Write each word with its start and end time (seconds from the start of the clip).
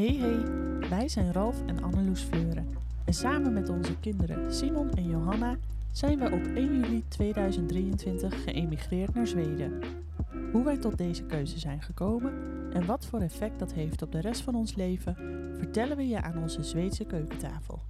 Hey 0.00 0.16
hey, 0.16 0.44
wij 0.88 1.08
zijn 1.08 1.32
Ralf 1.32 1.66
en 1.66 1.82
Anneloes 1.82 2.22
Fleuren. 2.22 2.68
En 3.04 3.12
samen 3.12 3.52
met 3.52 3.68
onze 3.68 3.98
kinderen 3.98 4.54
Simon 4.54 4.90
en 4.90 5.08
Johanna 5.08 5.56
zijn 5.92 6.18
we 6.18 6.24
op 6.24 6.44
1 6.54 6.54
juli 6.54 7.04
2023 7.08 8.42
geëmigreerd 8.42 9.14
naar 9.14 9.26
Zweden. 9.26 9.80
Hoe 10.52 10.64
wij 10.64 10.76
tot 10.78 10.98
deze 10.98 11.22
keuze 11.22 11.58
zijn 11.58 11.82
gekomen 11.82 12.32
en 12.72 12.86
wat 12.86 13.06
voor 13.06 13.20
effect 13.20 13.58
dat 13.58 13.72
heeft 13.72 14.02
op 14.02 14.12
de 14.12 14.20
rest 14.20 14.40
van 14.40 14.54
ons 14.54 14.74
leven, 14.74 15.16
vertellen 15.56 15.96
we 15.96 16.08
je 16.08 16.22
aan 16.22 16.38
onze 16.38 16.62
Zweedse 16.62 17.04
keukentafel. 17.04 17.80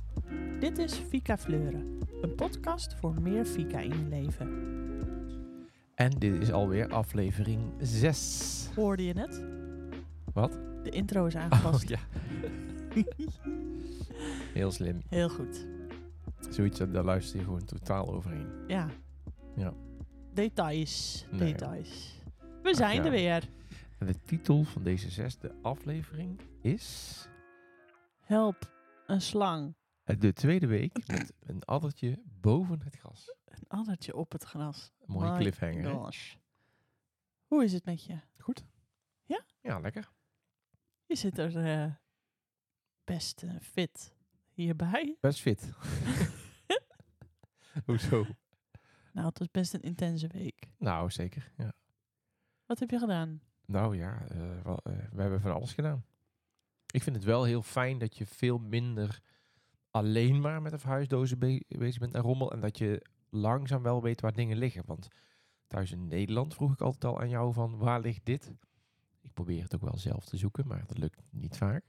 Dit 0.61 0.79
is 0.79 0.93
Fika 0.95 1.39
Fleuren, 1.39 1.99
een 2.23 2.35
podcast 2.35 2.95
voor 2.95 3.21
meer 3.21 3.45
Fika 3.45 3.79
in 3.79 3.99
je 3.99 4.09
leven. 4.09 4.49
En 5.95 6.11
dit 6.19 6.43
is 6.43 6.53
alweer 6.53 6.89
aflevering 6.89 7.61
6. 7.79 8.69
Hoorde 8.75 9.05
je 9.05 9.19
het? 9.19 9.43
Wat? 10.33 10.70
De 10.83 10.91
intro 10.91 11.27
is 11.27 11.37
aangepast. 11.37 11.83
Oh 11.83 11.89
ja. 11.89 11.99
Heel 14.55 14.71
slim. 14.71 15.03
Heel 15.09 15.29
goed. 15.29 15.67
Zoiets, 16.51 16.79
daar 16.79 17.05
luister 17.05 17.39
je 17.39 17.45
gewoon 17.45 17.65
totaal 17.65 18.13
overheen. 18.13 18.49
Ja. 18.67 18.89
Ja. 19.57 19.75
Details. 20.33 21.27
Nee. 21.31 21.53
Details. 21.53 22.19
We 22.63 22.75
zijn 22.75 22.97
ja. 22.97 23.05
er 23.05 23.11
weer. 23.11 23.49
En 23.99 24.07
de 24.07 24.21
titel 24.25 24.65
van 24.65 24.83
deze 24.83 25.11
zesde 25.11 25.55
aflevering 25.63 26.41
is... 26.61 27.17
Help, 28.21 28.73
een 29.07 29.21
slang. 29.21 29.75
De 30.05 30.33
tweede 30.33 30.67
week 30.67 31.07
met 31.07 31.33
een 31.41 31.65
addertje 31.65 32.23
boven 32.41 32.81
het 32.85 32.97
gras. 32.97 33.35
Een 33.45 33.65
addertje 33.69 34.17
op 34.17 34.33
het 34.33 34.45
gras. 34.45 34.93
Een 35.01 35.13
mooie 35.13 35.31
My 35.31 35.39
cliffhanger. 35.39 36.39
Hoe 37.47 37.65
is 37.65 37.73
het 37.73 37.85
met 37.85 38.05
je? 38.05 38.19
Goed? 38.39 38.65
Ja? 39.25 39.45
Ja, 39.61 39.81
lekker. 39.81 40.11
Je 41.11 41.17
zit 41.17 41.39
er 41.39 41.57
eh, 41.57 41.93
best 43.05 43.43
eh, 43.43 43.51
fit 43.61 44.15
hierbij. 44.53 45.17
Best 45.21 45.41
fit. 45.41 45.73
Hoezo? 47.87 48.27
Nou, 49.13 49.27
het 49.27 49.39
was 49.39 49.51
best 49.51 49.75
een 49.75 49.81
intense 49.83 50.27
week. 50.29 50.67
Nou, 50.79 51.11
zeker. 51.11 51.53
Ja. 51.57 51.73
Wat 52.67 52.79
heb 52.79 52.91
je 52.91 52.99
gedaan? 52.99 53.41
Nou 53.67 53.97
ja, 53.97 54.27
eh, 54.29 54.63
wel, 54.63 54.81
we 55.13 55.21
hebben 55.23 55.41
van 55.41 55.53
alles 55.53 55.73
gedaan. 55.73 56.05
Ik 56.93 57.03
vind 57.03 57.17
het 57.17 57.25
wel 57.25 57.45
heel 57.45 57.63
fijn 57.63 57.99
dat 57.99 58.17
je 58.17 58.27
veel 58.27 58.59
minder 58.59 59.21
alleen 59.91 60.41
maar 60.41 60.63
met 60.63 60.73
de 60.73 60.79
verhuisdozen 60.79 61.39
be- 61.39 61.65
bezig 61.69 61.99
bent 62.01 62.15
en 62.15 62.21
rommel. 62.23 62.53
En 62.53 62.61
dat 62.61 62.79
je 62.79 63.07
langzaam 63.31 63.83
wel 63.83 64.03
weet 64.03 64.21
waar 64.21 64.33
dingen 64.33 64.57
liggen. 64.57 64.83
Want 64.87 65.09
thuis 65.67 65.93
in 65.93 66.07
Nederland 66.09 66.55
vroeg 66.55 66.73
ik 66.73 66.81
altijd 66.81 67.05
al 67.05 67.21
aan 67.21 67.29
jou 67.29 67.53
van 67.53 67.79
waar 67.79 68.01
ligt 68.01 68.25
dit? 68.25 68.53
Ik 69.21 69.33
probeer 69.33 69.63
het 69.63 69.75
ook 69.75 69.81
wel 69.81 69.99
zelf 69.99 70.25
te 70.25 70.37
zoeken, 70.37 70.67
maar 70.67 70.87
dat 70.87 70.99
lukt 70.99 71.29
niet 71.33 71.57
vaak. 71.57 71.85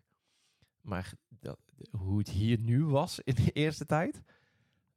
Maar 0.82 1.14
dat, 1.40 1.60
hoe 1.92 2.18
het 2.18 2.30
hier 2.30 2.60
nu 2.60 2.86
was 2.86 3.20
in 3.20 3.36
de 3.36 3.52
eerste 3.52 3.86
tijd. 3.86 4.22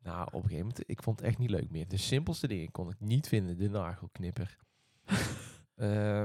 Nou, 0.03 0.27
op 0.27 0.33
een 0.35 0.41
gegeven 0.43 0.59
moment, 0.67 0.89
ik 0.91 1.03
vond 1.03 1.19
het 1.19 1.29
echt 1.29 1.39
niet 1.39 1.51
leuk 1.51 1.71
meer. 1.71 1.89
De 1.89 1.97
simpelste 1.97 2.47
dingen 2.49 2.71
kon 2.71 2.91
ik 2.91 3.01
niet 3.01 3.29
vinden. 3.29 3.57
De 3.59 3.69
nagelknipper. 3.69 4.57
Eh, 5.75 6.23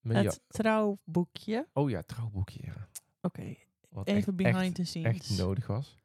mijn 0.00 0.22
ja- 0.24 0.30
Het 0.30 0.40
trouwboekje. 0.48 1.68
Oh 1.72 1.90
ja, 1.90 2.02
trouwboekje. 2.02 2.62
Ja. 2.64 2.88
Oké, 3.20 3.54
Wat 3.88 4.06
even 4.08 4.18
echt, 4.26 4.36
behind 4.36 4.56
echt, 4.64 4.74
the 4.74 4.84
scenes. 4.84 5.14
echt 5.28 5.38
nodig 5.38 5.66
was. 5.66 5.96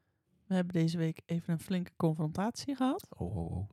We 0.46 0.54
hebben 0.54 0.72
deze 0.74 0.98
week 0.98 1.22
even 1.24 1.52
een 1.52 1.60
flinke 1.60 1.92
confrontatie 1.96 2.74
gehad. 2.76 3.06
Oh, 3.10 3.36
oh, 3.36 3.52
oh. 3.56 3.68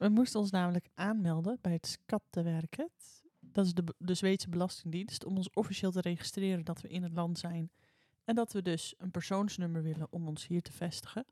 We 0.00 0.08
moesten 0.08 0.40
ons 0.40 0.50
namelijk 0.50 0.88
aanmelden 0.94 1.58
bij 1.60 1.72
het 1.72 1.86
Skatteverket. 1.86 3.22
Dat 3.40 3.66
is 3.66 3.74
de, 3.74 3.84
de 3.98 4.14
Zweedse 4.14 4.48
Belastingdienst. 4.48 5.24
Om 5.24 5.36
ons 5.36 5.50
officieel 5.52 5.90
te 5.90 6.00
registreren 6.00 6.64
dat 6.64 6.80
we 6.80 6.88
in 6.88 7.02
het 7.02 7.12
land 7.12 7.38
zijn. 7.38 7.70
En 8.24 8.34
dat 8.34 8.52
we 8.52 8.62
dus 8.62 8.94
een 8.98 9.10
persoonsnummer 9.10 9.82
willen 9.82 10.06
om 10.10 10.28
ons 10.28 10.46
hier 10.46 10.62
te 10.62 10.72
vestigen. 10.72 11.24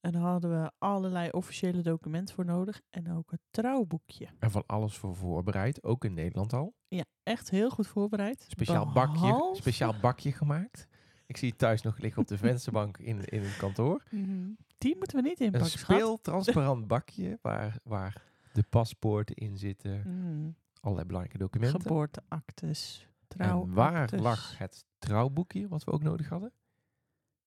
En 0.00 0.12
daar 0.12 0.22
hadden 0.22 0.62
we 0.62 0.70
allerlei 0.78 1.30
officiële 1.30 1.82
documenten 1.82 2.34
voor 2.34 2.44
nodig. 2.44 2.80
En 2.90 3.12
ook 3.12 3.30
het 3.30 3.40
trouwboekje. 3.50 4.28
En 4.38 4.50
van 4.50 4.64
alles 4.66 4.96
voor 4.96 5.16
voorbereid, 5.16 5.84
ook 5.84 6.04
in 6.04 6.14
Nederland 6.14 6.52
al. 6.52 6.74
Ja, 6.88 7.04
echt 7.22 7.50
heel 7.50 7.70
goed 7.70 7.86
voorbereid. 7.86 8.44
Speciaal 8.48 8.92
bakje, 8.92 9.50
speciaal 9.52 9.94
bakje 10.00 10.32
gemaakt. 10.32 10.86
Ik 11.30 11.36
zie 11.36 11.48
het 11.48 11.58
thuis 11.58 11.82
nog 11.82 11.98
liggen 11.98 12.22
op 12.22 12.28
de 12.28 12.38
vensterbank 12.38 12.98
in, 12.98 13.24
in 13.24 13.42
het 13.42 13.56
kantoor. 13.56 14.02
Mhm. 14.10 14.48
Die 14.78 14.96
moeten 14.96 15.16
we 15.16 15.22
niet 15.22 15.40
Een 15.40 15.46
inpakken, 15.46 15.70
schat. 15.70 15.96
speeltransparant 15.96 16.86
bakje 16.86 17.38
waar, 17.42 17.78
waar 17.84 18.22
de 18.52 18.62
paspoorten 18.62 19.34
in 19.34 19.56
zitten. 19.58 20.00
Mhm. 20.00 20.50
Allerlei 20.80 21.06
belangrijke 21.06 21.38
documenten. 21.38 21.80
Geboorteactes, 21.80 23.06
en 23.20 23.28
trouwactes. 23.28 23.74
waar 23.74 24.20
lag 24.20 24.58
het 24.58 24.84
trouwboekje 24.98 25.68
wat 25.68 25.84
we 25.84 25.90
ook 25.90 26.02
nodig 26.02 26.28
hadden? 26.28 26.52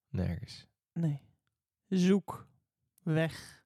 Nergens. 0.10 0.68
Nee. 0.94 1.22
Zoek. 1.88 2.48
Weg. 3.02 3.64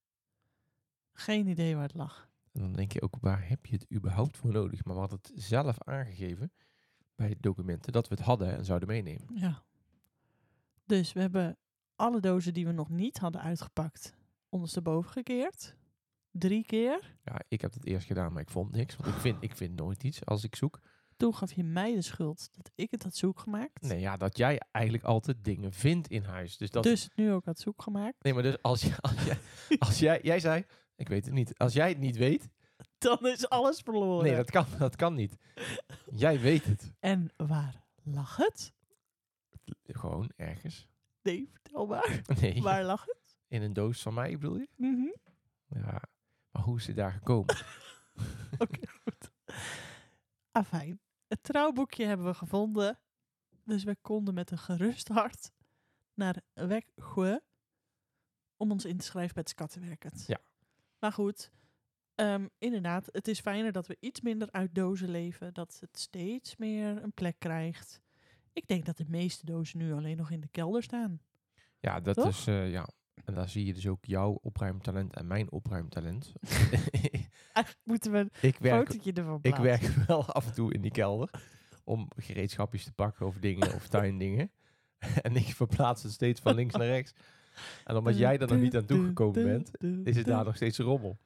Geen 1.14 1.48
idee 1.48 1.76
waar 1.76 1.84
het 1.84 1.96
lag. 1.96 2.30
En 2.54 2.62
dan 2.62 2.74
denk 2.74 2.92
je 2.92 3.02
ook, 3.02 3.16
waar 3.22 3.48
heb 3.48 3.66
je 3.66 3.74
het 3.76 3.92
überhaupt 3.94 4.38
voor 4.38 4.52
nodig? 4.52 4.86
Maar 4.86 4.94
we 4.94 5.00
hadden 5.00 5.20
het 5.22 5.32
zelf 5.36 5.84
aangegeven 5.84 6.52
bij 7.16 7.36
documenten 7.40 7.92
dat 7.92 8.08
we 8.08 8.16
het 8.16 8.24
hadden 8.24 8.58
en 8.58 8.66
zouden 8.66 8.88
meenemen. 8.88 9.28
Ja. 9.34 9.66
Dus 10.88 11.14
we 11.14 11.20
hebben 11.20 11.58
alle 11.96 12.20
dozen 12.20 12.54
die 12.54 12.66
we 12.66 12.72
nog 12.72 12.90
niet 12.90 13.18
hadden 13.18 13.42
uitgepakt 13.42 14.16
ondersteboven 14.50 15.12
gekeerd. 15.12 15.76
Drie 16.32 16.66
keer. 16.66 17.18
Ja, 17.24 17.42
ik 17.48 17.62
heb 17.62 17.74
het 17.74 17.86
eerst 17.86 18.08
gedaan, 18.08 18.34
maar 18.34 18.42
ik 18.42 18.50
vond 18.50 18.72
niks. 18.72 18.96
Want 18.96 19.16
ik 19.16 19.22
vind, 19.22 19.44
ik 19.44 19.56
vind 19.56 19.76
nooit 19.76 20.04
iets 20.04 20.26
als 20.26 20.44
ik 20.44 20.56
zoek. 20.56 20.80
Toen 21.18 21.36
gaf 21.36 21.54
je 21.54 21.64
mij 21.64 21.96
de 21.96 22.02
schuld 22.02 22.50
dat 22.52 22.72
ik 22.76 22.92
het 22.92 23.04
had 23.04 23.16
zoek 23.16 23.40
gemaakt. 23.40 23.82
Nee, 23.82 24.00
ja, 24.00 24.18
dat 24.18 24.38
jij 24.38 24.62
eigenlijk 24.72 25.06
altijd 25.06 25.44
dingen 25.44 25.74
vindt 25.74 26.08
in 26.08 26.24
huis. 26.24 26.58
Dus 26.58 26.70
dat... 26.70 26.84
Dus 26.84 27.04
het 27.04 27.16
nu 27.16 27.32
ook 27.32 27.46
had 27.46 27.60
zoek 27.60 27.82
gemaakt. 27.82 28.24
Nee, 28.24 28.34
maar 28.34 28.44
dus 28.44 28.62
als, 28.62 28.82
je, 28.82 28.96
als, 29.02 29.24
jij, 29.24 29.40
als 29.88 30.00
jij... 30.00 30.20
Jij 30.24 30.40
zei, 30.40 30.66
ik 30.96 31.08
weet 31.08 31.26
het 31.26 31.34
niet. 31.34 31.58
Als 31.58 31.74
jij 31.74 31.90
het 31.90 32.00
niet 32.00 32.18
weet... 32.18 32.50
Dan 32.98 33.28
is 33.28 33.50
alles 33.50 33.80
verloren. 33.80 34.26
Nee, 34.26 34.36
dat 34.36 34.52
kan, 34.52 34.66
dat 34.78 34.96
kan 34.96 35.14
niet. 35.14 35.38
Jij 36.12 36.40
weet 36.40 36.66
het. 36.66 36.94
En 37.00 37.30
waar 37.36 37.84
lag 38.04 38.36
het? 38.36 38.74
Gewoon 39.84 40.32
ergens. 40.36 40.88
Nee, 41.22 41.50
vertel 41.52 41.86
maar. 41.86 42.22
Nee, 42.42 42.62
Waar 42.62 42.84
lag 42.84 43.06
het? 43.06 43.38
in 43.48 43.62
een 43.62 43.74
doos 43.74 44.02
van 44.02 44.14
mij 44.14 44.32
bedoel 44.38 44.58
je? 44.58 44.68
Mhm. 44.76 45.08
Ja, 45.68 46.02
maar 46.52 46.62
hoe 46.64 46.78
is 46.78 46.88
het 46.88 46.96
daar 46.96 47.12
gekomen? 47.12 47.56
Oké, 48.58 48.88
goed. 49.04 49.32
Afijn. 50.52 51.00
Het 51.28 51.44
trouwboekje 51.44 52.06
hebben 52.06 52.26
we 52.26 52.34
gevonden. 52.34 53.00
Dus 53.64 53.84
we 53.84 53.96
konden 54.02 54.34
met 54.34 54.52
een 54.52 54.58
gerust 54.58 55.08
hart 55.08 55.52
naar 56.14 56.42
Wegsjö 56.54 57.36
om 58.58 58.72
ons 58.72 58.86
in 58.86 58.98
te 58.98 59.06
schrijven 59.06 59.34
bij 59.34 59.44
het 59.44 59.50
Skatteverket. 59.52 60.24
Ja. 60.28 60.40
Maar 61.00 61.12
goed, 61.12 61.52
ehm, 62.16 62.48
inderdaad, 62.58 63.10
het 63.12 63.28
is 63.28 63.40
fijner 63.40 63.72
dat 63.72 63.88
we 63.88 63.98
iets 64.00 64.22
minder 64.22 64.52
uit 64.52 64.76
dozen 64.76 65.10
leven. 65.10 65.54
Dat 65.54 65.78
het 65.80 66.00
steeds 66.00 66.56
meer 66.56 67.04
een 67.04 67.14
plek 67.14 67.36
krijgt. 67.40 68.02
Ik 68.58 68.68
denk 68.68 68.86
dat 68.86 68.98
de 68.98 69.06
meeste 69.08 69.46
dozen 69.46 69.78
nu 69.78 69.94
alleen 69.94 70.18
nog 70.18 70.32
in 70.32 70.40
de 70.40 70.48
kelder 70.48 70.84
staan. 70.84 71.20
Ja, 71.80 72.00
dat 72.00 72.16
Toch? 72.16 72.28
is... 72.28 72.48
eh, 72.48 72.72
ja. 72.72 72.90
En 73.26 73.34
daar 73.34 73.50
zie 73.50 73.66
je 73.66 73.74
dus 73.74 73.88
ook 73.88 74.06
jouw 74.06 74.40
opruimtalent 74.42 75.16
en 75.16 75.28
mijn 75.28 75.52
opruimtalent. 75.52 76.34
Moeten 77.84 78.12
we 78.12 78.18
een 78.18 78.30
ik 78.42 78.58
werk 78.58 78.88
fotootje 78.88 79.14
ervan 79.14 79.40
Ik 79.42 79.56
plaatsen. 79.56 79.64
werk 79.96 80.08
wel 80.08 80.26
af 80.26 80.48
en 80.48 80.54
toe 80.54 80.74
in 80.74 80.82
die 80.82 80.92
kelder 80.92 81.30
om 81.84 82.08
gereedschapjes 82.16 82.84
te 82.84 82.92
pakken 82.94 83.26
of 83.26 83.38
dingen 83.38 83.74
of 83.74 83.88
tuindingen. 83.88 84.52
en 85.22 85.36
ik 85.36 85.46
verplaats 85.56 86.04
het 86.04 86.12
steeds 86.12 86.42
van 86.42 86.56
links 86.56 86.76
naar 86.76 86.88
rechts. 86.88 87.14
En 87.84 87.96
omdat 87.96 88.18
jij 88.18 88.40
er 88.40 88.48
nog 88.48 88.60
niet 88.60 88.76
aan 88.76 88.86
toegekomen 88.86 89.44
bent, 89.44 89.72
is 90.08 90.16
het 90.16 90.26
daar 90.26 90.46
nog 90.46 90.56
steeds 90.56 90.78
rommel. 90.78 91.18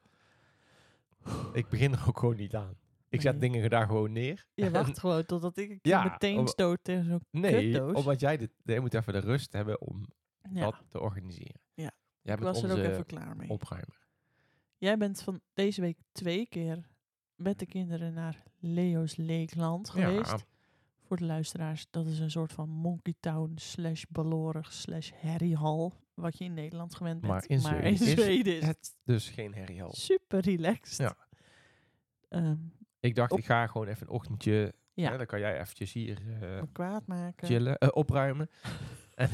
Ik 1.52 1.68
begin 1.68 1.92
er 1.92 2.04
ook 2.08 2.18
gewoon 2.18 2.36
niet 2.36 2.54
aan. 2.54 2.76
Ik 3.12 3.20
zet 3.20 3.38
Nee. 3.40 3.50
dingen 3.50 3.70
daar 3.70 3.86
gewoon 3.86 4.12
neer. 4.12 4.46
Je 4.54 4.70
wacht 4.70 4.98
gewoon 4.98 5.24
totdat 5.26 5.56
ik 5.56 5.78
Ja, 5.82 6.04
meteen 6.04 6.48
stoot 6.48 6.78
tegen 6.84 7.04
zo'n 7.04 7.20
Nee, 7.30 7.70
kutdoos. 7.70 7.94
omdat 7.96 8.20
jij 8.20 8.36
dit, 8.36 8.50
jij 8.64 8.80
moet 8.80 8.94
even 8.94 9.12
de 9.12 9.18
rust 9.18 9.52
hebben 9.52 9.80
om 9.80 10.06
Ja, 10.52 10.60
dat 10.60 10.82
te 10.88 11.00
organiseren. 11.00 11.60
Ja. 11.74 11.90
Jij 12.22 12.34
ik 12.34 12.40
was 12.40 12.62
er 12.62 12.70
ook 12.70 12.76
even 12.78 13.06
klaar 13.06 13.36
mee. 13.36 13.48
opruimer. 13.50 14.00
Jij 14.78 14.96
bent 14.98 15.22
van 15.22 15.40
deze 15.54 15.80
week 15.80 15.98
twee 16.12 16.46
keer 16.46 16.88
met 17.34 17.58
de 17.58 17.66
kinderen 17.66 18.12
naar 18.14 18.42
Leo's 18.58 19.16
Leekland 19.16 19.90
geweest. 19.90 20.30
Ja, 20.30 20.38
Voor 21.02 21.16
de 21.16 21.24
luisteraars, 21.24 21.86
dat 21.90 22.06
is 22.06 22.18
een 22.18 22.30
soort 22.30 22.52
van 22.52 22.68
Monkey 22.68 23.14
Town 23.20 23.52
slash 23.56 24.04
Balorig 24.08 24.72
slash 24.72 25.10
Harryhal. 25.20 25.92
Wat 26.14 26.38
je 26.38 26.44
in 26.44 26.54
Nederland 26.54 26.94
gewend 26.94 27.20
bent. 27.20 27.32
Maar 27.32 27.44
in 27.48 27.60
Zweden 27.60 27.92
is 27.92 27.98
Zweden 28.10 28.56
is 28.60 28.66
het 28.66 28.96
dus 29.04 29.28
geen 29.28 29.54
herriehal. 29.54 29.92
super 29.94 30.40
relaxed. 30.40 30.96
Ja. 30.96 31.16
Ehm, 32.28 32.56
Ik 33.02 33.14
dacht, 33.14 33.32
Op- 33.32 33.38
ik 33.38 33.44
ga 33.44 33.66
gewoon 33.66 33.86
even 33.86 34.06
een 34.06 34.12
ochtendje. 34.12 34.74
Ja. 34.94 35.10
hè, 35.10 35.16
dan 35.16 35.26
kan 35.26 35.40
jij 35.40 35.60
eventjes 35.60 35.92
hier 35.92 36.18
eh, 36.40 36.62
kwaad 36.72 37.06
maken. 37.06 37.46
chillen, 37.46 37.78
eh, 37.78 37.88
opruimen. 37.92 38.50
en 39.14 39.30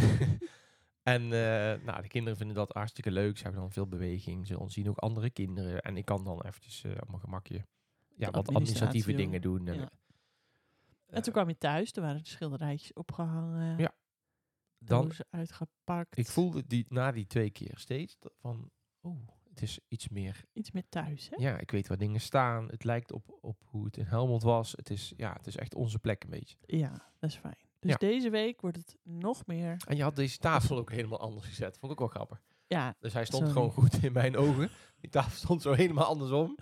en 1.02 1.22
eh, 1.22 1.84
nou, 1.84 2.02
de 2.02 2.08
kinderen 2.08 2.38
vinden 2.38 2.56
dat 2.56 2.72
hartstikke 2.72 3.10
leuk. 3.10 3.36
Ze 3.36 3.42
hebben 3.42 3.60
dan 3.60 3.72
veel 3.72 3.86
beweging. 3.86 4.46
Ze 4.46 4.64
zien 4.66 4.88
ook 4.88 4.98
andere 4.98 5.30
kinderen. 5.30 5.80
En 5.80 5.96
ik 5.96 6.04
kan 6.04 6.24
dan 6.24 6.42
eventjes 6.42 6.84
op 6.84 7.08
mijn 7.08 7.20
gemakje 7.20 7.54
ja, 7.54 8.30
wat 8.30 8.48
administratie 8.48 8.54
administratieve 8.56 9.12
dingen 9.12 9.40
doen. 9.40 9.68
En, 9.68 9.74
Ja. 9.74 9.90
En 11.06 11.22
toen 11.22 11.32
kwam 11.32 11.48
je 11.48 11.58
thuis, 11.58 11.92
er 11.92 12.02
waren 12.02 12.22
de 12.22 12.28
schilderijtjes 12.28 12.92
opgehangen. 12.92 13.78
Ja. 13.78 13.94
dan, 14.78 15.12
uitgepakt. 15.30 16.16
ik 16.18 16.26
voelde 16.26 16.66
die, 16.66 16.86
na 16.88 17.12
die 17.12 17.26
twee 17.26 17.50
keer 17.50 17.78
steeds 17.78 18.16
van, 18.40 18.70
oh, 19.00 19.28
het 19.60 19.68
is 19.68 19.78
iets 19.88 20.08
meer 20.08 20.44
Iets 20.52 20.70
meer 20.70 20.88
thuis, 20.88 21.28
hè? 21.30 21.36
Ja, 21.36 21.58
ik 21.58 21.70
weet 21.70 21.88
waar 21.88 21.98
dingen 21.98 22.20
staan. 22.20 22.68
Het 22.68 22.84
lijkt 22.84 23.12
op, 23.12 23.38
op 23.40 23.60
hoe 23.64 23.84
het 23.84 23.96
in 23.96 24.04
Helmond 24.04 24.42
was. 24.42 24.72
Het 24.72 24.90
is, 24.90 25.12
ja, 25.16 25.32
het 25.32 25.46
is 25.46 25.56
echt 25.56 25.74
onze 25.74 25.98
plek 25.98 26.24
een 26.24 26.30
beetje. 26.30 26.56
Ja, 26.66 26.90
dat 27.18 27.30
is 27.30 27.36
fijn. 27.36 27.56
Dus 27.78 27.90
Ja. 27.90 27.96
deze 27.96 28.30
week 28.30 28.60
wordt 28.60 28.76
het 28.76 28.96
nog 29.02 29.46
meer... 29.46 29.76
En 29.86 29.96
je 29.96 30.02
had 30.02 30.16
deze 30.16 30.38
tafel 30.38 30.78
ook 30.78 30.90
helemaal 30.90 31.20
anders 31.20 31.46
gezet. 31.46 31.78
Vond 31.78 31.92
ik 31.92 32.00
ook 32.00 32.12
wel 32.12 32.24
grappig. 32.24 32.42
Ja, 32.66 32.96
Dus 33.00 33.12
hij 33.12 33.24
stond 33.24 33.46
Sorry. 33.46 33.54
gewoon 33.56 33.70
goed 33.72 34.02
in 34.04 34.12
mijn 34.12 34.36
ogen. 34.36 34.70
Die 35.00 35.10
tafel 35.10 35.36
stond 35.36 35.62
zo 35.62 35.72
helemaal 35.72 36.04
andersom. 36.04 36.58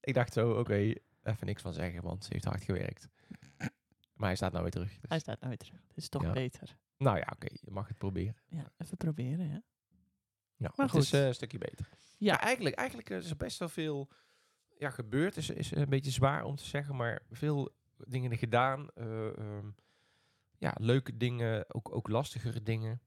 Ik 0.00 0.14
dacht 0.14 0.32
zo, 0.32 0.58
oké, 0.58 0.74
even 1.22 1.46
niks 1.46 1.62
van 1.62 1.72
zeggen, 1.72 2.02
want 2.02 2.24
ze 2.24 2.32
heeft 2.32 2.44
hard 2.44 2.62
gewerkt. 2.62 3.08
Maar 4.14 4.26
hij 4.28 4.36
staat 4.36 4.50
nou 4.50 4.62
weer 4.62 4.72
terug. 4.72 4.90
Dus, 4.98 5.08
hij 5.08 5.18
staat 5.18 5.40
nooit 5.40 5.58
terug. 5.58 5.80
Het 5.88 5.96
is 5.96 6.08
toch 6.08 6.22
Ja. 6.22 6.32
beter. 6.32 6.76
Nou 6.96 7.16
ja, 7.16 7.26
oké, 7.34 7.46
je 7.50 7.70
mag 7.70 7.88
het 7.88 7.98
proberen. 7.98 8.36
Ja, 8.48 8.70
even 8.78 8.96
proberen, 8.96 9.50
hè? 9.50 9.58
Ja, 10.56 10.72
Maar 10.76 10.86
het 10.86 10.96
is 10.96 11.12
eh, 11.12 11.26
een 11.26 11.34
stukje 11.34 11.58
beter. 11.58 11.88
Ja. 11.90 11.96
Ja, 12.32 12.40
eigenlijk, 12.40 12.76
eigenlijk 12.76 13.10
is 13.10 13.30
er 13.30 13.36
best 13.36 13.58
wel 13.58 13.68
veel 13.68 14.08
ja, 14.78 14.90
gebeurd. 14.90 15.36
Is, 15.36 15.50
is 15.50 15.70
een 15.70 15.88
beetje 15.88 16.10
zwaar 16.10 16.44
om 16.44 16.56
te 16.56 16.64
zeggen, 16.64 16.96
maar 16.96 17.22
veel 17.30 17.74
dingen 17.96 18.38
gedaan. 18.38 18.90
eh, 18.94 19.38
ehm, 19.38 19.66
ja, 20.58 20.74
leuke 20.80 21.16
dingen, 21.16 21.74
ook, 21.74 21.94
ook 21.94 22.08
lastigere 22.08 22.62
dingen. 22.62 23.00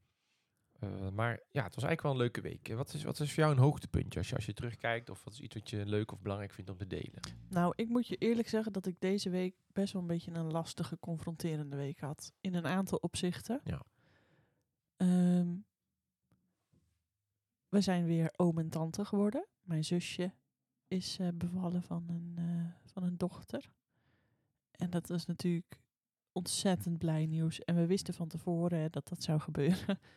Eh, 0.79 1.09
maar 1.09 1.31
ja, 1.31 1.63
het 1.63 1.75
was 1.75 1.83
eigenlijk 1.83 2.01
wel 2.01 2.11
een 2.11 2.17
leuke 2.17 2.41
week. 2.41 2.67
Wat 2.67 2.93
is, 2.93 3.03
wat 3.03 3.19
is 3.19 3.33
voor 3.33 3.43
jou 3.43 3.55
een 3.55 3.61
hoogtepuntje 3.61 4.19
als 4.19 4.29
je, 4.29 4.35
als 4.35 4.45
je 4.45 4.53
terugkijkt? 4.53 5.09
Of 5.09 5.23
wat 5.23 5.33
is 5.33 5.39
iets 5.39 5.53
wat 5.53 5.69
je 5.69 5.85
leuk 5.85 6.11
of 6.11 6.21
belangrijk 6.21 6.51
vindt 6.51 6.69
om 6.69 6.77
te 6.77 6.87
delen? 6.87 7.19
Nou, 7.49 7.73
ik 7.75 7.89
moet 7.89 8.07
je 8.07 8.15
eerlijk 8.15 8.47
zeggen 8.47 8.73
dat 8.73 8.85
ik 8.85 8.95
deze 8.99 9.29
week 9.29 9.55
best 9.67 9.93
wel 9.93 10.01
een 10.01 10.07
beetje 10.07 10.31
een 10.31 10.51
lastige, 10.51 10.99
confronterende 10.99 11.75
week 11.75 11.99
had. 11.99 12.33
In 12.41 12.53
een 12.53 12.67
aantal 12.67 12.97
opzichten. 12.97 13.61
Ja. 13.63 13.81
Ehm, 14.97 15.55
we 17.69 17.81
zijn 17.81 18.05
weer 18.05 18.33
oom 18.35 18.57
en 18.57 18.69
tante 18.69 19.05
geworden. 19.05 19.47
Mijn 19.61 19.83
zusje 19.83 20.33
is 20.87 21.19
eh, 21.19 21.27
bevallen 21.33 21.83
van 21.83 22.05
een, 22.09 22.33
eh, 22.35 22.91
van 22.91 23.03
een 23.03 23.17
dochter. 23.17 23.71
En 24.71 24.89
dat 24.89 25.09
is 25.09 25.25
natuurlijk 25.25 25.81
ontzettend 26.31 26.97
blij 26.97 27.25
nieuws. 27.25 27.63
En 27.63 27.75
we 27.75 27.85
wisten 27.85 28.13
van 28.13 28.27
tevoren 28.27 28.79
hè, 28.79 28.89
dat 28.89 29.07
dat 29.07 29.23
zou 29.23 29.39
gebeuren. 29.39 29.99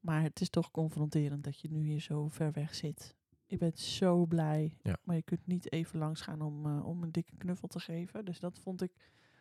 Maar 0.00 0.22
het 0.22 0.40
is 0.40 0.50
toch 0.50 0.70
confronterend 0.70 1.44
dat 1.44 1.60
je 1.60 1.70
nu 1.70 1.82
hier 1.82 2.00
zo 2.00 2.28
ver 2.28 2.52
weg 2.52 2.74
zit. 2.74 3.14
Ik 3.46 3.58
ben 3.58 3.72
zo 3.78 4.26
blij. 4.26 4.76
Ja. 4.82 4.96
Maar 5.02 5.16
je 5.16 5.22
kunt 5.22 5.46
niet 5.46 5.72
even 5.72 5.98
langs 5.98 6.20
gaan 6.20 6.40
om, 6.40 6.66
eh, 6.66 6.86
om 6.86 7.02
een 7.02 7.12
dikke 7.12 7.36
knuffel 7.36 7.68
te 7.68 7.80
geven. 7.80 8.24
Dus 8.24 8.40
dat 8.40 8.58
vond 8.58 8.82
ik. 8.82 8.92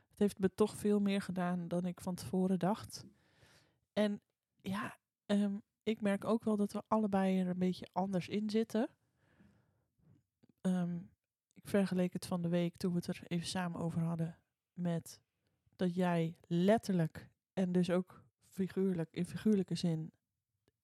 Het 0.10 0.20
heeft 0.20 0.40
me 0.40 0.54
toch 0.56 0.78
veel 0.78 1.00
meer 1.00 1.22
gedaan 1.22 1.68
dan 1.68 1.86
ik 1.86 2.02
van 2.02 2.16
tevoren 2.16 2.60
dacht. 2.60 3.06
En 3.94 4.22
ja, 4.62 4.98
ehm, 5.26 5.56
ik 5.88 6.02
merk 6.02 6.26
ook 6.26 6.44
wel 6.44 6.56
dat 6.58 6.72
we 6.74 6.84
allebei 6.88 7.40
er 7.40 7.48
een 7.48 7.58
beetje 7.58 7.88
anders 7.92 8.28
in 8.28 8.50
zitten. 8.50 8.90
Ehm, 10.62 10.96
ik 11.54 11.68
vergeleek 11.68 12.14
het 12.14 12.26
van 12.26 12.42
de 12.42 12.50
week 12.50 12.78
toen 12.78 12.92
we 12.92 12.98
het 12.98 13.08
er 13.08 13.22
even 13.28 13.48
samen 13.48 13.80
over 13.80 14.02
hadden. 14.02 14.38
Met 14.74 15.20
dat 15.76 15.96
jij 15.96 16.36
letterlijk 16.48 17.30
en 17.54 17.72
dus 17.72 17.90
ook 17.90 18.24
figuurlijk, 18.50 19.10
in 19.12 19.26
figuurlijke 19.26 19.76
zin 19.76 20.12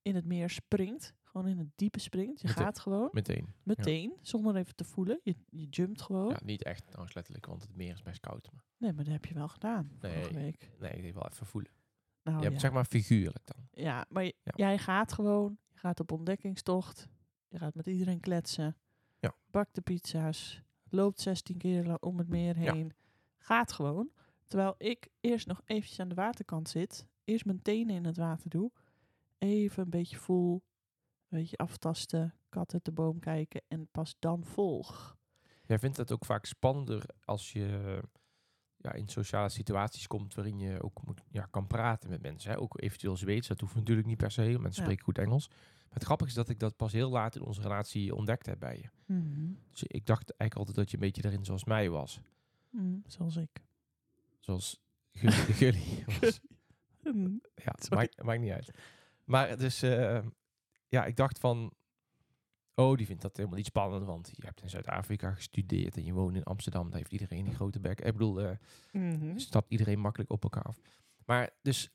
in 0.02 0.16
het 0.16 0.26
meer 0.26 0.50
springt. 0.50 1.14
Gewoon 1.24 1.48
in 1.48 1.58
het 1.58 1.70
diepe 1.76 2.00
springt. 2.00 2.42
Je 2.42 2.48
gaat 2.48 2.80
gewoon 2.80 3.10
Meteen. 3.12 3.54
meteen, 3.64 4.14
zonder 4.22 4.56
even 4.56 4.76
te 4.76 4.84
voelen. 4.84 5.20
Je, 5.24 5.36
je 5.50 5.68
jumpt 5.70 6.02
gewoon. 6.02 6.30
Ja, 6.30 6.40
niet 6.44 6.64
echt 6.64 6.86
trouwens 6.88 7.14
letterlijk, 7.16 7.46
want 7.46 7.62
het 7.62 7.76
meer 7.76 7.94
is 7.94 8.02
best 8.02 8.20
koud. 8.20 8.50
Maar 8.54 8.64
Nee, 8.78 8.94
maar 8.94 9.04
dat 9.04 9.14
heb 9.14 9.26
je 9.26 9.34
wel 9.34 9.48
gedaan 9.48 9.92
vorige 10.00 10.34
week. 10.34 10.70
nee, 10.80 10.92
ik 10.92 11.14
wil 11.14 11.26
even 11.32 11.46
voelen. 11.46 11.72
Nou, 12.24 12.38
je 12.38 12.44
ja. 12.44 12.50
hebt 12.50 12.62
zeg 12.62 12.72
maar 12.72 12.86
figuurlijk 12.86 13.46
dan. 13.46 13.68
ja, 13.72 14.06
maar 14.10 14.24
Ja. 14.24 14.32
jij 14.44 14.78
gaat 14.78 15.14
gewoon. 15.14 15.58
Je 15.72 15.78
gaat 15.80 16.00
op 16.00 16.12
ontdekkingstocht. 16.12 17.08
Je 17.48 17.58
gaat 17.58 17.76
met 17.76 17.88
iedereen 17.88 18.20
kletsen. 18.20 18.78
Ja. 19.20 19.36
Bakt 19.52 19.76
de 19.76 19.82
pizza's. 19.82 20.62
Loopt 20.90 21.22
16 21.22 21.58
keer 21.58 21.98
om 22.00 22.18
het 22.18 22.28
meer 22.28 22.60
Ja. 22.62 22.74
heen. 22.74 22.94
Gaat 23.38 23.72
gewoon. 23.72 24.10
Terwijl 24.48 24.76
ik 24.78 25.08
eerst 25.20 25.48
nog 25.48 25.62
eventjes 25.66 26.00
aan 26.00 26.08
de 26.10 26.16
waterkant 26.16 26.70
zit. 26.70 27.06
Eerst 27.24 27.46
mijn 27.46 27.62
tenen 27.62 27.96
in 27.96 28.06
het 28.06 28.18
water 28.18 28.50
doe. 28.50 28.72
Even 29.38 29.84
een 29.84 29.90
beetje 29.90 30.18
voel. 30.18 30.64
Een 31.30 31.40
beetje 31.40 31.58
aftasten. 31.58 32.34
Kat 32.50 32.74
uit 32.74 32.86
de 32.86 32.92
boom 32.92 33.20
kijken. 33.20 33.62
En 33.68 33.88
pas 33.92 34.16
dan 34.20 34.46
volg. 34.46 35.18
Jij 35.66 35.80
vindt 35.80 35.98
het 35.98 36.12
ook 36.12 36.26
vaak 36.26 36.46
spannender 36.46 37.04
als 37.26 37.52
je 37.52 38.00
ja, 38.84 38.94
in 38.94 39.08
sociale 39.08 39.50
situaties 39.50 40.08
komt 40.08 40.34
waarin 40.34 40.60
je 40.60 40.82
ook 40.84 41.06
moet, 41.06 41.22
ja, 41.32 41.48
kan 41.52 41.68
praten 41.68 42.10
met 42.10 42.22
mensen. 42.22 42.52
Hè? 42.52 42.60
Ook 42.60 42.82
eventueel 42.82 43.18
Zweeds, 43.18 43.48
dat 43.48 43.60
hoeft 43.62 43.76
natuurlijk 43.76 44.08
niet 44.08 44.18
per 44.18 44.32
se. 44.32 44.42
Mensen 44.42 44.62
Ja. 44.64 44.74
spreken 44.74 45.04
goed 45.04 45.18
Engels. 45.18 45.48
Maar 45.50 45.94
het 45.94 46.04
grappige 46.04 46.30
is 46.30 46.36
dat 46.36 46.50
ik 46.50 46.60
dat 46.60 46.76
pas 46.76 46.92
heel 46.92 47.10
laat 47.10 47.36
in 47.36 47.42
onze 47.42 47.62
relatie 47.62 48.16
ontdekt 48.16 48.46
heb 48.46 48.60
bij 48.60 48.78
je. 48.78 48.90
Dus 49.72 49.84
ik 49.84 50.06
dacht 50.06 50.30
eigenlijk 50.30 50.56
altijd 50.60 50.76
dat 50.76 50.90
je 50.90 50.94
een 50.98 51.04
beetje 51.04 51.22
daarin 51.22 51.46
zoals 51.46 51.64
mij 51.64 51.90
was. 51.90 52.20
Mm, 52.70 53.04
zoals 53.08 53.36
ik. 53.36 53.50
Zoals 54.40 54.80
jullie. 55.60 56.04
Ja, 57.56 57.74
maakt, 57.90 58.24
maakt 58.24 58.40
niet 58.40 58.52
uit. 58.52 58.72
Maar 59.24 59.58
dus, 59.58 59.82
eh, 59.82 60.20
ja, 60.88 61.06
ik 61.06 61.16
dacht 61.16 61.40
van, 61.40 61.74
oh, 62.76 62.98
die 62.98 63.06
vindt 63.06 63.22
dat 63.22 63.36
helemaal 63.38 63.58
niet 63.58 63.66
spannend, 63.66 64.06
want 64.06 64.32
je 64.36 64.46
hebt 64.46 64.62
in 64.62 64.70
Zuid-Afrika 64.70 65.32
gestudeerd 65.32 65.98
en 65.98 66.04
je 66.04 66.14
woont 66.14 66.36
in 66.36 66.44
Amsterdam, 66.44 66.90
daar 66.90 66.98
heeft 66.98 67.12
iedereen 67.12 67.46
een 67.46 67.56
grote 67.56 67.80
bek. 67.80 68.00
Ik 68.02 68.12
bedoel, 68.14 68.56
Mhm. 68.92 69.38
stapt 69.38 69.72
iedereen 69.72 70.00
makkelijk 70.00 70.32
op 70.32 70.44
elkaar 70.44 70.64
af. 70.64 70.80
Maar 71.26 71.50
dus, 71.62 71.90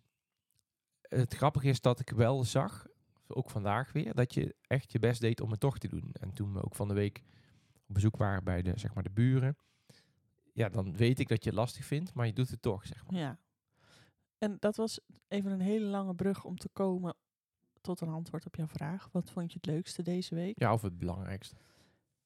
het 1.01 1.35
grappige 1.35 1.69
is 1.69 1.81
dat 1.81 2.01
ik 2.01 2.11
wel 2.11 2.45
zag, 2.45 2.87
ook 3.27 3.51
vandaag 3.51 3.93
weer, 3.93 4.15
dat 4.15 4.35
je 4.35 4.55
echt 4.67 4.93
je 4.93 4.99
best 4.99 5.21
deed 5.21 5.41
om 5.41 5.51
het 5.51 5.61
toch 5.61 5.79
te 5.79 5.89
doen. 5.89 6.13
En 6.21 6.33
toen 6.33 6.53
we 6.53 6.65
ook 6.65 6.75
van 6.75 6.89
de 6.89 6.95
week 6.95 7.23
op 7.89 7.95
bezoek 7.95 8.17
waren 8.17 8.45
bij 8.45 8.63
de, 8.63 8.73
zeg 8.77 8.95
maar, 8.95 9.03
de 9.03 9.11
buren, 9.11 9.57
ja, 10.53 10.69
dan 10.69 10.97
weet 10.97 11.19
ik 11.19 11.29
dat 11.29 11.45
je 11.45 11.51
het 11.51 11.59
lastig 11.59 11.85
vindt, 11.85 12.15
maar 12.15 12.27
je 12.27 12.33
doet 12.33 12.51
het 12.51 12.63
toch, 12.63 12.87
zeg 12.87 13.07
maar. 13.07 13.21
Ja. 13.21 13.39
En 14.39 14.57
dat 14.61 14.77
was 14.77 15.01
even 15.29 15.51
een 15.51 15.61
hele 15.61 15.85
lange 15.87 16.15
brug 16.15 16.45
om 16.45 16.57
te 16.59 16.69
komen 16.69 17.15
tot 17.81 18.01
een 18.01 18.09
antwoord 18.09 18.47
op 18.47 18.55
jouw 18.57 18.67
vraag. 18.67 19.09
Wat 19.13 19.31
vond 19.31 19.53
je 19.53 19.59
het 19.63 19.67
leukste 19.71 20.03
deze 20.03 20.35
week? 20.35 20.59
Ja, 20.59 20.73
of 20.73 20.83
het 20.83 20.99
belangrijkste. 20.99 21.57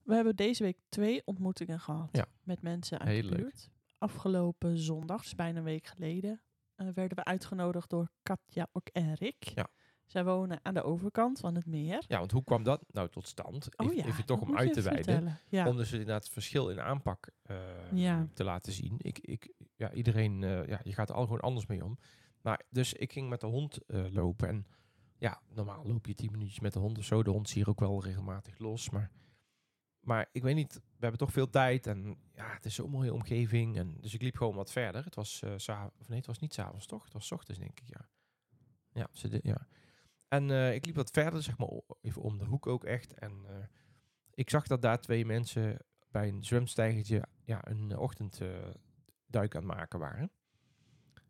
We 0.02 0.14
hebben 0.14 0.36
deze 0.36 0.62
week 0.62 0.78
twee 0.88 1.22
ontmoetingen 1.24 1.80
gehad 1.80 2.08
Ja. 2.12 2.26
met 2.42 2.62
mensen 2.62 2.98
uit 2.98 3.08
Heel 3.08 3.22
de 3.22 3.28
leuk. 3.28 3.38
buurt. 3.40 3.70
Afgelopen 3.98 4.78
zondag, 4.78 5.22
dus 5.22 5.34
bijna 5.34 5.58
een 5.58 5.64
week 5.64 5.86
geleden, 5.86 6.42
eh, 6.74 6.88
werden 6.94 7.16
we 7.16 7.24
uitgenodigd 7.24 7.90
door 7.90 8.10
Katja 8.22 8.66
ook 8.72 8.88
en 8.88 9.14
Rick. 9.14 9.42
Ja. 9.54 9.66
Zij 10.06 10.24
wonen 10.24 10.58
aan 10.62 10.74
de 10.74 10.82
overkant 10.82 11.38
van 11.38 11.54
het 11.54 11.66
meer. 11.66 12.04
Ja, 12.08 12.18
want 12.18 12.30
hoe 12.30 12.44
kwam 12.44 12.62
dat 12.62 12.84
nou 12.88 13.08
tot 13.08 13.28
stand? 13.28 13.68
Oh 13.78 13.86
even, 13.86 13.96
ja, 13.98 14.04
even 14.06 14.24
toch 14.26 14.40
om 14.40 14.56
uit 14.56 14.72
te 14.72 14.82
wijden. 14.82 15.38
Ja. 15.48 15.68
Om 15.68 15.76
dus 15.76 15.92
inderdaad 15.92 16.24
het 16.24 16.32
verschil 16.32 16.68
in 16.70 16.80
aanpak 16.80 17.28
eh, 17.42 17.56
Ja. 17.92 18.26
te 18.34 18.44
laten 18.44 18.72
zien. 18.72 18.94
Ik, 18.98 19.18
ik, 19.18 19.52
ja, 19.76 19.92
iedereen, 19.92 20.42
eh, 20.44 20.66
ja, 20.66 20.80
je 20.82 20.92
gaat 20.92 21.08
er 21.08 21.14
al 21.14 21.24
gewoon 21.24 21.40
anders 21.40 21.66
mee 21.66 21.84
om. 21.84 21.98
Maar 22.40 22.62
dus 22.70 22.92
ik 22.92 23.12
ging 23.12 23.28
met 23.28 23.40
de 23.40 23.46
hond 23.46 23.78
lopen. 23.86 24.48
En 24.48 24.66
ja, 25.22 25.40
normaal 25.48 25.86
loop 25.86 26.06
je 26.06 26.14
tien 26.14 26.30
minuutjes 26.32 26.60
met 26.60 26.72
de 26.72 26.78
hond 26.78 26.98
of 26.98 27.04
zo. 27.04 27.22
De 27.22 27.30
hond 27.30 27.46
is 27.46 27.52
hier 27.54 27.68
ook 27.68 27.80
wel 27.80 28.02
regelmatig 28.04 28.58
los. 28.58 28.90
Maar, 28.90 29.10
maar 30.00 30.28
ik 30.32 30.42
weet 30.42 30.54
niet, 30.54 30.74
we 30.74 30.80
hebben 30.98 31.18
toch 31.18 31.32
veel 31.32 31.50
tijd. 31.50 31.86
En 31.86 32.16
ja, 32.34 32.52
het 32.54 32.64
is 32.64 32.74
zo'n 32.74 32.90
mooie 32.90 33.12
omgeving. 33.12 33.76
En, 33.76 33.96
dus 34.00 34.14
ik 34.14 34.22
liep 34.22 34.36
gewoon 34.36 34.54
wat 34.54 34.72
verder. 34.72 35.04
Het 35.04 35.14
was, 35.14 35.42
sa- 35.56 35.92
of 35.98 36.08
nee, 36.08 36.18
het 36.18 36.26
was 36.26 36.38
niet 36.38 36.54
s'avonds 36.54 36.86
toch? 36.86 37.04
Het 37.04 37.12
was 37.12 37.32
ochtends 37.32 37.60
denk 37.60 37.80
ik, 37.80 37.88
ja. 37.88 38.08
Ja, 38.92 39.08
ze 39.12 39.28
de- 39.28 39.40
ja. 39.42 39.66
En 40.28 40.50
eh, 40.50 40.74
ik 40.74 40.86
liep 40.86 40.94
wat 40.94 41.10
verder, 41.10 41.42
zeg 41.42 41.58
maar, 41.58 41.68
even 42.00 42.22
om 42.22 42.38
de 42.38 42.44
hoek 42.44 42.66
ook 42.66 42.84
echt. 42.84 43.14
En 43.14 43.44
eh, 43.46 43.64
ik 44.34 44.50
zag 44.50 44.66
dat 44.66 44.82
daar 44.82 45.00
twee 45.00 45.24
mensen 45.26 45.78
bij 46.10 46.28
een 46.28 46.44
zwemstijgertje 46.44 47.22
ja, 47.44 47.68
een 47.68 47.96
ochtendduik 47.98 49.54
aan 49.54 49.62
het 49.62 49.64
maken 49.64 49.98
waren. 49.98 50.30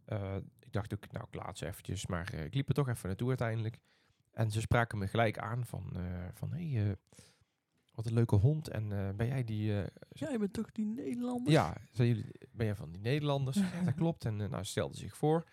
Eh, 0.04 0.37
ik 0.61 0.73
dacht 0.73 0.94
ook, 0.94 1.12
nou, 1.12 1.25
ik 1.30 1.35
laat 1.35 1.59
ze 1.59 1.66
eventjes. 1.66 2.06
Maar 2.06 2.32
eh, 2.32 2.44
ik 2.44 2.54
liep 2.54 2.68
er 2.68 2.75
toch 2.75 2.88
even 2.88 3.09
naartoe 3.09 3.28
uiteindelijk. 3.28 3.78
En 4.30 4.50
ze 4.50 4.61
spraken 4.61 4.99
me 4.99 5.06
gelijk 5.06 5.38
aan 5.38 5.66
van, 5.66 5.90
eh, 5.97 6.28
van 6.32 6.52
hé, 6.52 6.71
hey, 6.71 6.97
wat 7.94 8.06
een 8.06 8.12
leuke 8.12 8.37
hond. 8.37 8.68
En 8.68 8.88
ben 9.16 9.26
jij 9.26 9.44
die... 9.44 9.66
Jij 10.09 10.38
bent 10.38 10.52
toch 10.52 10.73
die 10.73 10.87
Nederlander? 10.87 11.52
ja, 11.52 11.76
zeiden 11.90 12.16
jullie, 12.16 12.32
ben 12.52 12.66
jij 12.66 12.75
van 12.75 12.92
die 12.92 13.00
Nederlanders? 13.00 13.56
ja, 13.56 13.82
dat 13.85 13.94
klopt. 14.02 14.25
En 14.25 14.37
nou, 14.37 14.64
stelde 14.64 14.97
zich 14.97 15.16
voor. 15.16 15.49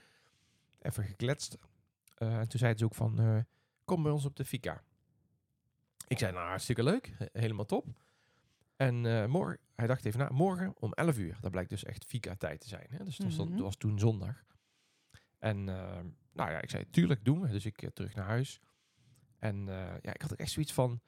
Even 0.81 1.03
gekletst. 1.03 1.57
En 2.15 2.47
toen 2.47 2.59
zeiden 2.59 2.79
ze 2.79 2.85
ook 2.85 2.95
van, 2.95 3.45
kom 3.85 4.03
bij 4.03 4.11
ons 4.11 4.25
op 4.25 4.35
de 4.35 4.45
Fika. 4.45 4.83
Ik 6.07 6.17
zei, 6.17 6.31
nou, 6.33 6.47
hartstikke 6.47 6.83
leuk. 6.83 7.13
He- 7.17 7.25
helemaal 7.39 7.65
top. 7.65 7.85
En 8.79 9.05
eh, 9.05 9.25
morgen, 9.25 9.59
hij 9.75 9.87
dacht 9.87 10.05
even 10.05 10.19
na, 10.19 10.29
morgen 10.31 10.73
om 10.79 10.93
11 10.93 11.17
uur. 11.17 11.37
Dat 11.41 11.51
blijkt 11.51 11.69
dus 11.69 11.83
echt 11.83 12.05
Fika-tijd 12.05 12.59
te 12.61 12.67
zijn. 12.67 12.85
Hè? 12.89 13.03
Dus 13.03 13.17
dat 13.17 13.49
Mhm. 13.49 13.61
was 13.61 13.75
toen 13.75 13.99
zondag. 13.99 14.43
En 15.39 15.69
eh, 15.69 15.99
nou 16.33 16.51
ja, 16.51 16.61
ik 16.61 16.69
zei, 16.69 16.89
tuurlijk 16.89 17.25
doen 17.25 17.41
we. 17.41 17.47
Dus 17.47 17.65
ik 17.65 17.81
eh, 17.81 17.89
terug 17.89 18.15
naar 18.15 18.25
huis. 18.25 18.59
En 19.37 19.65
ja, 20.01 20.13
ik 20.13 20.21
had 20.21 20.31
ook 20.31 20.37
echt 20.39 20.51
zoiets 20.51 20.73
van, 20.73 21.01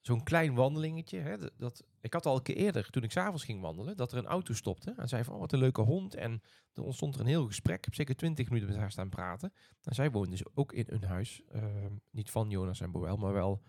zo'n 0.00 0.22
klein 0.22 0.54
wandelingetje. 0.54 1.18
Hè, 1.18 1.38
dat- 1.38 1.52
dat, 1.56 1.84
ik 2.00 2.12
had 2.12 2.26
al 2.26 2.36
een 2.36 2.42
keer 2.42 2.56
eerder, 2.56 2.90
toen 2.90 3.02
ik 3.02 3.10
s'avonds 3.10 3.44
ging 3.44 3.60
wandelen, 3.60 3.96
dat 3.96 4.12
er 4.12 4.18
een 4.18 4.26
auto 4.26 4.54
stopte. 4.54 4.94
En 4.96 5.08
zei 5.08 5.24
van, 5.24 5.34
oh, 5.34 5.40
wat 5.40 5.52
een 5.52 5.58
leuke 5.58 5.80
hond. 5.80 6.14
En 6.14 6.42
er 6.74 6.82
ontstond 6.82 7.14
er 7.14 7.20
een 7.20 7.26
heel 7.26 7.46
gesprek. 7.46 7.76
Ik 7.76 7.84
heb 7.84 7.94
zeker 7.94 8.16
twintig 8.16 8.46
minuten 8.48 8.68
met 8.70 8.78
haar 8.78 8.90
staan 8.90 9.08
praten. 9.08 9.52
En 9.82 9.94
zij 9.94 10.10
woonde 10.10 10.30
dus 10.30 10.54
ook 10.54 10.72
in 10.72 10.84
een 10.88 11.04
huis. 11.04 11.42
eh, 11.48 11.62
niet 12.10 12.30
van 12.30 12.50
Jonas 12.50 12.80
en 12.80 12.90
Boel, 12.90 13.16
maar 13.16 13.32
wel 13.32 13.62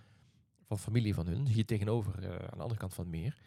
van 0.69 0.77
familie 0.79 1.13
van 1.13 1.27
hun. 1.27 1.47
Hier 1.47 1.65
tegenover, 1.65 2.23
eh, 2.23 2.29
aan 2.31 2.57
de 2.57 2.63
andere 2.63 2.79
kant 2.79 2.93
van 2.93 3.03
het 3.03 3.13
meer. 3.13 3.37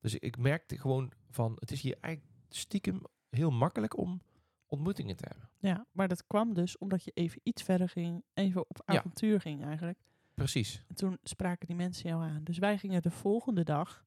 Dus 0.00 0.14
ik 0.14 0.38
merkte 0.38 0.78
gewoon 0.78 1.12
van, 1.30 1.56
het 1.58 1.70
is 1.70 1.80
hier 1.80 1.96
eigenlijk 2.00 2.34
stiekem 2.48 3.02
heel 3.30 3.50
makkelijk 3.50 3.96
om 3.96 4.20
ontmoetingen 4.66 5.16
te 5.16 5.24
hebben. 5.28 5.50
Ja, 5.58 5.86
maar 5.92 6.08
dat 6.08 6.26
kwam 6.26 6.54
dus 6.54 6.78
omdat 6.78 7.04
je 7.04 7.10
even 7.14 7.40
iets 7.42 7.62
verder 7.62 7.88
ging, 7.88 8.24
even 8.34 8.60
op 8.68 8.82
Ja. 8.86 8.98
avontuur 8.98 9.40
ging 9.40 9.64
eigenlijk. 9.64 9.98
Precies. 10.34 10.82
En 10.88 10.94
toen 10.94 11.18
spraken 11.22 11.66
die 11.66 11.76
mensen 11.76 12.08
jou 12.08 12.22
aan. 12.22 12.44
Dus 12.44 12.58
wij 12.58 12.78
gingen 12.78 13.02
de 13.02 13.10
volgende 13.10 13.62
dag 13.64 14.04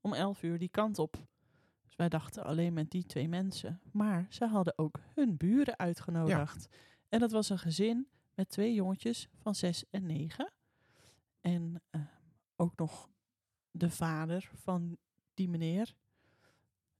om 0.00 0.12
11 0.14 0.42
uur 0.42 0.58
die 0.58 0.68
kant 0.68 0.98
op. 0.98 1.26
Dus 1.82 1.96
wij 1.96 2.08
dachten 2.08 2.44
alleen 2.44 2.72
met 2.72 2.90
die 2.90 3.04
twee 3.04 3.28
mensen. 3.28 3.80
Maar 3.92 4.26
ze 4.30 4.46
hadden 4.46 4.78
ook 4.78 5.00
hun 5.14 5.36
buren 5.36 5.78
uitgenodigd. 5.78 6.68
En 7.08 7.20
dat 7.20 7.30
was 7.30 7.48
een 7.48 7.58
gezin 7.58 8.08
met 8.34 8.48
twee 8.48 8.74
jongetjes 8.74 9.28
van 9.36 9.54
6 9.54 9.84
en 9.90 10.06
9. 10.06 10.52
En 11.40 11.82
eh, 11.90 12.00
ook 12.60 12.76
nog 12.76 13.10
de 13.70 13.90
vader 13.90 14.50
van 14.54 14.98
die 15.34 15.48
meneer. 15.48 15.94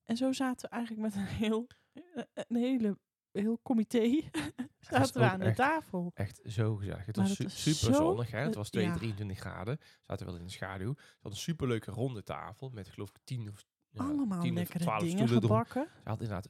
En 0.04 0.16
zo 0.16 0.32
zaten 0.32 0.68
we 0.70 0.76
eigenlijk 0.76 1.02
met 1.06 1.14
een 1.22 1.28
heel, 1.36 1.66
eh, 1.92 2.22
een 2.34 2.56
hele, 2.56 2.98
heel 3.32 3.60
comité 3.62 4.20
zaten 4.80 5.20
we 5.20 5.28
aan 5.30 5.40
de 5.40 5.54
tafel. 5.54 6.10
Echt 6.14 6.40
zo 6.44 6.76
gezellig. 6.76 7.06
Het 7.06 7.16
Maar 7.16 7.28
was 7.28 7.38
het 7.38 7.50
su- 7.52 7.70
was 7.70 7.78
super 7.78 7.94
zo- 7.94 8.02
zonnig. 8.04 8.30
Hè? 8.30 8.38
Het 8.38 8.54
was 8.54 8.70
2, 8.70 8.84
ja. 8.84 8.94
23 8.94 9.38
graden. 9.38 9.76
We 9.78 9.86
zaten 10.06 10.26
wel 10.26 10.36
in 10.36 10.42
de 10.44 10.50
schaduw. 10.50 10.94
Ze 10.96 11.02
hadden 11.12 11.32
een 11.32 11.36
superleuke 11.38 11.90
ronde 11.90 12.22
tafel 12.22 12.70
met 12.70 12.88
geloof 12.88 13.08
ik 13.08 13.16
10 13.24 13.48
of 13.48 13.64
ja, 13.92 14.04
Allemaal 14.04 14.40
10 14.40 14.50
of 14.50 14.56
lekkere 14.56 14.78
12 14.84 15.02
dingen 15.02 15.16
stoelen 15.28 15.36
erom. 15.50 15.64
gebakken. 15.64 15.86
Ze 16.02 16.08
had 16.08 16.20
inderdaad 16.20 16.46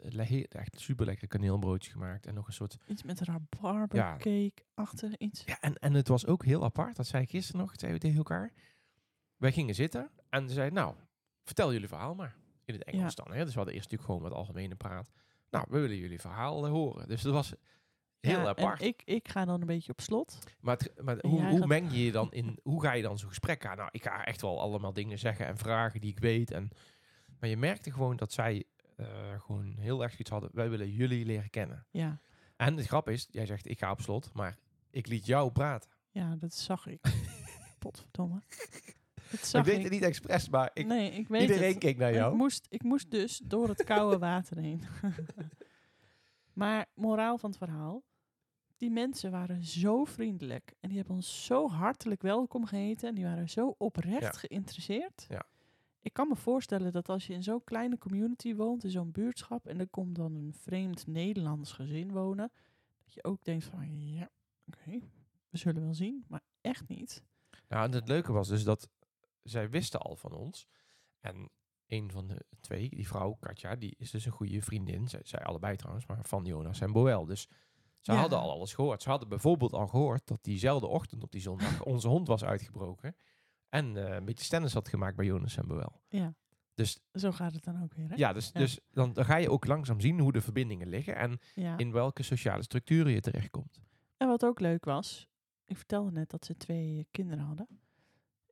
echt 0.48 0.80
super 0.80 1.06
lekkere 1.06 1.26
kaneelbroodjes 1.26 1.92
gemaakt. 1.92 2.26
En 2.26 2.34
nog 2.34 2.46
een 2.46 2.52
soort... 2.52 2.76
Iets 2.86 3.02
met 3.02 3.20
rabarber 3.20 3.96
Ja. 3.96 4.16
achter 4.74 5.18
iets. 5.20 5.42
Ja, 5.44 5.60
en, 5.60 5.74
en 5.74 5.94
het 5.94 6.08
was 6.08 6.26
ook 6.26 6.44
heel 6.44 6.64
apart. 6.64 6.96
Dat 6.96 7.06
zei 7.06 7.22
ik 7.22 7.30
gisteren 7.30 7.60
nog. 7.60 7.70
Dat 7.70 7.80
zeiden 7.80 8.00
we 8.00 8.06
tegen 8.06 8.22
elkaar. 8.24 8.52
Wij 9.40 9.52
gingen 9.52 9.74
zitten. 9.74 10.10
En 10.28 10.48
ze 10.48 10.54
zei, 10.54 10.70
nou, 10.70 10.94
vertel 11.44 11.72
jullie 11.72 11.88
verhaal 11.88 12.14
maar. 12.14 12.36
In 12.64 12.74
het 12.74 12.84
Engels 12.84 13.14
dan. 13.14 13.32
Hè? 13.32 13.44
Dus 13.44 13.50
we 13.52 13.56
hadden 13.56 13.74
eerst 13.74 13.90
natuurlijk 13.90 14.12
gewoon 14.18 14.30
wat 14.30 14.38
algemene 14.38 14.74
praat. 14.74 15.10
Nou, 15.50 15.66
we 15.68 15.78
willen 15.80 15.96
jullie 15.96 16.20
verhaal 16.20 16.64
eh, 16.66 16.70
horen. 16.70 17.08
Dus 17.08 17.22
dat 17.22 17.32
was 17.32 17.54
heel 18.20 18.38
Ja, 18.40 18.48
apart. 18.48 18.80
En 18.80 18.86
ik, 18.86 19.02
ik 19.04 19.28
ga 19.28 19.44
dan 19.44 19.60
een 19.60 19.66
beetje 19.66 19.92
op 19.92 20.00
slot. 20.00 20.38
Maar, 20.60 20.76
het, 20.76 21.02
maar 21.02 21.18
hoe, 21.20 21.44
hoe 21.44 21.66
meng 21.66 21.90
je 21.90 22.04
je 22.04 22.12
dan 22.12 22.32
in, 22.32 22.58
hoe 22.62 22.82
ga 22.82 22.92
je 22.92 23.02
dan 23.02 23.18
zo'n 23.18 23.28
gesprek 23.28 23.66
aan? 23.66 23.76
Nou, 23.76 23.88
ik 23.92 24.02
ga 24.02 24.24
echt 24.24 24.40
wel 24.40 24.60
allemaal 24.60 24.92
dingen 24.92 25.18
zeggen 25.18 25.46
en 25.46 25.56
vragen 25.56 26.00
die 26.00 26.10
ik 26.10 26.18
weet. 26.18 26.50
En, 26.50 26.70
maar 27.38 27.48
je 27.48 27.56
merkte 27.56 27.92
gewoon 27.92 28.16
dat 28.16 28.32
zij 28.32 28.64
eh, 28.96 29.06
gewoon 29.40 29.76
heel 29.78 30.02
erg 30.02 30.18
iets 30.18 30.30
hadden. 30.30 30.50
Wij 30.52 30.70
willen 30.70 30.90
jullie 30.90 31.24
leren 31.24 31.50
kennen. 31.50 31.86
Ja, 31.90 32.20
En 32.56 32.76
de 32.76 32.84
grap 32.84 33.08
is, 33.08 33.28
jij 33.30 33.46
zegt 33.46 33.68
ik 33.68 33.78
ga 33.78 33.90
op 33.90 34.00
slot, 34.00 34.32
maar 34.32 34.58
ik 34.90 35.06
liet 35.06 35.26
jou 35.26 35.50
praten. 35.50 35.90
ja 36.10 36.36
dat 36.36 36.54
zag 36.54 36.86
ik. 36.86 37.00
Potverdomme. 37.78 38.42
Ik 39.32 39.64
deed 39.64 39.66
ik. 39.76 39.82
het 39.82 39.92
niet 39.92 40.02
expres, 40.02 40.48
maar 40.48 40.70
ik, 40.74 40.86
nee, 40.86 41.10
ik 41.10 41.28
weet 41.28 41.40
iedereen 41.42 41.68
het. 41.70 41.78
keek 41.78 41.96
naar 41.96 42.08
Ik 42.08 42.14
jou. 42.14 42.36
moest, 42.36 42.66
ik 42.70 42.82
moest 42.82 43.10
dus 43.10 43.40
door 43.44 43.68
het 43.68 43.84
koude 43.84 44.18
water 44.28 44.56
heen. 44.58 44.82
maar 46.52 46.86
moraal 46.94 47.38
van 47.38 47.48
het 47.50 47.58
verhaal. 47.58 48.02
Die 48.76 48.90
mensen 48.90 49.30
waren 49.30 49.64
zo 49.64 50.04
vriendelijk. 50.04 50.74
En 50.80 50.88
die 50.88 50.98
hebben 50.98 51.16
ons 51.16 51.44
zo 51.44 51.68
hartelijk 51.68 52.22
welkom 52.22 52.66
geheten. 52.66 53.08
En 53.08 53.14
die 53.14 53.24
waren 53.24 53.48
zo 53.48 53.74
oprecht 53.78 54.20
Ja. 54.22 54.30
geïnteresseerd. 54.32 55.26
Ja. 55.28 55.42
Ik 56.02 56.12
kan 56.12 56.28
me 56.28 56.36
voorstellen 56.36 56.92
dat 56.92 57.08
als 57.08 57.26
je 57.26 57.32
in 57.32 57.42
zo'n 57.42 57.64
kleine 57.64 57.98
community 57.98 58.54
woont, 58.54 58.84
in 58.84 58.90
zo'n 58.90 59.10
buurtschap, 59.12 59.66
en 59.66 59.80
er 59.80 59.88
komt 59.88 60.14
dan 60.14 60.34
een 60.34 60.52
vreemd 60.54 61.06
Nederlands 61.06 61.72
gezin 61.72 62.12
wonen, 62.12 62.52
dat 63.04 63.14
je 63.14 63.24
ook 63.24 63.44
denkt 63.44 63.64
van, 63.64 64.06
ja, 64.14 64.28
oké, 64.66 64.98
we 65.50 65.58
zullen 65.58 65.82
wel 65.82 65.94
zien, 65.94 66.24
maar 66.28 66.40
echt 66.60 66.88
niet. 66.88 67.22
Nou, 67.68 67.84
en 67.86 67.92
het 67.92 68.08
leuke 68.08 68.32
was 68.32 68.48
dus 68.48 68.64
dat 68.64 68.88
zij 69.42 69.70
wisten 69.70 70.00
al 70.00 70.16
van 70.16 70.32
ons. 70.32 70.66
En 71.20 71.50
een 71.86 72.10
van 72.10 72.26
de 72.26 72.44
twee, 72.60 72.88
die 72.88 73.08
vrouw, 73.08 73.36
Katja, 73.40 73.76
die 73.76 73.94
is 73.98 74.10
dus 74.10 74.24
een 74.26 74.32
goede 74.32 74.62
vriendin. 74.62 75.08
Zij, 75.08 75.20
zij 75.24 75.40
allebei 75.44 75.76
trouwens, 75.76 76.06
maar 76.06 76.18
van 76.24 76.44
Jonas 76.44 76.80
en 76.80 76.92
Boel. 76.92 77.24
Dus 77.26 77.48
ze 78.00 78.12
Ja. 78.12 78.18
hadden 78.18 78.38
al 78.38 78.50
alles 78.50 78.74
gehoord. 78.74 79.02
Ze 79.02 79.08
hadden 79.08 79.28
bijvoorbeeld 79.28 79.72
al 79.72 79.86
gehoord 79.86 80.26
dat 80.26 80.44
diezelfde 80.44 80.86
ochtend 80.86 81.22
op 81.22 81.32
die 81.32 81.40
zondag 81.40 81.82
onze 81.94 82.08
hond 82.08 82.26
was 82.28 82.44
uitgebroken. 82.44 83.16
En 83.68 83.96
eh, 84.06 84.14
een 84.14 84.24
beetje 84.24 84.44
stennis 84.44 84.72
had 84.72 84.88
gemaakt 84.88 85.16
bij 85.16 85.24
Jonas 85.26 85.56
en 85.56 85.66
Boel. 85.66 86.00
Ja, 86.08 86.34
Dus 86.74 87.00
zo 87.12 87.32
gaat 87.32 87.52
het 87.52 87.64
dan 87.64 87.82
ook 87.82 87.94
weer, 87.94 88.08
hè? 88.08 88.14
ja, 88.14 88.32
dus, 88.32 88.50
Ja. 88.52 88.60
dus 88.60 88.80
dan, 88.90 89.12
dan 89.12 89.24
ga 89.24 89.36
je 89.36 89.50
ook 89.50 89.66
langzaam 89.66 90.00
zien 90.00 90.20
hoe 90.20 90.32
de 90.32 90.40
verbindingen 90.40 90.88
liggen. 90.88 91.16
En 91.16 91.38
Ja. 91.54 91.76
in 91.78 91.92
welke 91.92 92.22
sociale 92.22 92.62
structuren 92.62 93.12
je 93.12 93.20
terechtkomt. 93.20 93.80
En 94.16 94.28
wat 94.28 94.44
ook 94.44 94.60
leuk 94.60 94.84
was, 94.84 95.28
ik 95.64 95.76
vertelde 95.76 96.10
net 96.10 96.30
dat 96.30 96.44
ze 96.44 96.56
twee 96.56 97.06
kinderen 97.10 97.44
hadden. 97.44 97.66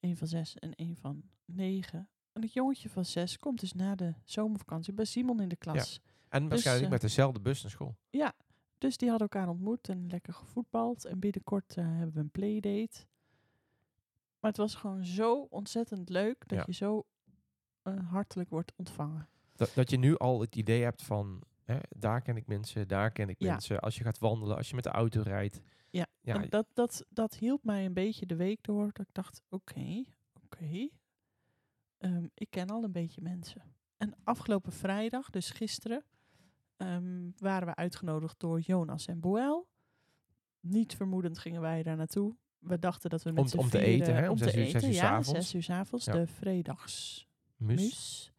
Eén 0.00 0.17
van 0.17 0.26
zes 0.26 0.59
en 0.59 0.75
één 0.75 0.97
van 0.97 1.23
negen. 1.45 2.09
En 2.33 2.43
het 2.43 2.52
jongetje 2.52 2.88
van 2.88 3.05
zes 3.05 3.38
komt 3.38 3.61
dus 3.61 3.73
na 3.73 3.95
de 3.95 4.14
zomervakantie 4.25 4.93
bij 4.93 5.05
Simon 5.05 5.40
in 5.40 5.49
de 5.49 5.57
klas. 5.57 6.00
En 6.28 6.49
waarschijnlijk 6.49 6.87
eh, 6.87 6.93
met 6.93 7.00
dezelfde 7.00 7.40
bus 7.40 7.62
naar 7.62 7.71
school. 7.71 7.97
Dus 8.78 8.97
die 8.97 9.09
hadden 9.09 9.28
elkaar 9.28 9.49
ontmoet 9.49 9.88
en 9.88 10.07
lekker 10.11 10.33
gevoetbald. 10.33 11.05
En 11.05 11.19
binnenkort 11.19 11.76
eh, 11.76 11.85
hebben 11.85 12.12
we 12.14 12.21
een 12.21 12.31
playdate. 12.31 13.07
Maar 14.40 14.50
het 14.50 14.57
was 14.57 14.75
gewoon 14.75 15.05
zo 15.05 15.47
ontzettend 15.50 16.09
leuk 16.09 16.49
dat 16.49 16.59
Ja. 16.59 16.64
je 16.67 16.73
zo 16.73 17.07
eh, 17.83 18.11
hartelijk 18.11 18.50
wordt 18.50 18.73
ontvangen. 18.76 19.28
Dat, 19.57 19.73
dat 19.75 19.90
je 19.90 19.97
nu 19.97 20.17
al 20.17 20.40
het 20.40 20.57
idee 20.57 20.83
hebt 20.83 21.02
van, 21.02 21.43
hè, 21.64 21.78
daar 21.88 22.23
ken 22.23 22.37
ik 22.37 22.47
mensen, 22.47 22.88
daar 22.88 23.11
ken 23.11 23.28
ik 23.28 23.37
Ja. 23.38 23.50
mensen. 23.50 23.81
Als 23.81 23.97
je 23.97 24.05
gaat 24.05 24.19
wandelen, 24.19 24.57
als 24.57 24.69
je 24.69 24.75
met 24.75 24.85
de 24.85 24.90
auto 24.90 25.23
rijdt. 25.23 25.61
Ja, 26.35 26.47
dat, 26.47 26.67
dat, 26.73 27.05
dat 27.09 27.35
hielp 27.35 27.65
mij 27.65 27.85
een 27.85 27.93
beetje 27.93 28.27
de 28.27 28.37
week 28.37 28.63
door. 28.63 28.85
Dat 28.93 29.07
ik 29.07 29.13
dacht, 29.15 29.43
oké, 29.49 30.05
oké. 30.45 30.89
ehm, 31.99 32.27
ik 32.35 32.51
ken 32.51 32.69
al 32.71 32.85
een 32.85 32.93
beetje 32.93 33.21
mensen. 33.21 33.63
En 33.97 34.15
afgelopen 34.25 34.73
vrijdag, 34.73 35.31
dus 35.31 35.51
gisteren, 35.51 36.05
ehm, 36.77 37.31
waren 37.39 37.67
we 37.69 37.75
uitgenodigd 37.75 38.41
door 38.41 38.61
Jonas 38.61 39.07
en 39.07 39.21
Boel. 39.21 39.67
Niet 40.61 40.95
vermoedend 40.97 41.39
gingen 41.39 41.61
wij 41.61 41.83
daar 41.83 41.97
naartoe. 41.97 42.37
We 42.59 42.79
dachten 42.79 43.11
dat 43.11 43.23
we 43.23 43.31
met 43.31 43.41
Om- 43.41 43.49
z'n 43.49 43.59
om 43.59 43.69
te 43.69 43.79
vieren- 43.79 43.89
eten, 43.95 44.15
hè? 44.17 44.31
Om 44.31 44.37
te 44.37 44.45
uur- 44.45 44.51
eten, 44.65 44.89
ja, 44.89 44.95
s'avonds. 44.95 45.29
zes 45.31 45.55
uur 45.55 45.63
's 45.63 45.71
avonds. 45.71 46.05
Ja. 46.05 46.13
De 46.13 46.27
vrijdags 46.27 47.27
mus. 47.57 47.81
mus. 47.81 48.33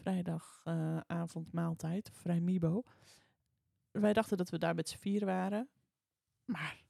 Vrijdag 0.00 0.60
eh, 0.64 0.96
avond 1.06 1.52
maaltijd, 1.52 2.10
vrij 2.12 2.40
mibo. 2.40 2.82
Wij 3.90 4.12
dachten 4.12 4.36
dat 4.36 4.50
we 4.50 4.58
daar 4.58 4.74
met 4.74 4.88
z'n 4.88 4.98
vier 4.98 5.24
waren. 5.24 5.68
Maar 6.44 6.84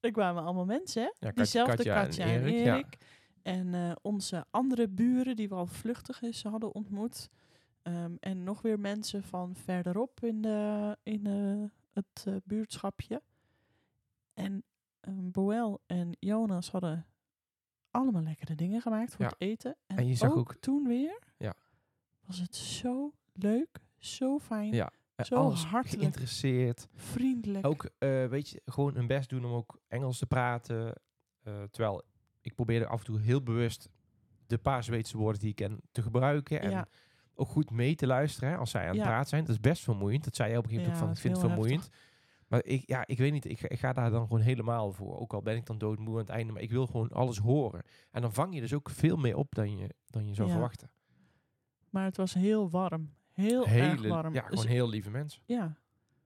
er 0.00 0.10
kwamen 0.10 0.42
allemaal 0.44 0.64
mensen? 0.64 1.14
Ja, 1.18 1.30
Diezelfde 1.30 1.76
Katja 1.76 2.02
Katja, 2.02 2.24
en 2.24 2.30
en 2.30 2.40
Erik, 2.46 2.66
Erik. 2.66 2.96
ja. 3.00 3.06
En 3.42 3.74
eh, 3.74 3.92
onze 4.02 4.44
andere 4.50 4.88
buren 4.88 5.36
die 5.36 5.48
we 5.48 5.54
al 5.54 5.66
vluchtig 5.66 6.22
is 6.22 6.42
hadden 6.42 6.74
ontmoet. 6.74 7.28
Ehm, 7.82 8.12
en 8.20 8.44
nog 8.44 8.62
weer 8.62 8.80
mensen 8.80 9.22
van 9.22 9.54
verderop 9.56 10.20
in, 10.24 10.42
de, 10.42 10.96
in 11.02 11.26
eh, 11.26 11.70
het 11.92 12.24
eh, 12.26 12.34
buurtschapje. 12.44 13.22
En 14.34 14.62
ehm 15.00 15.30
Boel 15.30 15.80
en 15.86 16.16
Jonas 16.20 16.70
hadden 16.70 17.06
allemaal 17.90 18.22
lekkere 18.22 18.54
dingen 18.54 18.80
gemaakt 18.80 19.14
voor 19.14 19.24
Ja. 19.24 19.30
het 19.30 19.40
eten. 19.40 19.76
En, 19.86 19.96
En 19.96 20.06
je 20.06 20.14
zag 20.14 20.30
ook, 20.30 20.36
ook- 20.38 20.56
toen 20.60 20.86
weer 20.88 21.18
Ja. 21.38 21.54
was 22.26 22.38
het 22.38 22.56
zo 22.56 23.12
leuk, 23.32 23.80
zo 23.98 24.38
fijn, 24.38 24.72
Ja. 24.74 24.90
Zo 25.26 25.34
alles 25.34 25.64
hartelijk. 25.64 26.00
geïnteresseerd. 26.00 26.88
vriendelijk. 26.94 27.66
Ook, 27.66 27.90
eh, 27.98 28.26
weet 28.26 28.48
je, 28.48 28.62
gewoon 28.64 28.94
hun 28.94 29.06
best 29.06 29.28
doen 29.28 29.44
om 29.44 29.52
ook 29.52 29.80
Engels 29.88 30.18
te 30.18 30.26
praten. 30.26 30.92
Eh, 31.42 31.62
terwijl 31.70 32.02
ik 32.40 32.54
probeerde 32.54 32.86
af 32.86 32.98
en 32.98 33.04
toe 33.04 33.20
heel 33.20 33.42
bewust 33.42 33.88
de 34.46 34.58
paar 34.58 34.84
Zweedse 34.84 35.16
woorden 35.16 35.40
die 35.40 35.50
ik 35.50 35.56
ken 35.56 35.80
te 35.92 36.02
gebruiken. 36.02 36.60
En 36.60 36.70
Ja. 36.70 36.86
ook 37.34 37.48
goed 37.48 37.70
mee 37.70 37.94
te 37.94 38.06
luisteren 38.06 38.48
hè, 38.50 38.56
als 38.56 38.70
zij 38.70 38.82
aan 38.82 38.88
het 38.88 38.96
Ja. 38.96 39.04
praten 39.04 39.28
zijn. 39.28 39.44
Dat 39.44 39.54
is 39.54 39.60
best 39.60 39.82
vermoeiend. 39.82 40.24
Dat 40.24 40.36
zei 40.36 40.56
op 40.56 40.64
een 40.64 40.70
gegeven 40.70 40.82
moment 40.92 40.98
van, 41.06 41.10
ik 41.14 41.20
vind 41.20 41.36
het 41.36 41.46
vermoeiend. 41.46 41.88
Maar 42.48 42.64
ik, 42.64 42.82
ja, 42.86 43.06
ik 43.06 43.18
weet 43.18 43.32
niet, 43.32 43.44
ik, 43.44 43.58
ga- 43.58 43.68
ik 43.68 43.78
ga 43.78 43.92
daar 43.92 44.10
dan 44.10 44.22
gewoon 44.26 44.40
helemaal 44.40 44.92
voor. 44.92 45.18
Ook 45.18 45.32
al 45.32 45.42
ben 45.42 45.56
ik 45.56 45.66
dan 45.66 45.78
doodmoe 45.78 46.12
aan 46.14 46.20
het 46.20 46.28
einde, 46.28 46.52
maar 46.52 46.62
ik 46.62 46.70
wil 46.70 46.86
gewoon 46.86 47.08
alles 47.12 47.38
horen. 47.38 47.82
En 48.10 48.22
dan 48.22 48.32
vang 48.32 48.54
je 48.54 48.60
dus 48.60 48.74
ook 48.74 48.90
veel 48.90 49.16
meer 49.16 49.36
op 49.36 49.54
dan 49.54 49.76
je, 49.76 49.94
dan 50.06 50.26
je 50.26 50.34
zou 50.34 50.46
Ja. 50.48 50.52
verwachten. 50.54 50.90
Maar 51.90 52.04
het 52.04 52.16
was 52.16 52.34
heel 52.34 52.70
warm. 52.70 53.10
Heel 53.40 53.66
erg 53.66 54.02
warm. 54.08 54.34
ja, 54.34 54.40
Dus 54.40 54.48
gewoon 54.60 54.66
heel 54.66 54.88
lieve 54.88 55.10
mensen. 55.10 55.42
Ja. 55.46 55.76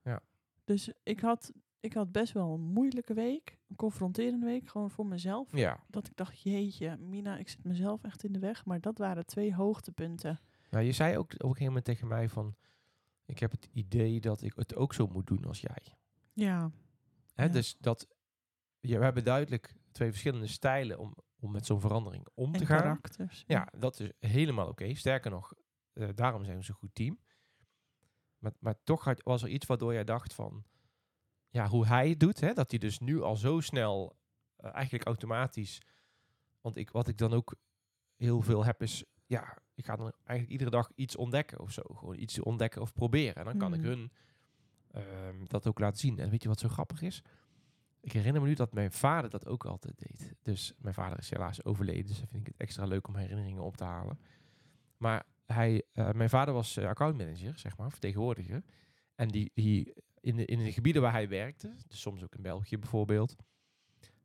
Ja. 0.03 0.21
Dus 0.63 0.89
ik 1.03 1.19
had, 1.19 1.51
ik 1.79 1.93
had 1.93 2.11
best 2.11 2.33
wel 2.33 2.53
een 2.53 2.61
moeilijke 2.61 3.13
week. 3.13 3.57
Een 3.69 3.75
confronterende 3.75 4.45
week, 4.45 4.67
gewoon 4.69 4.91
voor 4.91 5.05
mezelf. 5.05 5.47
Ja, 5.57 5.83
Dat 5.87 6.07
ik 6.07 6.15
dacht, 6.15 6.41
jeetje, 6.41 6.97
Mina, 6.97 7.37
ik 7.37 7.49
zit 7.49 7.63
mezelf 7.63 8.03
echt 8.03 8.23
in 8.23 8.31
de 8.31 8.39
weg. 8.39 8.65
Maar 8.65 8.81
dat 8.81 8.97
waren 8.97 9.25
twee 9.25 9.53
hoogtepunten. 9.55 10.39
Nou, 10.69 10.85
je 10.85 10.91
zei 10.91 11.17
ook 11.17 11.31
op 11.33 11.33
een 11.33 11.39
gegeven 11.47 11.65
moment 11.65 11.85
tegen 11.85 12.07
mij 12.07 12.29
van... 12.29 12.55
Ik 13.25 13.39
heb 13.39 13.51
het 13.51 13.67
idee 13.71 14.19
dat 14.21 14.41
ik 14.41 14.53
het 14.55 14.75
ook 14.75 14.93
zo 14.93 15.07
moet 15.07 15.27
doen 15.27 15.45
als 15.45 15.61
jij. 15.61 15.95
Ja. 16.33 16.71
Hè? 17.33 17.43
Ja. 17.43 17.49
Dus 17.49 17.75
dat... 17.79 18.07
Ja, 18.79 18.97
we 18.97 19.03
hebben 19.03 19.23
duidelijk 19.23 19.73
twee 19.91 20.09
verschillende 20.09 20.47
stijlen 20.47 20.99
om, 20.99 21.15
om 21.39 21.51
met 21.51 21.65
zo'n 21.65 21.81
verandering 21.81 22.27
om 22.33 22.53
En 22.53 22.59
te 22.59 22.65
gaan. 22.65 22.77
karakters. 22.77 23.43
Ja, 23.47 23.67
dat 23.77 23.99
is 23.99 24.09
helemaal 24.19 24.67
oké. 24.67 24.93
Sterker 24.93 25.31
nog, 25.31 25.53
eh, 25.93 26.09
daarom 26.15 26.43
zijn 26.43 26.57
we 26.57 26.63
zo'n 26.63 26.75
goed 26.75 26.95
team. 26.95 27.19
Maar, 28.37 28.51
maar 28.59 28.83
toch 28.83 29.03
had, 29.03 29.23
was 29.23 29.43
er 29.43 29.49
iets 29.49 29.65
waardoor 29.65 29.93
jij 29.93 30.03
dacht 30.03 30.33
van... 30.33 30.63
Ja, 31.49 31.67
hoe 31.67 31.85
hij 31.87 32.09
het 32.09 32.19
doet, 32.19 32.39
hè, 32.39 32.53
dat 32.53 32.69
hij 32.69 32.79
dus 32.79 32.99
nu 32.99 33.21
al 33.21 33.35
zo 33.35 33.59
snel... 33.59 34.17
eh, 34.55 34.73
eigenlijk 34.73 35.05
automatisch... 35.05 35.81
Want 36.61 36.77
ik, 36.77 36.89
wat 36.89 37.07
ik 37.07 37.17
dan 37.17 37.33
ook 37.33 37.55
heel 38.15 38.41
veel 38.41 38.65
heb 38.65 38.81
is... 38.81 39.03
Ja, 39.25 39.57
ik 39.73 39.85
ga 39.85 39.95
dan 39.95 40.11
eigenlijk 40.23 40.49
iedere 40.49 40.69
dag 40.69 40.91
iets 40.95 41.15
ontdekken 41.15 41.59
of 41.59 41.71
zo. 41.71 41.81
Gewoon 41.83 42.19
iets 42.19 42.39
ontdekken 42.39 42.81
of 42.81 42.93
proberen. 42.93 43.35
En 43.35 43.45
dan 43.45 43.57
kan 43.57 43.73
ik 43.73 43.79
Mhm. 43.79 43.87
hun 43.89 44.11
ehm, 44.91 45.45
dat 45.45 45.67
ook 45.67 45.79
laten 45.79 45.99
zien. 45.99 46.19
En 46.19 46.29
weet 46.29 46.41
je 46.43 46.47
wat 46.47 46.59
zo 46.59 46.67
grappig 46.67 47.01
is? 47.01 47.21
Ik 47.99 48.11
herinner 48.11 48.41
me 48.41 48.47
nu 48.47 48.53
dat 48.53 48.73
mijn 48.73 48.91
vader 48.91 49.29
dat 49.29 49.45
ook 49.47 49.65
altijd 49.65 49.97
deed. 49.99 50.33
Dus 50.41 50.73
mijn 50.77 50.93
vader 50.93 51.17
is 51.17 51.29
helaas 51.29 51.63
overleden. 51.63 52.05
Dus 52.05 52.17
dan 52.17 52.27
vind 52.27 52.41
ik 52.47 52.51
het 52.53 52.61
extra 52.61 52.85
leuk 52.85 53.07
om 53.07 53.15
herinneringen 53.15 53.63
op 53.63 53.77
te 53.77 53.83
halen. 53.83 54.19
Maar 54.97 55.25
hij, 55.45 55.83
eh, 55.91 56.11
mijn 56.11 56.29
vader 56.29 56.53
was 56.53 56.77
eh, 56.77 56.87
accountmanager, 56.87 57.59
zeg 57.59 57.77
maar, 57.77 57.91
vertegenwoordiger. 57.91 58.63
En 59.15 59.27
die, 59.27 59.51
die 59.53 59.93
in, 60.19 60.35
de, 60.35 60.45
in 60.45 60.63
de 60.63 60.71
gebieden 60.71 61.01
waar 61.01 61.11
hij 61.11 61.27
werkte, 61.29 61.73
dus 61.87 62.01
soms 62.01 62.23
ook 62.23 62.35
in 62.35 62.41
België 62.41 62.77
bijvoorbeeld. 62.77 63.35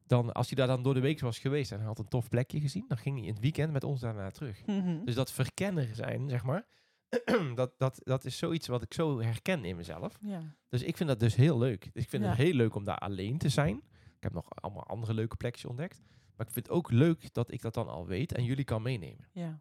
Dan, 0.06 0.32
als 0.32 0.46
hij 0.46 0.56
daar 0.56 0.66
dan 0.66 0.82
door 0.82 0.94
de 0.94 1.00
week 1.00 1.20
was 1.20 1.38
geweest 1.38 1.72
en 1.72 1.78
hij 1.78 1.86
had 1.86 1.98
een 1.98 2.08
tof 2.08 2.28
plekje 2.28 2.60
gezien, 2.60 2.84
dan 2.88 2.98
ging 2.98 3.16
hij 3.18 3.26
in 3.26 3.32
het 3.32 3.42
weekend 3.42 3.72
met 3.72 3.84
ons 3.84 4.00
daarna 4.00 4.30
terug. 4.30 4.66
Mhm. 4.66 5.04
Dus 5.04 5.14
dat 5.14 5.32
verkenner 5.32 5.94
zijn, 5.94 6.28
zeg 6.28 6.44
maar, 6.44 6.66
dat, 7.54 7.78
dat, 7.78 8.00
dat 8.04 8.24
is 8.24 8.38
zoiets 8.38 8.66
wat 8.66 8.82
ik 8.82 8.94
zo 8.94 9.20
herken 9.20 9.64
in 9.64 9.76
mezelf. 9.76 10.18
ja. 10.20 10.56
Dus 10.68 10.82
ik 10.82 10.96
vind 10.96 11.08
dat 11.08 11.20
dus 11.20 11.34
heel 11.34 11.58
leuk. 11.58 11.90
Dus 11.92 12.02
ik 12.02 12.08
vind 12.08 12.22
Ja. 12.22 12.28
het 12.28 12.38
heel 12.38 12.52
leuk 12.54 12.74
om 12.74 12.84
daar 12.84 12.98
alleen 12.98 13.38
te 13.38 13.48
zijn. 13.48 13.76
Ik 14.16 14.22
heb 14.22 14.32
nog 14.32 14.44
allemaal 14.50 14.86
andere 14.86 15.14
leuke 15.14 15.36
plekjes 15.36 15.64
ontdekt. 15.64 16.02
Maar 16.36 16.46
ik 16.46 16.52
vind 16.52 16.66
het 16.66 16.74
ook 16.76 16.90
leuk 16.90 17.32
dat 17.34 17.52
ik 17.52 17.60
dat 17.60 17.74
dan 17.74 17.88
al 17.88 18.06
weet 18.06 18.32
en 18.32 18.44
jullie 18.44 18.64
kan 18.64 18.82
meenemen. 18.82 19.28
Ja. 19.32 19.58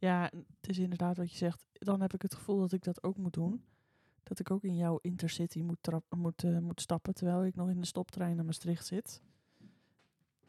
Ja, 0.00 0.22
het 0.60 0.68
is 0.68 0.78
inderdaad 0.78 1.16
wat 1.16 1.30
je 1.30 1.36
zegt. 1.36 1.66
Dan 1.72 2.00
heb 2.00 2.14
ik 2.14 2.22
het 2.22 2.34
gevoel 2.34 2.58
dat 2.58 2.72
ik 2.72 2.82
dat 2.84 3.02
ook 3.02 3.16
moet 3.16 3.32
doen. 3.32 3.64
Dat 4.22 4.38
ik 4.38 4.50
ook 4.50 4.64
in 4.64 4.76
jouw 4.76 4.98
intercity 5.02 5.62
moet, 5.62 5.78
trap, 5.80 6.04
moet, 6.16 6.44
eh, 6.44 6.58
moet 6.58 6.80
stappen 6.80 7.14
terwijl 7.14 7.44
ik 7.44 7.54
nog 7.54 7.68
in 7.68 7.80
de 7.80 7.86
stoptrein 7.86 8.36
naar 8.36 8.44
Maastricht 8.44 8.86
zit. 8.86 9.22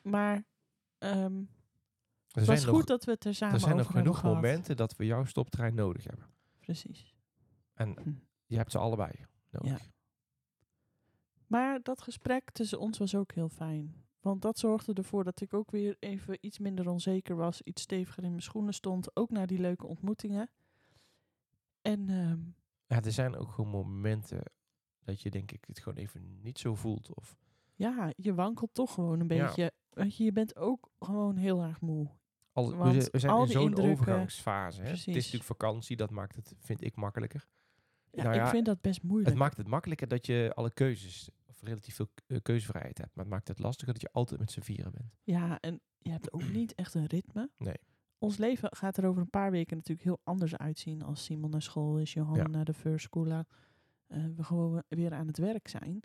Maar 0.01 0.43
ehm 0.97 1.43
het 2.31 2.45
was 2.45 2.65
nog, 2.65 2.75
goed 2.75 2.87
dat 2.87 3.05
we 3.05 3.11
het 3.11 3.25
er 3.25 3.35
samen 3.35 3.55
er 3.55 3.61
zijn 3.61 3.75
nog 3.75 3.91
genoeg 3.91 4.23
momenten 4.23 4.75
dat 4.77 4.95
we 4.95 5.05
jouw 5.05 5.23
stoptrein 5.25 5.75
nodig 5.75 6.03
hebben. 6.03 6.25
Precies. 6.59 7.15
En 7.73 7.97
Hm. 8.03 8.13
je 8.45 8.57
hebt 8.57 8.71
ze 8.71 8.77
allebei 8.77 9.11
nodig. 9.49 9.89
Maar 11.47 11.81
dat 11.81 12.01
gesprek 12.01 12.51
tussen 12.51 12.79
ons 12.79 12.97
was 12.97 13.15
ook 13.15 13.31
heel 13.31 13.49
fijn. 13.49 13.95
Want 14.21 14.41
dat 14.41 14.59
zorgde 14.59 14.93
ervoor 14.93 15.23
dat 15.23 15.41
ik 15.41 15.53
ook 15.53 15.71
weer 15.71 15.95
even 15.99 16.37
iets 16.41 16.59
minder 16.59 16.89
onzeker 16.89 17.35
was. 17.35 17.61
Iets 17.61 17.81
steviger 17.81 18.23
in 18.23 18.29
mijn 18.29 18.41
schoenen 18.41 18.73
stond. 18.73 19.15
Ook 19.15 19.29
na 19.29 19.45
die 19.45 19.59
leuke 19.59 19.87
ontmoetingen. 19.87 20.49
En 21.81 22.09
ehm, 22.09 22.39
Ja, 22.87 23.01
er 23.03 23.11
zijn 23.11 23.35
ook 23.35 23.51
gewoon 23.51 23.71
momenten 23.71 24.43
dat 25.03 25.21
je 25.21 25.29
denk 25.29 25.51
ik 25.51 25.63
het 25.67 25.79
gewoon 25.79 25.97
even 25.97 26.41
niet 26.41 26.59
zo 26.59 26.75
voelt. 26.75 27.15
Of 27.15 27.37
ja, 27.75 28.11
je 28.15 28.33
wankelt 28.33 28.73
toch 28.73 28.93
gewoon 28.93 29.19
een 29.19 29.35
Ja. 29.35 29.45
beetje. 29.45 29.71
Weet 29.89 30.17
je, 30.17 30.23
je 30.23 30.31
bent 30.31 30.55
ook 30.55 30.89
gewoon 30.99 31.35
heel 31.35 31.61
erg 31.61 31.81
moe. 31.81 32.07
al, 32.53 32.77
we, 32.77 33.09
zijn 33.11 33.31
al 33.33 33.41
in 33.41 33.47
zo'n 33.47 33.77
overgangsfase. 33.77 34.81
Hè? 34.81 34.87
Het 34.89 34.97
is 34.97 35.05
natuurlijk 35.05 35.43
vakantie, 35.43 35.95
dat 35.95 36.09
maakt 36.09 36.35
het, 36.35 36.55
vind 36.59 36.81
ik, 36.83 36.95
makkelijker. 36.95 37.47
Ja, 38.11 38.23
Nou 38.23 38.35
ik 38.35 38.41
ja, 38.41 38.49
vind 38.49 38.65
dat 38.65 38.81
best 38.81 39.03
moeilijk. 39.03 39.29
Het 39.29 39.37
maakt 39.37 39.57
het 39.57 39.67
makkelijker 39.67 40.07
dat 40.07 40.25
je 40.25 40.51
alle 40.55 40.71
keuzes, 40.73 41.29
relatief 41.61 41.95
veel 41.95 42.09
eh, 42.27 42.37
keuzevrijheid 42.41 42.97
hebt. 42.97 43.15
Maar 43.15 43.23
het 43.25 43.33
maakt 43.33 43.47
het 43.47 43.59
lastiger 43.59 43.93
dat 43.93 44.01
je 44.01 44.11
altijd 44.11 44.39
met 44.39 44.51
z'n 44.51 44.61
vieren 44.61 44.91
bent. 44.91 45.13
Ja, 45.23 45.59
en 45.59 45.79
je 45.97 46.09
hebt 46.11 46.33
ook 46.33 46.49
niet 46.59 46.73
echt 46.75 46.93
een 46.93 47.05
ritme. 47.05 47.49
Nee. 47.57 47.75
Ons 48.17 48.37
leven 48.37 48.75
gaat 48.75 48.97
er 48.97 49.05
over 49.05 49.21
een 49.21 49.29
paar 49.29 49.51
weken 49.51 49.77
natuurlijk 49.77 50.07
heel 50.07 50.19
anders 50.23 50.55
uitzien 50.57 51.01
als 51.01 51.23
Simon 51.23 51.49
naar 51.49 51.61
school 51.61 51.99
is, 51.99 52.13
Johan 52.13 52.35
Ja. 52.35 52.47
naar 52.47 52.65
de 52.65 52.73
first 52.73 53.05
school. 53.05 53.27
eh, 53.31 53.43
we 54.35 54.43
gewoon 54.43 54.83
weer 54.87 55.13
aan 55.13 55.27
het 55.27 55.37
werk 55.37 55.67
zijn. 55.67 55.99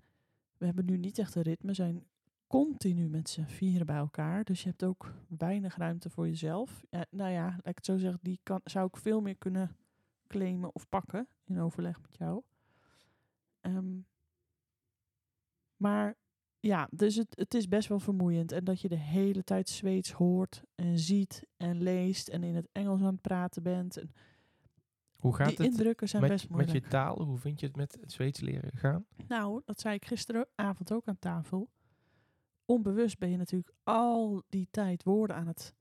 We 0.57 0.65
hebben 0.67 0.85
nu 0.85 0.97
niet 0.97 1.19
echt 1.19 1.35
een 1.35 1.43
ritme, 1.43 1.75
zijn 1.75 2.07
continu 2.47 3.09
met 3.09 3.29
z'n 3.29 3.45
vieren 3.45 3.87
bij 3.87 3.97
elkaar. 3.97 4.45
Dus 4.45 4.63
je 4.63 4.69
hebt 4.69 4.85
ook 4.85 5.13
weinig 5.29 5.77
ruimte 5.77 6.11
voor 6.11 6.27
jezelf. 6.27 6.85
Ja, 6.91 7.07
nou 7.11 7.31
ja, 7.31 7.45
laat 7.45 7.67
ik 7.67 7.77
het 7.77 7.85
zo 7.85 7.97
zeggen, 7.97 8.19
die 8.23 8.41
kan, 8.43 8.61
zou 8.65 8.87
ik 8.87 8.97
veel 8.97 9.21
meer 9.21 9.37
kunnen 9.37 9.77
claimen 10.27 10.75
of 10.75 10.89
pakken 10.89 11.29
in 11.45 11.59
overleg 11.61 12.01
met 12.01 12.17
jou. 12.17 12.43
Ehm, 13.61 13.99
maar 15.87 16.17
ja, 16.61 16.89
dus 16.91 17.17
het, 17.17 17.29
het 17.37 17.55
is 17.55 17.69
best 17.69 17.89
wel 17.89 17.99
vermoeiend. 18.01 18.53
En 18.53 18.65
dat 18.65 18.81
je 18.81 18.89
de 18.89 18.99
hele 18.99 19.45
tijd 19.45 19.69
Zweeds 19.69 20.13
hoort 20.13 20.63
en 20.75 20.99
ziet 20.99 21.47
en 21.57 21.83
leest 21.83 22.29
en 22.29 22.43
in 22.43 22.55
het 22.55 22.69
Engels 22.73 23.01
aan 23.01 23.13
het 23.13 23.21
praten 23.21 23.63
bent. 23.63 23.97
En 23.97 24.13
Hoe 25.17 25.35
gaat 25.35 25.49
die 25.49 25.57
het 25.57 25.67
indrukken 25.67 26.09
zijn 26.09 26.23
met, 26.23 26.31
best 26.31 26.49
met 26.49 26.53
moeilijk. 26.59 26.85
je 26.85 26.91
taal? 26.91 27.23
Hoe 27.23 27.39
vind 27.39 27.61
je 27.61 27.67
het 27.67 27.77
met 27.77 27.99
het 28.01 28.13
Zweeds 28.13 28.41
leren 28.41 28.71
gaan? 28.75 29.07
Nou, 29.29 29.63
dat 29.65 29.81
zei 29.81 29.95
ik 29.95 30.05
gisteravond 30.05 30.93
ook 30.93 31.07
aan 31.07 31.19
tafel. 31.19 31.71
Onbewust 32.65 33.19
ben 33.19 33.31
je 33.31 33.37
natuurlijk 33.37 33.73
al 33.85 34.43
die 34.49 34.69
tijd 34.71 35.03
woorden 35.03 35.37
aan 35.37 35.47
het 35.47 35.75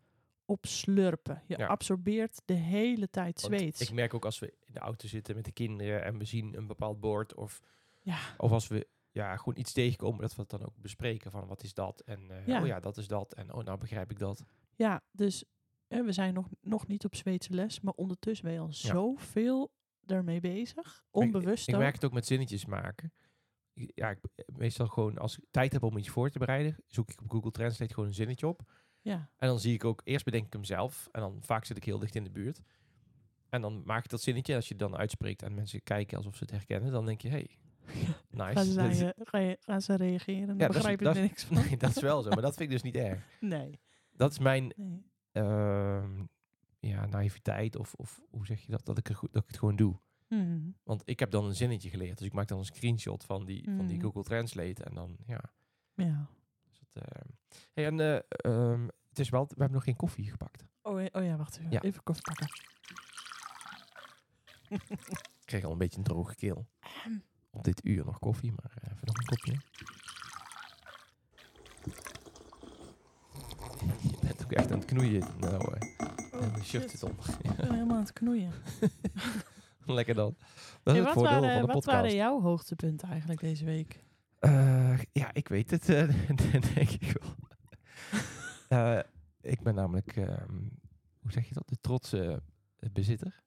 opslurpen. 0.46 1.42
Je 1.48 1.58
Ja. 1.58 1.68
absorbeert 1.68 2.42
de 2.46 2.54
hele 2.54 3.10
tijd 3.10 3.42
Want 3.42 3.56
Zweeds. 3.60 3.82
Ik 3.82 3.92
merk 3.92 4.14
ook 4.14 4.26
als 4.26 4.40
we 4.40 4.54
in 4.66 4.74
de 4.74 4.80
auto 4.80 5.08
zitten 5.08 5.36
met 5.36 5.46
de 5.46 5.52
kinderen 5.52 6.04
en 6.04 6.18
we 6.18 6.26
zien 6.26 6.58
een 6.58 6.68
bepaald 6.68 7.00
bord 7.00 7.34
of, 7.34 7.62
Ja, 8.02 8.20
of 8.38 8.52
als 8.52 8.68
we 8.68 8.88
ja, 9.16 9.38
gewoon 9.38 9.58
iets 9.60 9.74
tegenkomen, 9.74 10.22
dat 10.22 10.36
we 10.36 10.42
het 10.42 10.50
dan 10.50 10.66
ook 10.66 10.78
bespreken 10.82 11.32
van 11.32 11.48
wat 11.48 11.64
is 11.64 11.74
dat 11.74 12.00
en 12.02 12.32
eh, 12.32 12.48
Ja. 12.48 12.62
oh 12.62 12.68
ja, 12.68 12.80
dat 12.80 12.98
is 12.98 13.08
dat 13.08 13.34
en 13.34 13.54
oh 13.54 13.64
nou 13.64 13.78
begrijp 13.78 14.12
ik 14.12 14.20
dat. 14.20 14.44
ja, 14.76 15.04
dus 15.12 15.44
hè, 15.88 16.04
we 16.04 16.12
zijn 16.12 16.34
nog, 16.34 16.48
nog 16.62 16.88
niet 16.88 17.06
op 17.06 17.16
Zweedse 17.16 17.54
les, 17.54 17.80
maar 17.80 17.94
ondertussen 17.94 18.46
ben 18.46 18.54
je 18.54 18.60
al 18.60 18.74
zoveel 18.74 19.72
ermee 20.06 20.40
bezig. 20.40 21.06
Onbewust 21.12 21.68
Ik 21.68 21.74
ook. 21.76 21.82
merk 21.82 21.94
het 21.94 22.06
ook 22.06 22.14
met 22.14 22.26
zinnetjes 22.26 22.66
maken. 22.66 23.14
Ik- 23.74 23.92
Ja, 23.96 24.10
ik, 24.10 24.20
meestal 24.46 24.88
gewoon 24.88 25.18
als 25.18 25.38
ik 25.38 25.44
tijd 25.52 25.74
heb 25.74 25.84
om 25.84 25.98
iets 25.98 26.10
voor 26.10 26.30
te 26.30 26.40
bereiden, 26.40 26.76
zoek 26.88 27.10
ik 27.12 27.22
op 27.22 27.32
Google 27.32 27.52
Translate 27.52 27.94
gewoon 27.94 28.10
een 28.10 28.16
zinnetje 28.16 28.48
op. 28.48 28.72
Ja, 29.02 29.30
En 29.38 29.48
dan 29.48 29.60
zie 29.60 29.74
ik 29.74 29.84
ook, 29.86 30.02
eerst 30.04 30.26
bedenk 30.26 30.46
ik 30.46 30.54
hem 30.54 30.64
zelf. 30.64 31.10
En 31.12 31.22
dan 31.22 31.38
vaak 31.42 31.66
zit 31.66 31.78
ik 31.78 31.84
heel 31.84 32.00
dicht 32.00 32.16
in 32.16 32.24
de 32.24 32.32
buurt. 32.32 32.62
En 33.50 33.62
dan 33.62 33.82
maak 33.86 34.04
ik 34.04 34.10
dat 34.10 34.22
zinnetje. 34.22 34.52
En 34.52 34.58
als 34.58 34.68
je 34.68 34.74
het 34.74 34.84
dan 34.84 34.98
uitspreekt 34.98 35.42
en 35.42 35.54
mensen 35.54 35.84
kijken 35.84 36.18
alsof 36.18 36.36
ze 36.36 36.44
het 36.44 36.52
herkennen, 36.52 36.92
dan 36.92 37.06
denk 37.06 37.22
je, 37.22 37.30
hey, 37.30 37.50
nice. 38.30 38.54
gaan, 38.54 38.66
ze, 38.66 38.76
Dat- 38.76 38.98
je, 38.98 39.14
ga 39.18 39.38
je, 39.38 39.58
gaan 39.60 39.82
ze 39.82 39.96
reageren? 39.96 40.48
Ja, 40.48 40.68
dat 40.68 40.70
is- 40.70 40.76
begrijp 40.76 41.00
je 41.00 41.06
er 41.06 41.16
is- 41.16 41.22
niks 41.22 41.44
van. 41.44 41.58
Nee, 41.66 41.78
dat 41.78 41.90
is 41.96 42.02
wel 42.02 42.22
zo. 42.22 42.30
Maar 42.30 42.42
dat 42.42 42.56
vind 42.56 42.70
ik 42.72 42.82
dus 42.82 42.82
niet 42.84 42.96
erg. 42.96 43.28
Nee, 43.40 43.80
Dat 44.12 44.32
is 44.32 44.40
mijn 44.40 44.74
nee. 44.76 45.04
ehm, 45.32 46.24
ja, 46.80 47.06
naïviteit. 47.06 47.76
Of, 47.76 47.94
of 47.94 48.22
hoe 48.30 48.46
zeg 48.46 48.62
je 48.62 48.72
dat? 48.72 48.86
Dat 48.86 48.98
ik, 48.98 49.10
er 49.10 49.16
goed, 49.16 49.34
dat 49.34 49.42
ik 49.42 49.48
het 49.48 49.58
gewoon 49.60 49.76
doe. 49.76 50.00
Mhm. 50.30 50.60
Want 50.84 51.02
ik 51.06 51.20
heb 51.20 51.32
dan 51.32 51.46
een 51.46 51.56
zinnetje 51.56 51.90
geleerd. 51.90 52.18
Dus 52.18 52.28
ik 52.28 52.34
maak 52.34 52.48
dan 52.48 52.58
een 52.60 52.66
screenshot 52.66 53.24
van 53.24 53.46
die, 53.46 53.64
van 53.78 53.86
die 53.88 53.96
Mhm. 53.98 54.06
Google 54.06 54.24
Translate. 54.24 54.84
En 54.84 54.94
dan, 54.94 55.18
ja. 55.28 55.42
Ja. 55.96 56.30
Het, 56.80 57.04
ehm. 57.04 57.28
hey, 57.74 57.86
en 57.86 58.00
eh, 58.00 58.20
ehm, 58.28 58.88
het 59.10 59.20
is 59.20 59.30
wel, 59.30 59.42
we 59.44 59.54
hebben 59.58 59.72
nog 59.72 59.84
geen 59.84 59.96
koffie 59.96 60.30
gepakt. 60.32 60.66
Oh, 60.82 61.02
ja- 61.02 61.10
oh 61.12 61.24
ja, 61.24 61.36
wacht 61.38 61.58
even. 61.58 61.72
Ja. 61.72 61.82
Even 61.82 62.04
koffie 62.04 62.24
pakken. 62.24 62.48
Ik 64.70 65.46
kreeg 65.46 65.64
al 65.64 65.72
een 65.72 65.78
beetje 65.78 65.98
een 65.98 66.04
droge 66.04 66.36
keel. 66.36 66.68
Op 67.56 67.64
dit 67.64 67.86
uur 67.86 68.06
nog 68.06 68.20
koffie, 68.20 68.52
maar 68.52 68.72
eh, 68.82 68.92
even 68.92 69.06
nog 69.06 69.18
een 69.18 69.26
kopje. 69.26 69.54
Je 74.10 74.18
bent 74.22 74.44
ook 74.44 74.52
echt 74.52 74.72
aan 74.72 74.78
het 74.80 74.88
knoeien. 74.88 75.24
Nou, 75.40 75.74
eh 75.74 76.08
en 76.42 76.54
de 76.54 76.64
shirt 76.64 76.90
zit 76.90 77.04
onder. 77.04 77.26
Ik 77.42 77.56
ben 77.56 77.72
helemaal 77.74 77.96
aan 77.96 78.02
het 78.04 78.14
knoeien. 78.14 78.52
Lekker 79.86 80.16
dan. 80.16 80.36
Dat 80.84 80.94
is 80.94 80.94
Hey, 80.94 80.96
het 80.96 81.04
wat 81.04 81.14
voordeel 81.14 81.40
waren, 81.42 81.58
van 81.58 81.68
de 81.68 81.74
wat 81.74 81.76
podcast. 81.76 81.98
waren 81.98 82.16
jouw 82.16 82.42
hoogtepunten 82.42 83.10
eigenlijk 83.10 83.40
deze 83.40 83.66
week? 83.66 84.04
Eh, 84.40 85.00
ja, 85.12 85.34
ik 85.34 85.48
weet 85.48 85.72
het, 85.72 85.86
denk 86.76 86.90
ik 86.90 87.16
wel. 88.68 89.04
Ik 89.42 89.62
ben 89.62 89.76
namelijk, 89.76 90.16
ehm, 90.16 90.54
hoe 91.20 91.32
zeg 91.32 91.48
je 91.48 91.54
dat, 91.54 91.68
de 91.68 91.78
trotse 91.82 92.42
bezitter 92.92 93.44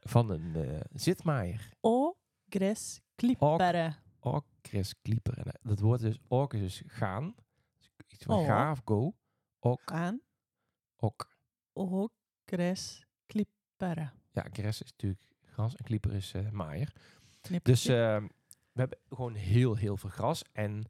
van 0.00 0.30
een 0.30 0.82
zitmaaier. 0.92 1.68
O 1.80 2.16
gres 2.52 3.00
klippere. 3.14 3.94
Orkres 4.20 4.94
Klieper. 5.02 5.38
En 5.38 5.44
eh, 5.44 5.52
dat 5.62 5.80
woord 5.80 6.02
is 6.02 6.18
ork 6.28 6.52
is 6.52 6.60
dus 6.60 6.82
gaan. 6.86 7.34
Dus 7.78 7.90
iets 8.08 8.24
van 8.24 8.36
Oh. 8.38 8.46
ga 8.46 8.70
of 8.70 8.80
go. 8.84 9.14
Ok, 9.58 9.90
Aan. 9.92 10.20
ok. 10.96 11.30
O 11.72 12.08
gres 12.44 13.06
klippere. 13.26 14.10
Ja, 14.32 14.46
gres 14.52 14.82
is 14.82 14.90
natuurlijk 14.90 15.22
gras 15.44 15.76
en 15.76 15.84
klieper 15.84 16.12
is 16.14 16.32
eh, 16.32 16.50
maaier. 16.50 16.92
Knip- 17.40 17.64
Dus 17.64 17.86
ehm, 17.86 18.22
we 18.72 18.80
hebben 18.80 18.98
gewoon 19.08 19.34
heel, 19.34 19.74
heel 19.76 19.96
veel 19.96 20.10
gras. 20.10 20.42
En 20.52 20.84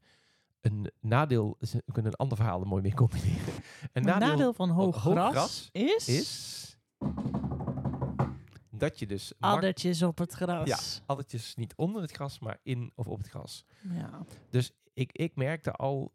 een 0.61 0.91
nadeel, 0.99 1.55
is- 1.59 1.71
we 1.73 1.91
kunnen 1.91 2.11
een 2.11 2.17
ander 2.17 2.37
verhaal 2.37 2.61
er 2.61 2.67
mooi 2.67 2.81
mee 2.81 2.93
combineren. 2.93 3.53
Een 3.93 4.03
nadeel, 4.03 4.53
van 4.53 4.69
hoog, 4.69 4.95
hoog 4.95 5.13
gras, 5.13 5.31
gras 5.31 5.69
is, 5.71 6.07
is 6.07 6.77
dat 8.89 8.99
je 8.99 9.07
dus 9.07 9.33
addertjes 9.39 10.01
op 10.01 10.17
het 10.17 10.33
gras. 10.33 11.01
addertjes 11.05 11.55
niet 11.55 11.75
onder 11.75 12.01
het 12.01 12.11
gras, 12.11 12.39
maar 12.39 12.59
in 12.63 12.91
of 12.95 13.07
op 13.07 13.17
het 13.17 13.27
gras. 13.27 13.65
Ja. 13.81 14.25
Dus 14.49 14.71
ik, 14.93 15.11
ik 15.11 15.35
merkte 15.35 15.71
al 15.71 16.13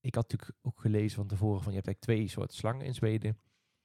ik 0.00 0.14
had 0.14 0.30
natuurlijk 0.30 0.58
ook 0.62 0.80
gelezen 0.80 1.16
van 1.16 1.26
tevoren 1.26 1.62
van 1.62 1.72
je 1.72 1.78
hebt 1.78 1.86
eigenlijk 1.86 2.18
twee 2.18 2.28
soorten 2.28 2.56
slangen 2.56 2.86
in 2.86 2.94
Zweden. 2.94 3.38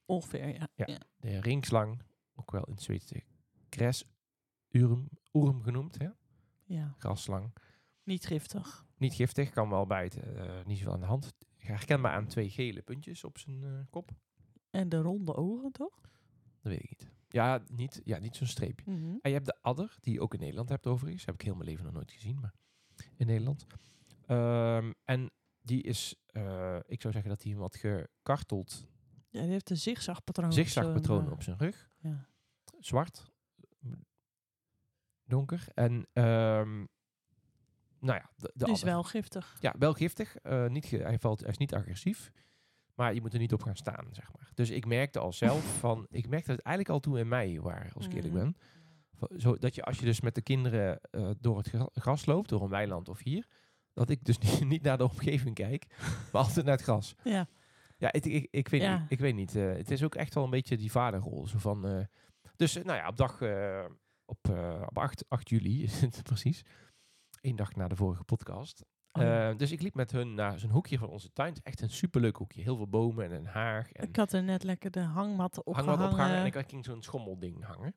Ongeveer, 0.04 0.48
ja. 0.48 0.68
Ja. 0.74 0.84
ja. 0.86 0.98
De 1.16 1.40
ringslang, 1.40 2.02
ook 2.34 2.50
wel 2.50 2.64
in 2.64 2.72
het 2.72 2.82
Zweeds 2.82 3.06
de 3.06 3.22
Gräsurm 3.70 5.08
urm 5.32 5.62
genoemd, 5.62 5.98
hè? 5.98 6.08
ja. 6.64 6.94
grasslang. 6.98 7.54
Niet 8.02 8.26
giftig. 8.26 8.86
Niet 8.96 9.14
giftig, 9.14 9.50
kan 9.50 9.68
wel 9.68 9.86
bijten, 9.86 10.36
eh, 10.36 10.64
niet 10.64 10.78
zoveel 10.78 10.92
aan 10.92 11.00
de 11.00 11.06
hand. 11.06 11.34
Herkenbaar 11.56 12.12
aan 12.12 12.26
twee 12.26 12.50
gele 12.50 12.82
puntjes 12.82 13.24
op 13.24 13.38
zijn 13.38 13.64
eh, 13.64 13.70
kop. 13.90 14.10
En 14.70 14.88
de 14.88 14.98
ronde 14.98 15.34
ogen, 15.34 15.72
toch? 15.72 16.00
Dat 16.60 16.72
weet 16.72 16.82
ik 16.82 16.90
niet. 16.90 17.15
Ja, 17.36 17.60
niet, 17.66 18.00
ja, 18.04 18.18
niet 18.18 18.36
zo'n 18.36 18.46
streepje. 18.46 18.90
Mhm. 18.90 19.04
En 19.20 19.30
je 19.30 19.32
hebt 19.32 19.46
de 19.46 19.56
adder, 19.62 19.96
die 20.00 20.12
je 20.12 20.20
ook 20.20 20.34
in 20.34 20.40
Nederland 20.40 20.68
hebt 20.68 20.86
overigens. 20.86 21.24
Heb 21.24 21.34
ik 21.34 21.42
heel 21.42 21.54
mijn 21.54 21.68
leven 21.68 21.84
nog 21.84 21.92
nooit 21.92 22.10
gezien, 22.10 22.40
maar 22.40 22.54
in 23.16 23.26
Nederland. 23.26 23.66
Ehm, 24.26 24.92
en 25.04 25.30
die 25.60 25.82
is, 25.82 26.14
eh, 26.26 26.78
ik 26.86 27.00
zou 27.00 27.12
zeggen 27.12 27.30
dat 27.30 27.42
hij 27.42 27.54
wat 27.54 27.76
gekarteld 27.76 28.86
Ja, 29.30 29.40
die 29.42 29.50
heeft 29.50 29.70
een 29.70 29.76
zigzagpatroon. 29.76 30.46
op 30.48 30.52
zigzagpatroon 30.54 31.20
zijn, 31.20 31.32
op 31.32 31.42
zijn 31.42 31.56
rug. 31.58 31.90
eh, 32.00 32.10
Ja. 32.10 32.28
Zwart, 32.78 33.30
donker. 35.24 35.66
En 35.74 36.06
ehm, 36.12 36.76
nou 38.00 38.18
ja, 38.20 38.30
de, 38.36 38.50
de 38.54 38.64
Die 38.64 38.72
is 38.74 38.80
adder. 38.80 38.94
wel 38.94 39.02
giftig. 39.02 39.56
Ja, 39.60 39.74
wel 39.78 39.92
giftig. 39.92 40.36
eh, 40.36 40.66
niet 40.66 40.90
hij, 40.90 41.18
valt, 41.18 41.40
hij 41.40 41.50
is 41.50 41.56
niet 41.58 41.74
agressief. 41.74 42.30
Maar 42.96 43.14
je 43.14 43.20
moet 43.20 43.32
er 43.32 43.38
niet 43.38 43.52
op 43.52 43.62
gaan 43.62 43.76
staan, 43.76 44.06
zeg 44.10 44.32
maar. 44.36 44.50
Dus 44.54 44.70
ik 44.70 44.86
merkte 44.86 45.18
al 45.18 45.32
zelf 45.32 45.64
van... 45.84 46.06
Ik 46.10 46.28
merkte 46.28 46.50
het 46.50 46.60
eigenlijk 46.60 46.94
al 46.94 47.00
toen 47.00 47.18
in 47.18 47.28
mei 47.28 47.60
waren, 47.60 47.92
als 47.92 48.06
ik 48.06 48.12
eerlijk 48.12 48.34
Mhm. 48.34 48.42
ben. 48.42 48.56
Zo, 49.40 49.56
dat 49.56 49.74
je 49.74 49.82
als 49.82 49.98
je 49.98 50.04
dus 50.04 50.20
met 50.20 50.34
de 50.34 50.42
kinderen 50.42 51.00
eh, 51.10 51.30
door 51.40 51.56
het 51.58 51.68
gra- 51.68 51.88
gras 51.92 52.26
loopt, 52.26 52.48
door 52.48 52.62
een 52.62 52.68
weiland 52.68 53.08
of 53.08 53.22
hier... 53.22 53.46
Dat 53.92 54.10
ik 54.10 54.24
dus 54.24 54.38
niet, 54.44 54.64
niet 54.64 54.82
naar 54.82 54.98
de 54.98 55.04
omgeving 55.08 55.54
kijk, 55.54 55.86
maar 56.32 56.42
altijd 56.42 56.64
naar 56.66 56.74
het 56.74 56.84
gras. 56.84 57.14
Ja. 57.24 57.48
Ja, 57.98 58.08
het- 58.12 58.26
ik, 58.26 58.48
ik, 58.50 58.68
weet, 58.68 58.80
Ja. 58.80 58.94
ik, 59.02 59.10
ik 59.10 59.18
weet 59.18 59.34
niet. 59.34 59.56
eh, 59.56 59.72
het 59.72 59.90
is 59.90 60.02
ook 60.04 60.14
echt 60.14 60.34
wel 60.34 60.44
een 60.44 60.50
beetje 60.50 60.76
die 60.76 60.90
vaderrol. 60.90 61.46
Zo 61.46 61.58
van, 61.58 61.86
eh, 61.88 62.04
dus 62.56 62.74
nou 62.74 62.96
ja, 62.98 63.08
op 63.08 63.16
dag... 63.16 63.42
op, 64.24 64.48
op 64.88 64.98
8, 64.98 65.24
8 65.28 65.48
juli 65.48 65.82
is 65.82 66.00
het 66.00 66.22
precies. 66.22 66.62
Eén 67.40 67.56
dag 67.56 67.74
na 67.74 67.88
de 67.88 67.96
vorige 67.96 68.24
podcast. 68.24 68.84
Oh. 69.16 69.48
Eh, 69.48 69.56
dus 69.56 69.72
ik 69.72 69.82
liep 69.82 69.94
met 69.94 70.12
hun 70.12 70.34
naar 70.34 70.58
zo'n 70.58 70.70
hoekje 70.70 70.98
van 70.98 71.08
onze 71.08 71.32
tuin. 71.32 71.48
Het 71.48 71.58
is 71.58 71.64
echt 71.64 71.80
een 71.80 71.90
superleuk 71.90 72.36
hoekje. 72.36 72.62
Heel 72.62 72.76
veel 72.76 72.88
bomen 72.88 73.24
en 73.24 73.32
een 73.32 73.46
haag. 73.46 73.92
En 73.92 74.08
ik 74.08 74.16
had 74.16 74.32
er 74.32 74.42
net 74.42 74.62
lekker 74.62 74.90
de 74.90 75.00
hangmatten 75.00 75.62
hangmat 75.64 75.64
opgehangen. 75.64 76.06
opgehangen. 76.06 76.38
En 76.38 76.46
ik 76.46 76.68
ging 76.68 76.84
zo'n 76.84 77.02
schommelding 77.02 77.64
hangen. 77.64 77.94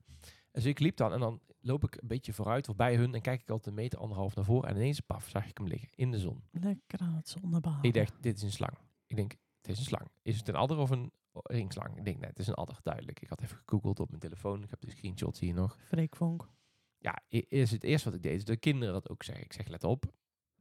Dus 0.51 0.65
ik 0.65 0.79
liep 0.79 0.97
dan 0.97 1.13
en 1.13 1.19
dan 1.19 1.41
loop 1.61 1.83
ik 1.83 2.01
een 2.01 2.07
beetje 2.07 2.33
vooruit 2.33 2.69
of 2.69 2.75
bij 2.75 2.95
hun. 2.95 3.13
En 3.13 3.21
kijk 3.21 3.41
ik 3.41 3.49
altijd 3.49 3.67
een 3.67 3.81
meter, 3.81 3.99
anderhalf 3.99 4.35
naar 4.35 4.45
voren. 4.45 4.69
En 4.69 4.75
ineens, 4.75 4.99
paf, 4.99 5.29
zag 5.29 5.47
ik 5.47 5.57
hem 5.57 5.67
liggen 5.67 5.89
in 5.95 6.11
de 6.11 6.19
zon. 6.19 6.43
Lekker 6.51 6.99
aan 6.99 7.15
het 7.15 7.29
zonnebaden. 7.29 7.83
Ik 7.83 7.93
dacht, 7.93 8.13
dit 8.21 8.37
is 8.37 8.43
een 8.43 8.51
slang. 8.51 8.77
Ik 9.07 9.15
denk, 9.15 9.31
het 9.61 9.71
is 9.71 9.77
een 9.79 9.85
slang. 9.85 10.07
Is 10.21 10.37
het 10.37 10.47
een 10.47 10.55
adder 10.55 10.77
of 10.77 10.89
een 10.89 11.11
ringslang? 11.31 11.97
Ik 11.97 12.05
denk, 12.05 12.19
nee, 12.19 12.29
het 12.29 12.39
is 12.39 12.47
een 12.47 12.53
adder, 12.53 12.79
duidelijk. 12.83 13.21
Ik 13.21 13.29
had 13.29 13.41
even 13.41 13.57
gegoogeld 13.65 13.99
op 13.99 14.07
mijn 14.09 14.21
telefoon. 14.21 14.63
Ik 14.63 14.69
heb 14.69 14.81
de 14.81 14.89
screenshots 14.89 15.39
hier 15.39 15.53
nog. 15.53 15.77
Freekvonk. 15.85 16.49
Ja, 16.97 17.21
is 17.27 17.71
het 17.71 17.83
eerste 17.83 18.09
wat 18.09 18.17
ik 18.17 18.23
deed. 18.23 18.35
is 18.35 18.45
de 18.45 18.57
kinderen 18.57 18.93
dat 18.93 19.09
ook 19.09 19.23
zeggen. 19.23 19.45
Ik 19.45 19.53
zeg, 19.53 19.67
let 19.67 19.83
op, 19.83 20.05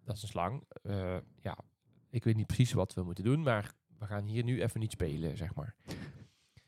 dat 0.09 0.17
is 0.17 0.23
een 0.23 0.29
slang. 0.29 0.65
Eh, 0.83 1.17
ja, 1.43 1.59
ik 2.11 2.25
weet 2.25 2.37
niet 2.37 2.47
precies 2.47 2.73
wat 2.73 2.95
we 2.95 3.03
moeten 3.03 3.25
doen, 3.25 3.43
maar 3.43 3.73
we 3.99 4.07
gaan 4.07 4.25
hier 4.25 4.45
nu 4.45 4.63
even 4.63 4.81
niet 4.81 4.93
spelen, 4.93 5.37
zeg 5.37 5.55
maar. 5.55 5.75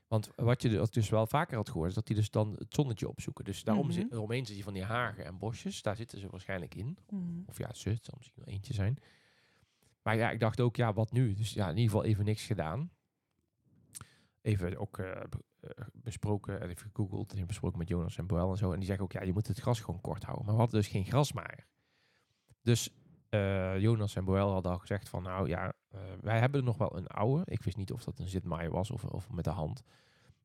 Want 0.09 0.31
wat 0.37 0.63
je 0.63 0.69
dus- 0.69 0.91
dus 0.91 1.09
wel 1.09 1.27
vaker 1.27 1.57
had 1.57 1.69
gehoord, 1.69 1.89
is 1.89 1.95
dat 1.95 2.07
die 2.07 2.17
dus 2.17 2.31
dan 2.31 2.55
het 2.59 2.75
zonnetje 2.75 3.09
opzoeken. 3.09 3.45
Dus 3.45 3.65
daarom 3.65 3.91
zit, 3.91 4.17
omheen 4.17 4.47
zit 4.47 4.57
je 4.57 4.63
van 4.63 4.73
die 4.73 4.85
hagen 4.85 5.25
en 5.25 5.39
bosjes. 5.39 5.83
Daar 5.83 5.97
zitten 5.97 6.19
ze 6.21 6.29
waarschijnlijk 6.31 6.75
in. 6.75 6.99
Mhm. 7.09 7.41
Of 7.47 7.59
ja, 7.59 7.75
ze, 7.75 7.89
het 7.89 8.05
zal 8.05 8.15
misschien 8.17 8.43
wel 8.45 8.55
eentje 8.55 8.75
zijn. 8.75 8.99
Maar 10.03 10.17
ja, 10.17 10.31
ik 10.31 10.41
dacht 10.41 10.61
ook, 10.61 10.77
ja, 10.77 10.93
wat 10.93 11.13
nu? 11.13 11.35
Dus 11.35 11.53
ja, 11.53 11.69
in 11.69 11.77
ieder 11.77 11.91
geval 11.91 12.05
even 12.05 12.25
niks 12.25 12.47
gedaan. 12.47 12.91
Even 14.41 14.79
ook 14.79 14.99
eh, 14.99 15.21
eh, 15.61 15.71
besproken, 15.93 16.61
en 16.61 16.69
even 16.69 16.91
gegoogeld, 16.91 17.33
en 17.33 17.47
besproken 17.47 17.79
met 17.79 17.89
Jonas 17.89 18.17
en 18.17 18.27
Boel 18.27 18.51
en 18.51 18.57
zo. 18.57 18.73
En 18.73 18.79
die 18.79 18.87
zeggen 18.87 19.05
ook, 19.05 19.13
ja, 19.13 19.23
je 19.23 19.33
moet 19.33 19.47
het 19.47 19.59
gras 19.61 19.81
gewoon 19.81 20.01
kort 20.01 20.23
houden. 20.23 20.45
Maar 20.45 20.55
we 20.55 20.61
hadden 20.61 20.81
dus 20.81 20.91
geen 20.91 21.05
grasmaaier. 21.05 21.67
Dus 22.63 22.91
eh, 23.31 23.79
Jonas 23.79 24.17
en 24.17 24.25
Boel 24.25 24.51
hadden 24.53 24.73
al 24.73 24.79
gezegd 24.79 25.09
van, 25.09 25.23
nou 25.23 25.49
ja, 25.49 25.73
eh, 25.91 26.01
wij 26.21 26.39
hebben 26.39 26.65
nog 26.65 26.77
wel 26.77 26.97
een 26.97 27.07
oude. 27.07 27.43
Ik 27.45 27.63
wist 27.63 27.77
niet 27.77 27.93
of 27.93 28.05
dat 28.05 28.19
een 28.19 28.29
zitmaaier 28.29 28.71
was 28.71 28.91
of, 28.91 29.05
of 29.05 29.31
met 29.31 29.45
de 29.45 29.51
hand. 29.51 29.83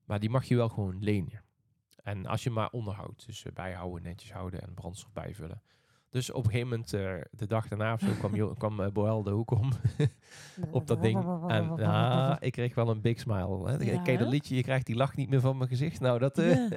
Maar 0.03 0.19
die 0.19 0.29
mag 0.29 0.43
je 0.45 0.55
wel 0.55 0.69
gewoon 0.69 1.03
lenen. 1.03 1.43
En 2.03 2.25
als 2.25 2.43
je 2.43 2.49
maar 2.49 2.69
onderhoudt, 2.69 3.25
dus 3.25 3.45
eh, 3.45 3.51
bijhouden, 3.53 4.03
netjes 4.03 4.31
houden 4.33 4.61
en 4.61 4.73
brandstof 4.73 5.11
bijvullen. 5.13 5.61
Dus 6.09 6.31
op 6.31 6.45
een 6.45 6.51
gegeven 6.51 6.69
moment, 6.69 6.89
de 7.31 7.47
dag 7.47 7.67
daarna 7.67 7.93
of 7.93 7.99
zo, 7.99 8.11
kwam, 8.19 8.35
Jo- 8.35 8.53
kwam 8.59 8.93
Boel 8.93 9.23
de 9.23 9.31
hoek 9.31 9.51
om 9.51 9.71
op 10.71 10.87
dat 10.87 11.01
ding. 11.01 11.47
En 11.47 11.75
ja, 11.75 12.39
ik 12.39 12.51
kreeg 12.51 12.75
wel 12.75 12.89
een 12.89 13.01
big 13.01 13.19
smile. 13.19 13.69
Hè. 13.69 13.77
Ja, 13.83 14.01
Ken 14.01 14.11
je 14.13 14.19
dat 14.19 14.29
liedje? 14.29 14.55
Je 14.55 14.63
krijgt 14.63 14.85
die 14.85 14.95
lach 14.95 15.15
niet 15.15 15.29
meer 15.29 15.39
van 15.41 15.57
mijn 15.57 15.69
gezicht. 15.69 15.99
Nou, 15.99 16.19
dat... 16.19 16.35
Ja, 16.37 16.67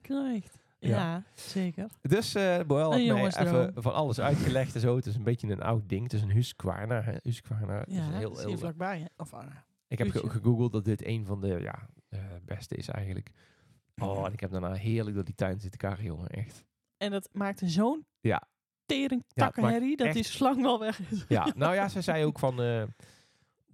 krijgt. 0.00 0.57
Ja, 0.80 0.88
Ja. 0.88 1.24
zeker. 1.34 1.86
dus 2.00 2.34
eh 2.34 2.60
Boel 2.66 2.78
had 2.80 2.90
mij 2.90 3.24
even 3.26 3.72
van 3.82 3.92
alles 3.94 4.20
uitgelegd 4.20 4.74
en 4.74 4.80
zo. 4.80 4.96
Het 4.96 5.06
is 5.06 5.14
een 5.14 5.22
beetje 5.22 5.48
een 5.50 5.62
oud 5.62 5.88
ding. 5.88 6.02
Het 6.02 6.12
is 6.12 6.22
een 6.22 6.30
Husqvarna. 6.30 7.00
hè. 7.02 7.12
Husqvarna. 7.22 7.78
Het 7.78 7.88
is 7.88 7.94
Ja, 7.96 8.06
een 8.06 8.12
heel, 8.12 8.38
heel, 8.38 8.58
vlakbij. 8.58 8.98
Hè? 8.98 9.06
Of, 9.16 9.32
ah, 9.34 9.46
ik 9.88 9.98
heb 9.98 10.10
ge- 10.10 10.30
gegoogeld 10.30 10.72
dat 10.72 10.84
dit 10.84 11.04
een 11.06 11.26
van 11.26 11.40
de 11.40 11.58
ja, 11.60 11.88
eh, 12.08 12.20
beste 12.44 12.74
is 12.76 12.88
eigenlijk. 12.88 13.30
Oh, 13.96 14.26
en 14.26 14.32
ik 14.32 14.40
heb 14.40 14.50
daarna 14.50 14.72
heerlijk 14.72 15.14
door 15.14 15.24
die 15.24 15.34
tuin 15.34 15.60
zitten 15.60 15.80
karren, 15.80 16.04
jongen. 16.04 16.28
Echt. 16.28 16.64
En 16.96 17.10
dat 17.10 17.28
maakte 17.32 17.68
zo'n 17.68 18.06
Ja. 18.20 18.42
tering 18.86 19.24
Ja, 19.28 19.50
dat 19.50 20.00
echt- 20.06 20.14
die 20.14 20.22
slang 20.24 20.62
wel 20.62 20.78
weg 20.80 21.00
is. 21.10 21.24
Ja, 21.28 21.52
nou 21.56 21.74
ja, 21.74 21.88
ze 21.88 22.00
zei 22.00 22.24
ook 22.24 22.38
van 22.38 22.62
eh, 22.62 22.82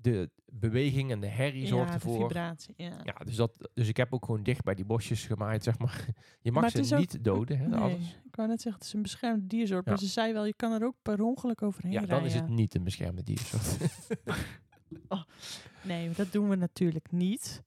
de 0.05 0.31
beweging 0.53 1.11
en 1.11 1.21
de 1.21 1.27
herrie 1.27 1.67
zorgt 1.67 1.93
ja, 1.93 1.99
de 1.99 2.05
ervoor. 2.05 2.27
vibratie. 2.29 2.75
Ja. 2.77 3.01
Ja, 3.05 3.15
dus, 3.25 3.37
dat, 3.37 3.69
dus 3.75 3.89
ik 3.89 3.97
heb 3.97 4.13
ook 4.15 4.25
gewoon 4.25 4.43
dicht 4.43 4.65
bij 4.65 4.75
die 4.75 4.85
bosjes 4.85 5.27
gemaaid, 5.27 5.63
zeg 5.65 5.79
maar. 5.79 6.07
Je 6.43 6.53
mag 6.53 6.63
Maar 6.63 6.85
ze 6.85 6.95
ook- 6.95 7.01
niet 7.01 7.25
doden, 7.25 7.59
hè, 7.59 7.67
Nee, 7.67 7.81
adders. 7.81 8.21
ik 8.25 8.37
wou 8.37 8.49
net 8.49 8.61
zeggen, 8.61 8.81
het 8.81 8.89
is 8.89 8.95
een 8.97 9.03
beschermd 9.03 9.51
diersoort. 9.51 9.85
Ja. 9.85 9.91
Maar 9.91 10.01
ze 10.01 10.07
zei 10.07 10.33
wel, 10.33 10.45
je 10.45 10.55
kan 10.55 10.73
er 10.73 10.85
ook 10.87 10.97
per 11.03 11.23
ongeluk 11.23 11.63
overheen 11.63 11.93
Ja, 11.93 12.01
dan 12.01 12.09
rijden. 12.09 12.27
is 12.29 12.35
het 12.35 12.49
niet 12.49 12.75
een 12.75 12.85
beschermde 12.85 13.23
diersoort. 13.23 13.77
Nee, 15.83 16.11
dat 16.11 16.33
doen 16.33 16.49
we 16.49 16.57
natuurlijk 16.57 17.13
niet. 17.13 17.63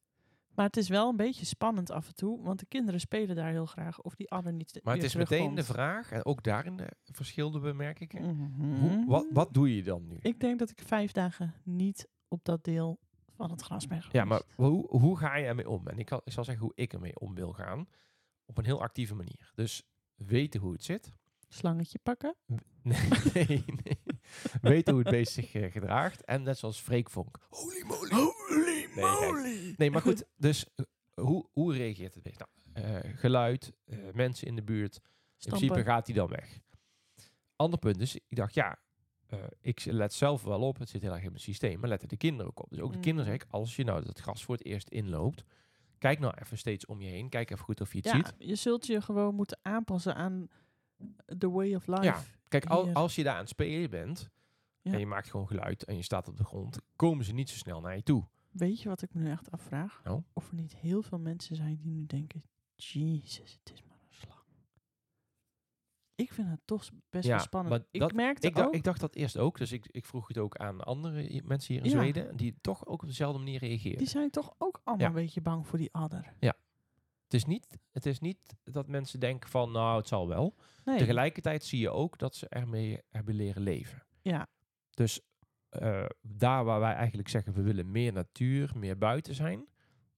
Maar 0.56 0.66
het 0.66 0.78
is 0.78 0.90
wel 0.90 1.10
een 1.10 1.16
beetje 1.16 1.46
spannend 1.46 1.92
af 1.92 2.08
en 2.08 2.16
toe. 2.16 2.42
Want 2.42 2.60
de 2.60 2.66
kinderen 2.66 3.00
spelen 3.00 3.36
daar 3.36 3.52
heel 3.52 3.66
graag. 3.66 4.02
Of 4.02 4.16
die 4.16 4.30
adder 4.32 4.54
niet 4.54 4.80
maar 4.84 4.96
het 4.96 5.04
is 5.04 5.16
meteen 5.16 5.56
de 5.56 5.64
vraag, 5.64 6.12
en 6.12 6.26
ook 6.26 6.44
daarin 6.44 6.78
de 6.78 6.90
verschilde 7.04 7.60
bemerk 7.60 8.00
ik. 8.00 8.12
hè. 8.12 8.20
Mhm. 8.20 8.80
Hoe, 8.80 9.06
wat, 9.06 9.26
wat 9.32 9.54
doe 9.54 9.76
je 9.76 9.84
dan 9.84 10.08
nu? 10.08 10.16
Ik 10.22 10.40
denk 10.40 10.60
dat 10.60 10.70
ik 10.70 10.82
vijf 10.86 11.12
dagen 11.12 11.54
niet 11.64 12.08
op 12.28 12.46
dat 12.46 12.64
deel 12.64 13.00
van 13.36 13.52
het 13.52 13.62
gras 13.62 13.88
ben 13.88 13.98
geweest. 13.98 14.16
Ja, 14.16 14.26
maar 14.26 14.42
hoe, 14.56 14.88
hoe 14.88 15.18
ga 15.18 15.36
je 15.36 15.46
ermee 15.46 15.70
om? 15.70 15.88
En 15.88 16.00
ik, 16.00 16.06
kan, 16.06 16.22
ik 16.24 16.32
zal 16.32 16.44
zeggen 16.44 16.64
hoe 16.64 16.76
ik 16.76 16.94
ermee 16.94 17.20
om 17.20 17.36
wil 17.36 17.54
gaan. 17.54 17.88
Op 18.46 18.58
een 18.58 18.66
heel 18.66 18.82
actieve 18.82 19.16
manier. 19.16 19.52
Dus 19.56 19.84
weten 20.16 20.60
hoe 20.60 20.72
het 20.72 20.84
zit. 20.84 21.14
Slangetje 21.48 22.00
pakken. 22.04 22.36
Nee, 22.88 23.10
nee, 23.34 23.64
nee. 23.84 24.00
Weten 24.62 24.94
hoe 24.94 25.02
het 25.02 25.12
beest 25.12 25.34
zich 25.34 25.54
eh, 25.54 25.72
gedraagt. 25.72 26.24
En 26.26 26.44
net 26.44 26.58
zoals 26.58 26.80
Freek 26.80 27.10
Vonk. 27.10 27.38
Holy 27.50 27.84
moly. 27.86 28.10
Holy 28.10 28.68
Nee, 28.96 29.74
Nee, 29.78 29.92
maar 29.92 30.02
goed. 30.02 30.26
Dus 30.38 30.66
eh, 30.76 30.86
hoe, 31.24 31.50
hoe 31.54 31.74
reageert 31.74 32.14
het 32.14 32.24
beest? 32.24 32.40
Nou, 32.40 32.52
eh, 32.88 33.18
geluid, 33.18 33.74
eh, 33.86 33.98
mensen 34.14 34.48
in 34.48 34.56
de 34.56 34.64
buurt. 34.64 34.96
In 35.40 35.50
principe 35.50 35.84
gaat 35.84 36.08
hij 36.08 36.16
dan 36.16 36.28
weg. 36.28 36.60
Ander 37.56 37.80
punt 37.80 38.02
is, 38.02 38.16
ik 38.16 38.38
dacht, 38.38 38.54
ja, 38.54 38.80
eh, 39.28 39.40
ik 39.62 39.86
let 39.86 40.14
zelf 40.14 40.44
wel 40.44 40.62
op. 40.62 40.78
Het 40.80 40.90
zit 40.90 41.02
heel 41.02 41.12
erg 41.14 41.24
in 41.24 41.30
mijn 41.30 41.42
systeem. 41.42 41.80
Maar 41.80 41.90
letten 41.90 42.08
de 42.10 42.18
kinderen 42.18 42.48
ook 42.52 42.64
op. 42.64 42.70
Dus 42.70 42.80
ook 42.80 42.92
de 42.92 42.96
Mm. 42.98 43.04
kinderen 43.04 43.32
zeg 43.32 43.42
ik, 43.42 43.48
als 43.50 43.76
je 43.76 43.84
nou 43.84 44.06
het 44.08 44.20
gras 44.20 44.44
voor 44.46 44.56
het 44.56 44.66
eerst 44.66 44.90
inloopt. 44.90 45.44
Kijk 45.98 46.20
nou 46.20 46.34
even 46.42 46.58
steeds 46.58 46.86
om 46.86 47.02
je 47.02 47.08
heen. 47.10 47.30
Kijk 47.30 47.50
even 47.52 47.64
goed 47.64 47.82
of 47.82 47.92
je 47.94 47.98
het 47.98 48.06
Ja, 48.08 48.16
ziet. 48.16 48.34
je 48.38 48.56
zult 48.56 48.86
je 48.86 49.02
gewoon 49.02 49.36
moeten 49.36 49.60
aanpassen 49.62 50.16
aan 50.16 50.48
the 51.38 51.50
way 51.50 51.76
of 51.76 51.88
life. 51.88 52.04
Ja, 52.04 52.24
Kijk, 52.48 52.66
al, 52.66 52.90
als 52.94 53.16
je 53.16 53.24
daar 53.24 53.34
aan 53.34 53.40
het 53.40 53.50
spelen 53.50 53.90
bent. 53.90 54.30
Ja. 54.82 54.92
En 54.94 55.00
je 55.00 55.06
maakt 55.06 55.30
gewoon 55.30 55.48
geluid 55.48 55.84
en 55.84 55.96
je 55.96 56.02
staat 56.04 56.28
op 56.28 56.38
de 56.38 56.44
grond. 56.44 56.80
Komen 56.96 57.26
ze 57.26 57.34
niet 57.34 57.50
zo 57.50 57.56
snel 57.58 57.82
naar 57.82 57.96
je 57.96 58.04
toe. 58.04 58.26
Weet 58.52 58.82
je 58.82 58.90
wat 58.90 59.02
ik 59.02 59.14
me 59.14 59.22
nu 59.24 59.30
echt 59.32 59.52
afvraag? 59.52 60.02
Nou? 60.04 60.22
Of 60.34 60.48
er 60.50 60.56
niet 60.56 60.76
heel 60.76 61.02
veel 61.02 61.20
mensen 61.20 61.56
zijn 61.56 61.78
die 61.82 61.92
nu 61.92 62.06
denken... 62.06 62.44
Jezus, 62.76 63.60
het 63.64 63.74
is. 63.74 63.84
Ik 66.18 66.34
vind 66.34 66.50
het 66.50 66.60
toch 66.66 66.90
best 67.10 67.26
Ja, 67.26 67.32
wel 67.36 67.40
spannend. 67.40 67.86
ik 67.92 68.00
dat- 68.00 68.12
merkte 68.14 68.48
Ik, 68.48 68.56
dacht- 68.56 68.68
ook... 68.68 68.74
ik 68.74 68.84
dacht 68.84 69.00
dat 69.00 69.16
eerst 69.16 69.38
ook. 69.38 69.58
Dus 69.58 69.72
ik, 69.72 69.88
ik 69.92 70.06
vroeg 70.06 70.28
het 70.28 70.38
ook 70.38 70.56
aan 70.58 70.82
andere 70.84 71.42
mensen 71.46 71.74
hier 71.74 71.84
in 71.84 71.90
Ja. 71.90 71.98
Zweden. 71.98 72.36
Die 72.38 72.56
toch 72.62 72.86
ook 72.86 73.02
op 73.02 73.08
dezelfde 73.08 73.38
manier 73.40 73.60
reageren. 73.60 73.98
die 73.98 74.08
zijn 74.08 74.30
toch 74.30 74.54
ook 74.58 74.82
allemaal 74.84 75.06
Ja. 75.08 75.16
een 75.16 75.22
beetje 75.24 75.42
bang 75.42 75.68
voor 75.68 75.78
die 75.78 75.94
adder. 75.94 76.34
Het 77.24 77.34
is, 77.36 77.46
niet, 77.46 77.78
het 77.92 78.06
is 78.06 78.20
niet 78.20 78.56
dat 78.64 78.88
mensen 78.88 79.20
denken 79.20 79.50
van, 79.50 79.72
nou, 79.72 79.98
het 79.98 80.08
zal 80.08 80.28
wel. 80.28 80.56
Nee. 80.86 80.98
Tegelijkertijd 80.98 81.64
zie 81.64 81.80
je 81.80 81.90
ook 81.90 82.18
dat 82.18 82.36
ze 82.36 82.48
ermee 82.50 83.02
hebben 83.10 83.36
leren 83.36 83.62
leven. 83.62 84.06
Ja. 84.22 84.48
Dus 84.90 85.22
eh, 85.70 86.06
daar 86.22 86.64
waar 86.66 86.80
wij 86.80 86.94
eigenlijk 86.94 87.30
zeggen, 87.30 87.54
we 87.54 87.62
willen 87.62 87.92
meer 87.92 88.14
natuur, 88.14 88.72
meer 88.76 88.98
buiten 88.98 89.36
zijn. 89.36 89.68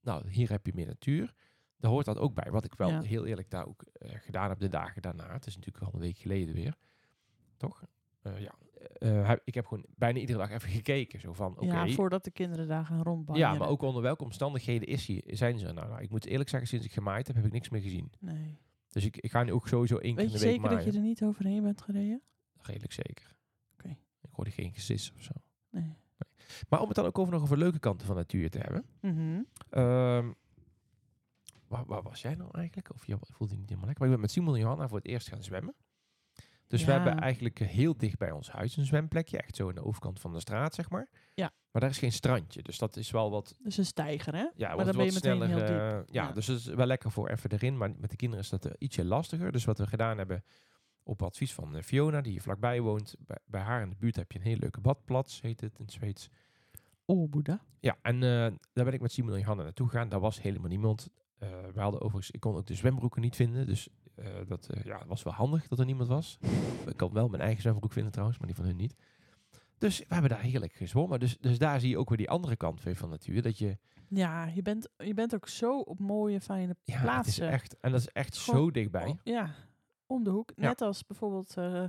Nou, 0.01 0.29
hier 0.29 0.49
heb 0.49 0.65
je 0.65 0.73
meer 0.73 0.85
natuur. 0.87 1.33
Daar 1.79 1.91
hoort 1.91 2.05
dat 2.05 2.17
ook 2.17 2.33
bij. 2.33 2.51
Wat 2.51 2.65
ik 2.65 2.73
wel 2.73 2.89
Ja. 2.89 3.01
heel 3.01 3.25
eerlijk 3.25 3.49
daar 3.49 3.67
ook 3.67 3.83
eh, 3.93 4.09
gedaan 4.19 4.49
heb 4.49 4.59
de 4.59 4.67
dagen 4.69 5.01
daarna. 5.01 5.33
Het 5.33 5.45
is 5.45 5.55
natuurlijk 5.55 5.85
al 5.85 5.93
een 5.93 5.99
week 5.99 6.17
geleden 6.17 6.55
weer. 6.55 6.75
Toch? 7.57 7.83
eh, 8.21 8.39
ja, 8.39 8.53
eh, 8.93 9.31
ik 9.43 9.53
heb 9.53 9.65
gewoon 9.65 9.85
bijna 9.95 10.19
iedere 10.19 10.37
dag 10.39 10.49
even 10.51 10.69
gekeken. 10.69 11.19
Zo 11.19 11.33
van, 11.33 11.51
oké, 11.51 11.65
Ja, 11.65 11.83
ja, 11.83 11.93
voordat 11.93 12.23
de 12.23 12.31
kinderen 12.31 12.67
daar 12.67 12.85
gaan 12.85 13.01
rondbanjeren. 13.03 13.57
maar 13.57 13.67
ook 13.69 13.81
onder 13.81 14.01
welke 14.01 14.23
omstandigheden 14.23 14.87
is 14.87 15.07
hij, 15.07 15.23
zijn 15.25 15.59
ze 15.59 15.67
er 15.67 15.73
nou? 15.73 15.87
nou? 15.89 16.01
Ik 16.01 16.09
moet 16.09 16.25
eerlijk 16.25 16.49
zeggen, 16.49 16.69
sinds 16.69 16.85
ik 16.85 16.91
gemaaid 16.91 17.27
heb, 17.27 17.35
heb 17.35 17.45
ik 17.45 17.51
niks 17.51 17.69
meer 17.69 17.81
gezien. 17.81 18.11
Nee. 18.19 18.57
Dus 18.89 19.05
ik, 19.05 19.17
ik 19.17 19.31
ga 19.31 19.43
nu 19.43 19.51
ook 19.51 19.67
sowieso 19.67 19.97
één 19.97 20.15
keer 20.15 20.23
in 20.25 20.31
de 20.31 20.39
week 20.39 20.49
zeker 20.49 20.69
dat 20.69 20.83
je 20.83 20.91
er 20.91 20.99
niet 20.99 21.23
overheen 21.23 21.63
bent 21.63 21.81
gereden? 21.81 22.21
Redelijk 22.61 22.93
zeker. 22.93 23.35
Oké. 23.73 23.87
Ik 24.21 24.29
hoorde 24.31 24.51
geen 24.51 24.73
gesis 24.73 25.11
of 25.15 25.23
zo. 25.23 25.31
Nee. 25.69 25.95
Maar 26.69 26.79
om 26.81 26.87
het 26.87 26.95
dan 26.95 27.05
ook 27.05 27.19
over 27.19 27.33
nog 27.33 27.41
over 27.41 27.57
leuke 27.57 27.79
kanten 27.79 28.07
van 28.07 28.15
natuur 28.15 28.49
te 28.49 28.57
hebben. 28.57 28.85
Mhm. 29.01 29.41
Ehm, 29.69 30.31
waar, 31.69 31.85
waar 31.85 32.01
was 32.01 32.21
jij 32.21 32.35
nou 32.35 32.49
eigenlijk? 32.53 32.93
Of 32.93 33.05
je 33.05 33.17
voelde 33.21 33.53
je 33.53 33.59
niet 33.59 33.69
helemaal 33.69 33.87
lekker. 33.87 34.05
Maar 34.05 34.07
ik 34.07 34.11
ben 34.13 34.19
met 34.19 34.31
Simon 34.31 34.53
en 34.53 34.59
Johanna 34.59 34.87
voor 34.87 34.97
het 34.97 35.07
eerst 35.07 35.27
gaan 35.27 35.43
zwemmen. 35.43 35.75
Dus 36.67 36.83
we 36.83 36.91
hebben 36.91 37.19
eigenlijk 37.19 37.59
eh, 37.59 37.67
heel 37.67 37.97
dicht 37.97 38.17
bij 38.17 38.31
ons 38.31 38.51
huis 38.51 38.77
een 38.77 38.85
zwemplekje. 38.85 39.37
Echt 39.37 39.55
zo 39.55 39.67
aan 39.69 39.75
de 39.75 39.83
overkant 39.83 40.19
van 40.19 40.33
de 40.33 40.39
straat, 40.39 40.73
zeg 40.75 40.89
maar. 40.89 41.07
Ja. 41.33 41.51
Maar 41.71 41.81
daar 41.81 41.89
is 41.91 41.97
geen 41.97 42.11
strandje. 42.11 42.61
Dus 42.61 42.77
dat 42.77 42.95
is 42.97 43.11
wel 43.11 43.31
wat, 43.31 43.55
Dus 43.63 43.77
een 43.77 43.85
stijger, 43.85 44.33
hè? 44.35 44.47
ja, 44.55 44.75
maar 44.75 44.85
dan 44.85 44.95
ben 44.95 45.05
je 45.05 45.11
meteen 45.11 45.35
sneller. 45.35 45.47
heel 45.47 45.57
diep. 45.57 45.67
eh, 45.67 46.13
ja, 46.13 46.23
Ja. 46.27 46.31
dus 46.31 46.45
dat 46.45 46.57
is 46.57 46.65
wel 46.65 46.85
lekker 46.85 47.11
voor 47.11 47.29
even 47.29 47.51
erin. 47.51 47.77
Maar 47.77 47.91
met 47.97 48.09
de 48.09 48.15
kinderen 48.15 48.43
is 48.43 48.49
dat 48.49 48.65
eh, 48.65 48.71
ietsje 48.77 49.05
lastiger. 49.05 49.51
Dus 49.51 49.65
wat 49.65 49.77
we 49.77 49.87
gedaan 49.87 50.17
hebben, 50.17 50.43
op 51.03 51.23
advies 51.23 51.53
van 51.53 51.83
Fiona, 51.83 52.21
die 52.21 52.31
hier 52.31 52.41
vlakbij 52.41 52.81
woont. 52.81 53.15
Bij, 53.19 53.37
bij 53.45 53.61
haar 53.61 53.81
in 53.81 53.89
de 53.89 53.95
buurt 53.99 54.15
heb 54.15 54.31
je 54.31 54.39
een 54.39 54.45
hele 54.45 54.59
leuke 54.59 54.81
badplaats, 54.81 55.41
heet 55.41 55.61
het 55.61 55.77
in 55.79 55.83
het 55.85 55.93
Zweeds. 55.93 56.29
Oh, 57.05 57.29
Boeddha. 57.29 57.61
Ja, 57.79 57.97
en 58.01 58.19
daar 58.19 58.85
ben 58.85 58.93
ik 58.93 59.01
met 59.01 59.11
Simon 59.11 59.33
en 59.33 59.39
Johanna 59.39 59.63
naartoe 59.63 59.87
gegaan. 59.89 60.09
Daar 60.09 60.19
was 60.19 60.41
helemaal 60.41 60.69
niemand. 60.69 61.09
Eh, 61.39 61.49
we 61.73 61.79
hadden 61.81 62.01
overigens, 62.01 62.31
ik 62.31 62.39
kon 62.39 62.55
ook 62.55 62.65
de 62.67 62.73
zwembroeken 62.75 63.21
niet 63.21 63.35
vinden. 63.35 63.65
Dus 63.65 63.87
eh, 64.15 64.25
dat 64.47 64.67
eh, 64.69 64.83
ja, 64.83 65.05
was 65.07 65.23
wel 65.23 65.33
handig 65.33 65.67
dat 65.67 65.79
er 65.79 65.85
niemand 65.85 66.09
was. 66.09 66.37
ik 66.87 66.97
kon 66.97 67.13
wel 67.13 67.27
mijn 67.29 67.41
eigen 67.41 67.61
zwembroek 67.61 67.91
vinden 67.91 68.11
trouwens, 68.11 68.37
maar 68.39 68.47
die 68.47 68.55
van 68.55 68.65
hun 68.65 68.75
niet. 68.75 68.95
Dus 69.77 69.99
we 69.99 70.05
hebben 70.13 70.29
daar 70.29 70.41
heerlijk 70.41 70.73
gezwommen. 70.73 71.19
Dus, 71.19 71.37
dus 71.37 71.57
daar 71.57 71.79
zie 71.79 71.89
je 71.89 71.97
ook 71.97 72.09
weer 72.09 72.17
die 72.17 72.29
andere 72.29 72.55
kant 72.55 72.83
weer 72.83 72.95
van 72.95 73.09
natuur. 73.09 73.41
Dat 73.41 73.57
je, 73.57 73.77
Ja, 74.07 74.45
je 74.45 74.61
bent, 74.61 74.89
je 74.97 75.13
bent 75.13 75.35
ook 75.35 75.47
zo 75.47 75.79
op 75.79 75.99
mooie, 75.99 76.41
fijne 76.41 76.75
ja, 76.83 76.93
het 76.93 76.95
is 76.95 77.01
plaatsen. 77.01 77.49
echt, 77.49 77.79
en 77.79 77.91
dat 77.91 77.99
is 77.99 78.07
echt 78.07 78.37
Gewoon- 78.37 78.59
zo 78.59 78.71
dichtbij. 78.71 79.17
Ja, 79.23 79.53
om 80.07 80.23
de 80.23 80.29
hoek. 80.29 80.51
Ja. 80.55 80.67
Net 80.67 80.81
als 80.81 81.05
bijvoorbeeld 81.05 81.57
eh 81.57 81.83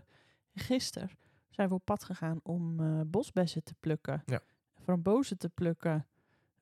gisteren 0.54 1.10
zijn 1.48 1.68
we 1.68 1.74
op 1.74 1.84
pad 1.84 2.04
gegaan 2.04 2.40
om 2.42 2.76
bosbessen 3.10 3.62
te 3.64 3.74
plukken. 3.80 4.22
Ja. 4.26 4.40
Frambozen 4.82 5.38
te 5.38 5.48
plukken. 5.48 6.06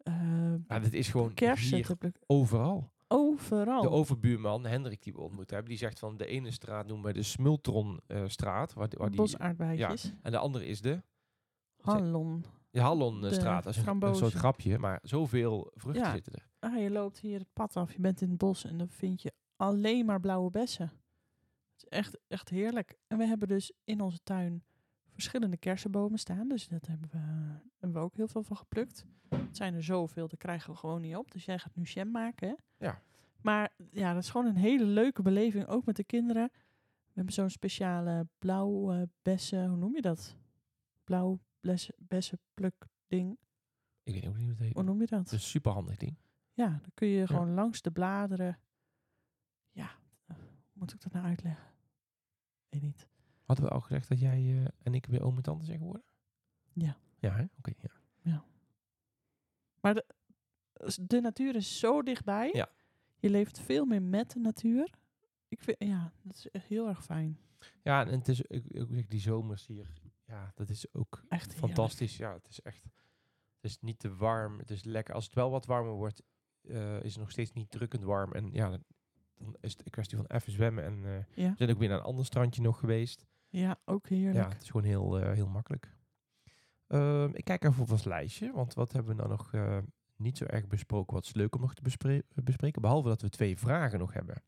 Eh, 0.08 0.54
Ja, 0.68 0.78
dit 0.78 0.92
is 0.94 1.08
gewoon 1.08 1.32
hier 1.36 1.96
overal. 2.26 2.90
Overal. 3.08 3.82
De 3.82 3.90
overbuurman, 3.90 4.66
Hendrik, 4.66 5.02
die 5.02 5.12
we 5.12 5.20
ontmoet 5.20 5.50
hebben, 5.50 5.68
die 5.68 5.78
zegt 5.78 5.98
van 5.98 6.16
de 6.16 6.26
ene 6.26 6.50
straat 6.50 6.86
noemen 6.86 7.06
we 7.06 7.12
de 7.12 7.22
Smultronstraat. 7.22 8.72
waar, 8.72 8.88
waar 8.96 9.08
die, 9.08 9.16
Bosaardbeidjes. 9.18 10.12
en 10.22 10.30
de 10.30 10.38
andere 10.38 10.66
is 10.66 10.80
de 10.80 11.02
Hallon. 11.80 12.44
De 12.70 12.80
Hallonstraat, 12.80 13.64
dat 13.64 13.76
is 13.76 13.86
een, 13.86 14.02
een 14.02 14.14
soort 14.16 14.32
grapje, 14.32 14.78
maar 14.78 14.98
zoveel 15.02 15.70
vruchten 15.74 16.02
Ja. 16.04 16.12
zitten 16.12 16.32
er. 16.32 16.48
Ah, 16.58 16.82
je 16.82 16.90
loopt 16.90 17.18
hier 17.18 17.38
het 17.38 17.52
pad 17.52 17.76
af, 17.76 17.92
je 17.92 18.00
bent 18.00 18.20
in 18.20 18.28
het 18.28 18.38
bos 18.38 18.64
en 18.64 18.78
dan 18.78 18.88
vind 18.88 19.22
je 19.22 19.32
alleen 19.56 20.06
maar 20.06 20.20
blauwe 20.20 20.50
bessen. 20.50 20.86
Het 20.86 21.76
is 21.76 21.84
echt, 21.98 22.18
echt 22.28 22.48
heerlijk. 22.48 22.96
En 23.06 23.18
we 23.18 23.24
hebben 23.26 23.48
dus 23.48 23.72
in 23.84 24.00
onze 24.00 24.18
tuin 24.22 24.64
verschillende 25.18 25.56
kersenbomen 25.56 26.18
staan. 26.18 26.48
Dus 26.48 26.68
dat 26.68 26.86
hebben 26.86 27.08
we, 27.10 27.18
hebben 27.78 27.98
we 28.00 28.04
ook 28.04 28.14
heel 28.14 28.28
veel 28.28 28.42
van 28.42 28.56
geplukt. 28.56 29.06
Het 29.28 29.56
zijn 29.56 29.74
er 29.74 29.82
zoveel, 29.82 30.28
dat 30.28 30.38
krijgen 30.38 30.72
we 30.72 30.78
gewoon 30.78 31.00
niet 31.00 31.16
op. 31.16 31.30
Dus 31.30 31.44
jij 31.44 31.58
gaat 31.58 31.74
nu 31.74 31.82
jam 31.82 32.10
maken, 32.10 32.48
hè? 32.48 32.54
Ja. 32.86 33.02
Maar 33.40 33.72
ja, 33.90 34.12
dat 34.12 34.22
is 34.22 34.30
gewoon 34.30 34.46
een 34.46 34.56
hele 34.56 34.84
leuke 34.84 35.22
beleving, 35.22 35.66
ook 35.66 35.84
met 35.84 35.96
de 35.96 36.04
kinderen. 36.04 36.48
We 36.52 37.14
hebben 37.14 37.32
zo'n 37.32 37.50
speciale 37.50 38.26
blauwe 38.38 39.08
bessen, 39.22 39.68
hoe 39.68 39.76
noem 39.76 39.94
je 39.94 40.02
dat? 40.02 40.36
Blauw 41.04 41.40
bessen, 41.60 41.94
bessenpluk 41.98 42.86
ding. 43.06 43.38
Ik 44.02 44.14
weet 44.14 44.26
ook 44.26 44.36
niet 44.36 44.42
hoe 44.42 44.54
het 44.54 44.58
heet. 44.58 44.74
Hoe 44.74 44.82
noem 44.82 45.00
je 45.00 45.06
dat? 45.06 45.32
Een 45.32 45.40
super 45.40 45.72
handig 45.72 45.96
ding. 45.96 46.16
Ja, 46.52 46.68
dan 46.68 46.90
kun 46.94 47.08
je 47.08 47.26
gewoon 47.26 47.54
langs 47.54 47.82
de 47.82 47.90
bladeren. 47.90 48.58
Ja, 49.70 49.90
hoe 50.26 50.36
moet 50.72 50.92
ik 50.92 51.00
dat 51.00 51.12
nou 51.12 51.24
uitleggen? 51.26 51.64
Weet 52.68 52.82
niet. 52.82 53.08
Hadden 53.48 53.66
we 53.66 53.72
al 53.72 53.80
gezegd 53.80 54.08
dat 54.08 54.20
jij 54.20 54.38
eh, 54.38 54.64
en 54.82 54.94
ik 54.94 55.06
weer 55.06 55.22
oom 55.22 55.36
en 55.36 55.42
tante 55.42 55.64
zijn 55.64 55.78
geworden? 55.78 56.02
Ja. 56.72 56.96
Ja? 57.18 57.48
Oké, 57.58 57.72
ja. 58.22 58.44
Maar 59.80 59.94
de, 59.94 60.04
de 61.00 61.20
natuur 61.20 61.56
is 61.56 61.78
zo 61.78 62.02
dichtbij. 62.02 62.50
Ja. 62.52 62.68
Je 63.18 63.30
leeft 63.30 63.60
veel 63.60 63.84
meer 63.84 64.02
met 64.02 64.30
de 64.30 64.38
natuur. 64.38 64.90
Ik 65.48 65.60
vind, 65.60 65.76
ja, 65.78 66.12
dat 66.22 66.34
is 66.36 66.50
echt 66.50 66.66
heel 66.66 66.88
erg 66.88 67.04
fijn. 67.04 67.38
Ja, 67.82 68.06
en 68.06 68.18
het 68.18 68.28
is, 68.28 68.40
ik, 68.40 68.64
ik 68.64 68.86
zeg, 68.90 69.06
die 69.06 69.20
zomers 69.20 69.66
hier, 69.66 69.92
ja, 70.24 70.52
dat 70.54 70.68
is 70.68 70.94
ook 70.94 71.22
Echt 71.28 71.52
heerlijk. 71.52 71.66
fantastisch. 71.74 72.16
Ja, 72.16 72.32
het 72.32 72.48
is 72.48 72.60
echt, 72.60 72.82
het 73.54 73.64
is 73.70 73.78
niet 73.80 73.98
te 73.98 74.14
warm, 74.14 74.58
het 74.58 74.70
is 74.70 74.84
lekker. 74.84 75.14
Als 75.14 75.24
het 75.24 75.34
wel 75.34 75.50
wat 75.50 75.66
warmer 75.66 75.92
wordt, 75.92 76.22
eh, 76.62 77.02
is 77.02 77.12
het 77.12 77.20
nog 77.20 77.30
steeds 77.30 77.52
niet 77.52 77.70
drukkend 77.70 78.02
warm. 78.02 78.32
En 78.32 78.52
ja, 78.52 78.68
dan, 78.70 78.84
is 79.60 79.72
het 79.72 79.84
een 79.84 79.90
kwestie 79.90 80.16
van 80.16 80.26
even 80.26 80.52
zwemmen. 80.52 80.84
En 80.84 81.26
Ja, 81.34 81.50
we 81.50 81.56
zijn 81.56 81.70
ook 81.70 81.78
weer 81.78 81.88
naar 81.88 81.98
een 81.98 82.04
ander 82.04 82.24
strandje 82.24 82.62
nog 82.62 82.78
geweest. 82.78 83.26
Ja 83.48 83.78
ook 83.84 84.08
heerlijk. 84.08 84.44
Ja, 84.44 84.48
het 84.48 84.62
is 84.62 84.70
gewoon 84.70 84.86
heel, 84.86 85.18
eh, 85.20 85.32
heel 85.32 85.48
makkelijk. 85.48 85.96
Ehm, 86.86 87.30
ik 87.32 87.44
kijk 87.44 87.64
even 87.64 87.82
op 87.82 87.90
ons 87.90 88.04
lijstje, 88.04 88.52
want 88.52 88.74
wat 88.74 88.92
hebben 88.92 89.10
we 89.16 89.22
nou 89.22 89.28
nog 89.36 89.52
eh, 89.54 89.78
niet 90.16 90.36
zo 90.38 90.44
erg 90.44 90.66
besproken? 90.66 91.14
Wat 91.14 91.24
is 91.24 91.34
leuk 91.34 91.54
om 91.54 91.60
nog 91.60 91.74
te 91.74 91.82
bespre- 91.82 92.22
bespreken? 92.34 92.82
Behalve 92.82 93.08
dat 93.08 93.22
we 93.22 93.28
twee 93.28 93.58
vragen 93.58 93.98
nog 93.98 94.12
hebben. 94.12 94.42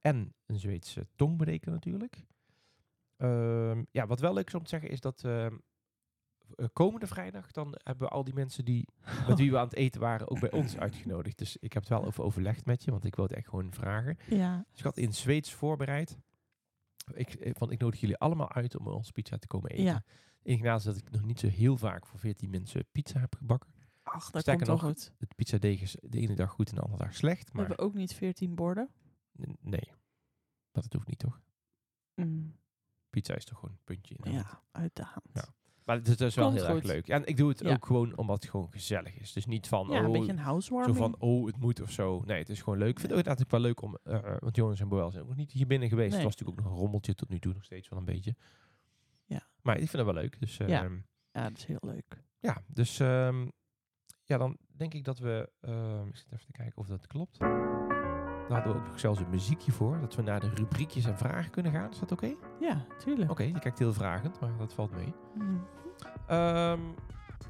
En 0.00 0.34
een 0.46 0.58
Zweedse 0.58 1.06
tongbreker 1.16 1.70
natuurlijk. 1.72 2.24
Ehm, 3.16 3.82
ja, 3.90 4.06
wat 4.06 4.20
wel 4.20 4.34
leuk 4.34 4.46
is 4.46 4.54
om 4.54 4.62
te 4.62 4.68
zeggen 4.68 4.90
is 4.90 5.00
dat 5.00 5.24
ehm, 5.24 5.56
eh, 6.56 6.66
komende 6.72 7.06
vrijdag 7.06 7.50
dan 7.50 7.74
hebben 7.82 8.06
we 8.06 8.12
al 8.12 8.24
die 8.24 8.34
mensen 8.34 8.64
die 8.64 8.88
met 9.28 9.38
wie 9.38 9.50
we 9.50 9.58
aan 9.58 9.64
het 9.64 9.74
eten 9.74 10.00
waren 10.00 10.30
ook 10.30 10.40
bij 10.40 10.52
ons 10.52 10.76
uitgenodigd. 10.78 11.38
Dus 11.38 11.56
ik 11.56 11.72
heb 11.72 11.82
het 11.82 11.90
wel 11.92 12.04
over 12.04 12.24
overlegd 12.24 12.64
met 12.66 12.84
je, 12.84 12.90
want 12.90 13.04
ik 13.04 13.14
wil 13.14 13.24
het 13.24 13.34
echt 13.34 13.48
gewoon 13.48 13.72
vragen. 13.72 14.16
Ja, 14.28 14.64
Dus 14.70 14.78
ik 14.78 14.84
had 14.84 14.96
in 14.96 15.12
Zweeds 15.14 15.52
voorbereid. 15.52 16.18
Ik, 17.16 17.34
eh, 17.34 17.52
van, 17.54 17.70
ik 17.70 17.78
nodig 17.80 18.00
jullie 18.00 18.16
allemaal 18.16 18.52
uit 18.52 18.76
om 18.78 18.86
ons 18.86 19.10
pizza 19.10 19.38
te 19.38 19.46
komen 19.46 19.70
eten. 19.70 19.84
Ja. 19.84 20.04
Ignaas 20.42 20.84
dat 20.84 20.96
ik 20.96 21.10
nog 21.10 21.22
niet 21.22 21.40
zo 21.40 21.48
heel 21.48 21.76
vaak 21.76 22.06
voor 22.06 22.18
14 22.18 22.50
mensen 22.50 22.86
pizza 22.92 23.20
heb 23.20 23.34
gebakken. 23.36 23.70
ach, 24.02 24.30
dat 24.30 24.42
Sterker 24.42 24.66
komt 24.66 24.80
nog, 24.80 24.90
goed. 24.90 25.12
Het 25.18 25.34
pizzadeeg 25.34 25.80
is 25.80 25.96
de 26.02 26.18
ene 26.18 26.34
dag 26.34 26.50
goed 26.50 26.68
en 26.68 26.74
de 26.74 26.80
andere 26.80 27.02
dag 27.04 27.14
slecht. 27.14 27.44
We 27.44 27.50
Maar 27.58 27.66
hebben 27.68 27.84
ook 27.86 27.94
niet 27.94 28.14
14 28.14 28.54
borden. 28.54 28.90
nee, 29.60 29.88
maar 30.72 30.82
dat 30.82 30.92
hoeft 30.92 31.08
niet 31.08 31.18
toch? 31.18 31.40
Mm, 32.14 32.56
Pizza 33.10 33.34
is 33.34 33.44
toch 33.44 33.58
gewoon 33.58 33.74
een 33.74 33.84
puntje 33.84 34.14
in 34.14 34.20
de 34.22 34.30
hand. 34.30 34.48
ja, 34.50 34.62
uit 34.70 34.96
de 34.96 35.02
hand. 35.04 35.26
Ja. 35.32 35.54
Maar 35.84 35.96
het 35.96 36.08
is, 36.08 36.16
is 36.16 36.34
wel 36.34 36.44
Komt 36.46 36.56
heel 36.58 36.66
erg 36.68 36.74
goed. 36.78 36.84
leuk. 36.90 37.08
En 37.08 37.26
ik 37.26 37.36
doe 37.36 37.48
het 37.48 37.60
Ja. 37.60 37.72
ook 37.72 37.86
gewoon 37.86 38.16
omdat 38.16 38.42
het 38.42 38.50
gewoon 38.50 38.70
gezellig 38.70 39.14
is. 39.14 39.32
Dus 39.32 39.46
niet 39.46 39.68
van, 39.68 39.88
Ja, 39.90 39.98
een 39.98 40.06
oh, 40.06 40.12
beetje 40.12 40.32
een 40.32 40.38
zo 40.38 40.44
housewarming. 40.44 40.96
van, 40.96 41.16
oh, 41.18 41.46
het 41.46 41.56
moet 41.58 41.80
of 41.80 41.90
zo. 41.90 42.22
Nee, 42.26 42.38
het 42.38 42.48
is 42.48 42.62
gewoon 42.62 42.78
leuk. 42.78 42.88
Ik 42.90 42.98
vind 42.98 43.10
het 43.10 43.18
ook 43.20 43.24
inderdaad 43.26 43.44
ook 43.46 43.50
wel 43.50 43.60
leuk 43.60 43.82
om, 43.82 43.98
eh, 44.02 44.36
want 44.40 44.56
Jonas 44.56 44.80
en 44.80 44.88
Boel 44.88 45.10
zijn 45.10 45.22
ook 45.22 45.28
nog 45.28 45.36
niet 45.38 45.52
hier 45.52 45.66
binnen 45.66 45.88
geweest. 45.88 46.08
Nee. 46.10 46.18
Het 46.20 46.26
was 46.28 46.36
natuurlijk 46.36 46.58
ook 46.60 46.64
nog 46.66 46.74
een 46.74 46.82
rommeltje 46.82 47.14
tot 47.14 47.28
nu 47.28 47.38
toe, 47.38 47.52
nog 47.54 47.64
steeds 47.64 47.88
wel 47.88 47.98
een 47.98 48.04
beetje. 48.04 48.34
Ja. 49.24 49.46
Maar 49.62 49.74
ik 49.78 49.88
vind 49.90 49.92
het 50.06 50.14
wel 50.14 50.22
leuk. 50.22 50.40
Dus 50.40 50.56
Ja. 50.56 50.66
ja, 50.66 50.88
ja, 51.32 51.48
dat 51.48 51.58
is 51.58 51.64
heel 51.64 51.78
leuk. 51.80 52.22
ja 52.38 52.62
dus 52.66 53.00
ehm, 53.00 53.46
ja, 54.24 54.38
dan 54.38 54.56
denk 54.76 54.94
ik 54.94 55.04
dat 55.04 55.18
we, 55.18 55.50
ehm, 55.60 56.06
ik 56.08 56.16
zit 56.16 56.32
even 56.32 56.46
te 56.46 56.52
kijken 56.52 56.76
of 56.76 56.86
dat 56.86 57.06
klopt. 57.06 57.38
Daar 58.48 58.60
hadden 58.60 58.72
we 58.72 58.78
ook 58.78 58.86
nog 58.86 59.00
zelfs 59.00 59.20
een 59.20 59.30
muziekje 59.30 59.72
voor, 59.72 60.00
dat 60.00 60.14
we 60.14 60.22
naar 60.22 60.40
de 60.40 60.50
rubriekjes 60.54 61.04
en 61.04 61.18
vragen 61.18 61.50
kunnen 61.50 61.72
gaan. 61.72 61.90
Is 61.90 61.98
dat 61.98 62.12
oké? 62.12 62.34
Ja, 62.60 62.84
tuurlijk. 62.98 63.30
Oké, 63.30 63.42
je 63.42 63.58
kijkt 63.58 63.78
heel 63.78 63.92
vragend, 63.92 64.40
maar 64.40 64.50
dat 64.58 64.72
valt 64.74 64.90
mee. 64.90 65.12
Mm. 65.34 65.64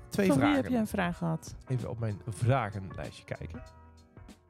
Twee 0.09 0.27
Van 0.27 0.37
wie 0.37 0.45
vragen. 0.45 0.63
heb 0.63 0.71
jij 0.71 0.81
een 0.81 0.87
vraag 0.87 1.17
gehad? 1.17 1.55
Even 1.67 1.91
op 1.91 1.99
mijn 1.99 2.21
vragenlijstje 2.29 3.25
kijken. 3.25 3.63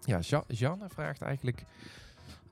Ja, 0.00 0.18
Ja, 0.22 0.44
Jeanne 0.48 0.88
vraagt 0.88 1.22
eigenlijk... 1.22 1.64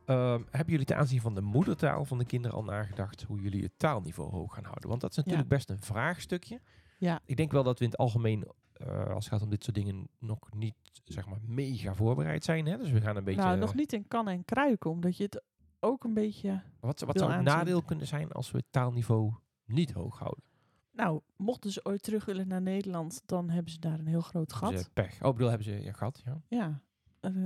ehm, 0.04 0.42
hebben 0.50 0.70
jullie 0.70 0.86
ten 0.86 0.96
aanzien 0.96 1.20
van 1.20 1.34
de 1.34 1.40
moedertaal 1.40 2.04
van 2.04 2.18
de 2.18 2.24
kinderen 2.24 2.56
al 2.56 2.64
nagedacht... 2.64 3.22
hoe 3.22 3.40
jullie 3.40 3.62
het 3.62 3.72
taalniveau 3.76 4.30
hoog 4.30 4.54
gaan 4.54 4.64
houden? 4.64 4.88
Want 4.88 5.00
dat 5.00 5.10
is 5.10 5.16
natuurlijk 5.16 5.48
best 5.48 5.70
een 5.70 5.80
vraagstukje. 5.80 6.60
Ja. 6.98 7.20
Ik 7.24 7.36
denk 7.36 7.52
wel 7.52 7.62
dat 7.62 7.78
we 7.78 7.84
in 7.84 7.90
het 7.90 8.00
algemeen... 8.00 8.48
eh, 8.80 9.04
als 9.14 9.24
het 9.24 9.34
gaat 9.34 9.42
om 9.42 9.50
dit 9.50 9.64
soort 9.64 9.76
dingen 9.76 10.08
nog 10.18 10.52
niet 10.54 10.74
zeg 11.04 11.26
maar 11.26 11.38
mega 11.46 11.94
voorbereid 11.94 12.44
zijn. 12.44 12.66
Hè? 12.66 12.76
Dus 12.76 12.90
we 12.90 13.00
gaan 13.00 13.16
een 13.16 13.24
beetje... 13.24 13.40
nou, 13.42 13.58
nog 13.58 13.74
niet 13.74 13.92
in 13.92 14.08
kan 14.08 14.28
en 14.28 14.44
kruiken, 14.44 14.90
omdat 14.90 15.16
je 15.16 15.22
het 15.24 15.42
ook 15.80 16.04
een 16.04 16.14
beetje... 16.14 16.62
Wat, 16.80 17.00
wat 17.00 17.18
zou 17.18 17.30
het 17.30 17.40
aanzien. 17.40 17.54
nadeel 17.56 17.82
kunnen 17.82 18.06
zijn 18.06 18.32
als 18.32 18.50
we 18.50 18.58
het 18.58 18.66
taalniveau 18.70 19.34
niet 19.64 19.92
hoog 19.92 20.18
houden? 20.18 20.44
Nou, 20.92 21.20
mochten 21.36 21.72
ze 21.72 21.84
ooit 21.84 22.02
terug 22.02 22.24
willen 22.24 22.48
naar 22.48 22.62
Nederland, 22.62 23.22
dan 23.26 23.50
hebben 23.50 23.72
ze 23.72 23.78
daar 23.78 23.98
een 23.98 24.06
heel 24.06 24.20
groot 24.20 24.52
gat. 24.52 24.78
Ze 24.80 24.90
pech. 24.90 25.22
Oh, 25.22 25.32
bedoel, 25.32 25.48
hebben 25.48 25.66
ze 25.66 25.86
een 25.86 25.94
gat, 25.94 26.22
ja. 26.24 26.42
Ja, 26.48 26.82
eh, 27.20 27.44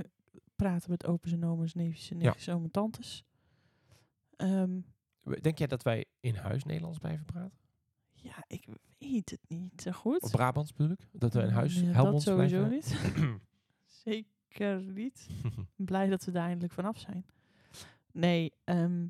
praten 0.55 0.89
met 0.89 1.05
opa's 1.05 1.31
en 1.31 1.45
oma's, 1.45 1.73
neefjes 1.73 2.11
en 2.11 2.19
Ja. 2.19 2.35
oom 2.53 2.63
en 2.63 2.71
tantes. 2.71 3.23
Ehm, 4.35 4.79
Denk 5.41 5.57
jij 5.57 5.67
dat 5.67 5.83
wij 5.83 6.05
in 6.19 6.35
huis 6.35 6.63
Nederlands 6.63 6.97
blijven 6.97 7.25
praten? 7.25 7.57
Ja, 8.25 8.43
ik 8.47 8.65
weet 8.97 9.29
het 9.29 9.39
niet 9.47 9.81
zo 9.81 9.91
goed. 9.91 10.21
Of 10.21 10.31
Brabants 10.31 10.73
bedoel 10.73 10.91
ik? 10.91 11.07
Dat 11.11 11.33
we 11.33 11.41
in 11.41 11.49
huis 11.49 11.75
Ja, 11.75 11.85
dat 11.85 11.93
Helmonds 11.95 12.25
sowieso 12.25 12.65
niet. 12.65 12.95
Zeker 14.05 14.81
niet. 14.81 15.29
Blij 15.75 16.09
dat 16.09 16.25
we 16.25 16.31
daar 16.31 16.47
eindelijk 16.47 16.73
vanaf 16.73 16.99
zijn. 16.99 17.25
Nee, 18.11 18.53
ehm, 18.63 19.07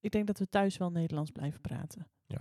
ik 0.00 0.10
denk 0.10 0.26
dat 0.26 0.38
we 0.38 0.48
thuis 0.48 0.76
wel 0.76 0.90
Nederlands 0.90 1.30
blijven 1.30 1.60
praten. 1.60 2.06
Ja. 2.26 2.40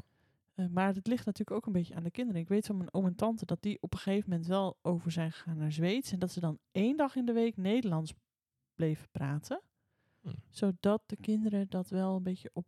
Eh, 0.54 0.68
maar 0.68 0.94
het 0.94 1.08
ligt 1.08 1.26
natuurlijk 1.26 1.58
ook 1.58 1.66
een 1.66 1.72
beetje 1.72 1.96
aan 1.96 2.04
de 2.04 2.12
kinderen. 2.12 2.42
Ik 2.42 2.48
weet 2.48 2.66
van 2.66 2.78
mijn 2.78 2.94
oom 2.94 3.06
en 3.06 3.16
tante 3.16 3.46
dat 3.46 3.62
die 3.62 3.78
op 3.82 3.94
een 3.94 4.00
gegeven 4.00 4.30
moment 4.30 4.48
wel 4.48 4.78
over 4.82 5.12
zijn 5.12 5.32
gegaan 5.32 5.58
naar 5.58 5.72
Zweeds. 5.72 6.12
En 6.12 6.20
dat 6.20 6.32
ze 6.32 6.40
dan 6.40 6.60
één 6.72 6.98
dag 6.98 7.16
in 7.16 7.26
de 7.26 7.34
week 7.34 7.58
Nederlands 7.58 8.14
bleven 8.76 9.08
praten. 9.12 9.62
Hm. 10.22 10.30
Zodat 10.50 11.02
de 11.06 11.16
kinderen 11.16 11.70
dat 11.70 11.90
wel 11.90 12.16
een 12.16 12.24
beetje 12.24 12.50
op, 12.54 12.66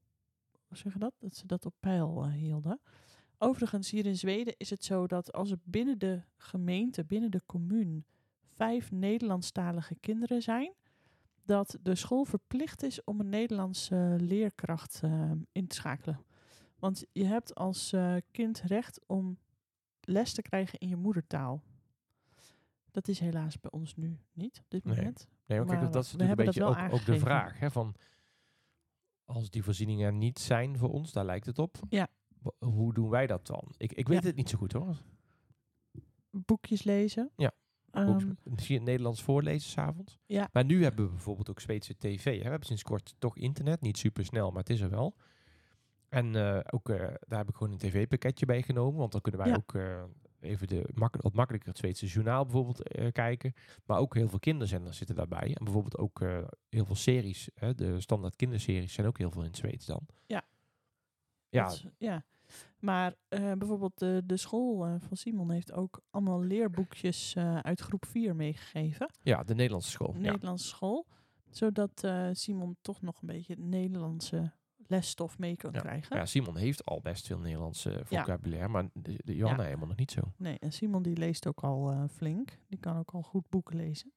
hoe 0.67 0.78
zeg 0.78 0.93
je 0.93 0.99
dat? 0.99 1.13
Dat 1.19 1.36
ze 1.36 1.47
dat 1.47 1.65
op 1.65 1.73
peil 1.80 2.23
eh, 2.23 2.32
hielden. 2.32 2.80
Overigens, 3.41 3.91
hier 3.91 4.06
in 4.06 4.17
Zweden 4.17 4.54
is 4.58 4.69
het 4.69 4.84
zo 4.84 5.08
dat 5.08 5.34
als 5.34 5.52
er 5.52 5.60
binnen 5.63 5.99
de 5.99 6.21
gemeente, 6.38 7.06
binnen 7.06 7.32
de 7.32 7.41
commune, 7.45 8.04
vijf 8.47 8.91
Nederlandstalige 8.91 9.95
kinderen 9.95 10.41
zijn, 10.41 10.73
dat 11.43 11.78
de 11.82 11.95
school 11.95 12.25
verplicht 12.25 12.84
is 12.84 13.04
om 13.04 13.19
een 13.19 13.30
Nederlandse 13.30 14.15
leerkracht 14.19 14.99
eh, 15.04 15.32
in 15.52 15.67
te 15.67 15.75
schakelen. 15.75 16.23
Want 16.80 17.06
je 17.12 17.25
hebt 17.25 17.56
als 17.56 17.93
eh, 17.93 18.15
kind 18.32 18.62
recht 18.62 18.99
om 19.08 19.38
les 20.02 20.34
te 20.34 20.41
krijgen 20.41 20.80
in 20.80 20.88
je 20.88 20.95
moedertaal. 20.95 21.62
Dat 22.91 23.08
is 23.08 23.19
helaas 23.19 23.60
bij 23.60 23.71
ons 23.71 23.95
nu 23.95 24.19
niet 24.34 24.60
op 24.60 24.65
dit 24.69 24.84
Nee. 24.84 24.95
moment. 24.95 25.28
Nee, 25.45 25.58
maar 25.62 25.78
kijk, 25.80 25.91
dat 25.91 26.04
is 26.04 26.12
natuurlijk 26.12 26.39
een 26.39 26.45
beetje 26.45 26.63
ook, 26.63 26.93
ook 26.93 27.06
de 27.06 27.19
vraag. 27.19 27.60
Hè, 27.60 27.71
van, 27.71 27.95
als 29.25 29.49
die 29.49 29.63
voorzieningen 29.63 30.06
er 30.06 30.13
niet 30.13 30.39
zijn 30.39 30.78
voor 30.78 30.89
ons, 30.91 31.12
daar 31.12 31.25
lijkt 31.25 31.45
het 31.45 31.60
op. 31.60 31.78
Ja. 31.89 32.08
Hoe 32.60 32.93
doen 32.93 33.10
wij 33.10 33.28
dat 33.28 33.47
dan? 33.47 33.63
Ik, 33.78 33.91
ik 33.93 34.08
weet 34.08 34.21
Ja. 34.21 34.28
het 34.28 34.36
niet 34.36 34.49
zo 34.49 34.58
goed 34.58 34.71
hoor. 34.73 35.02
Boekjes 36.32 36.84
lezen. 36.84 37.32
Ja, 37.36 37.52
Ehm, 37.91 38.34
misschien 38.43 38.75
het 38.75 38.86
Nederlands 38.86 39.23
voorlezen 39.23 39.69
s'avonds. 39.69 40.19
Ja. 40.25 40.49
Maar 40.52 40.65
nu 40.65 40.84
hebben 40.84 41.06
we 41.06 41.12
bijvoorbeeld 41.12 41.49
ook 41.49 41.60
Zweedse 41.60 41.97
tv. 41.97 42.23
Hè. 42.23 42.43
We 42.43 42.49
hebben 42.49 42.67
sinds 42.67 42.84
kort 42.84 43.15
toch 43.17 43.38
internet. 43.38 43.82
Niet 43.82 43.97
super 43.97 44.25
snel, 44.25 44.49
maar 44.52 44.60
het 44.60 44.69
is 44.69 44.82
er 44.82 44.89
wel. 44.89 45.15
En 46.10 46.36
eh, 46.36 46.60
ook, 46.69 46.89
eh, 46.89 46.97
daar 47.28 47.39
heb 47.39 47.49
ik 47.49 47.56
gewoon 47.56 47.71
een 47.73 47.80
tv-pakketje 47.80 48.45
bij 48.45 48.62
genomen. 48.62 48.99
Want 48.99 49.12
dan 49.12 49.21
kunnen 49.21 49.41
wij 49.41 49.49
Ja. 49.49 49.56
ook 49.56 49.73
eh, 49.73 50.04
even 50.39 50.67
de 50.67 50.89
mak 50.93 51.21
wat 51.21 51.34
makkelijker 51.34 51.69
het 51.69 51.78
Zweedse 51.78 52.06
journaal 52.06 52.43
bijvoorbeeld 52.43 53.12
kijken. 53.12 53.54
Maar 53.86 53.99
ook 53.99 54.15
heel 54.15 54.30
veel 54.30 54.39
kinderzenders 54.39 54.97
zitten 54.97 55.15
daarbij. 55.15 55.56
En 55.56 55.63
bijvoorbeeld 55.63 55.97
ook 55.97 56.19
heel 56.69 56.86
veel 56.86 56.95
series. 56.95 57.49
Hè. 57.56 57.75
De 57.75 58.02
standaard 58.02 58.36
kinderseries 58.36 58.93
zijn 58.93 59.08
ook 59.08 59.17
heel 59.17 59.32
veel 59.32 59.41
in 59.41 59.47
het 59.47 59.58
Zweeds 59.58 59.86
dan. 59.86 60.06
Ja. 60.25 60.43
Ja, 61.49 61.65
is- 61.67 61.85
ja. 61.97 62.23
Maar 62.79 63.15
eh, 63.27 63.51
bijvoorbeeld 63.51 63.97
de, 63.99 64.21
de 64.25 64.38
school 64.38 64.85
eh, 64.85 64.95
van 64.99 65.17
Simon 65.17 65.51
heeft 65.51 65.71
ook 65.71 66.01
allemaal 66.09 66.41
leerboekjes 66.43 67.35
eh, 67.35 67.57
uit 67.57 67.81
groep 67.81 68.05
4 68.05 68.35
meegegeven. 68.35 69.09
ja, 69.21 69.43
de 69.43 69.55
Nederlandse 69.55 69.89
school. 69.91 70.13
Nederlandse 70.17 70.67
school. 70.67 71.05
Zodat 71.49 72.07
Simon 72.31 72.77
toch 72.81 73.01
nog 73.01 73.21
een 73.21 73.27
beetje 73.27 73.55
Nederlandse 73.57 74.51
lesstof 74.88 75.38
mee 75.38 75.55
kan 75.55 75.71
Ja. 75.73 75.79
krijgen. 75.79 76.17
Ja, 76.17 76.25
Simon 76.25 76.57
heeft 76.57 76.85
al 76.85 77.01
best 77.01 77.27
veel 77.27 77.39
Nederlandse 77.39 78.01
vocabulaire. 78.03 78.67
Maar 78.67 78.89
de, 78.93 79.19
de 79.23 79.35
Johanna 79.35 79.63
helemaal 79.63 79.88
nog 79.88 79.97
niet 79.97 80.12
zo. 80.12 80.21
Nee, 80.38 80.59
en 80.59 80.71
Simon 80.71 81.03
die 81.03 81.17
leest 81.17 81.47
ook 81.47 81.59
al 81.63 82.07
flink. 82.12 82.57
Die 82.67 82.79
kan 82.79 82.97
ook 82.97 83.12
al 83.12 83.21
goed 83.21 83.49
boeken 83.49 83.75
lezen. 83.75 84.13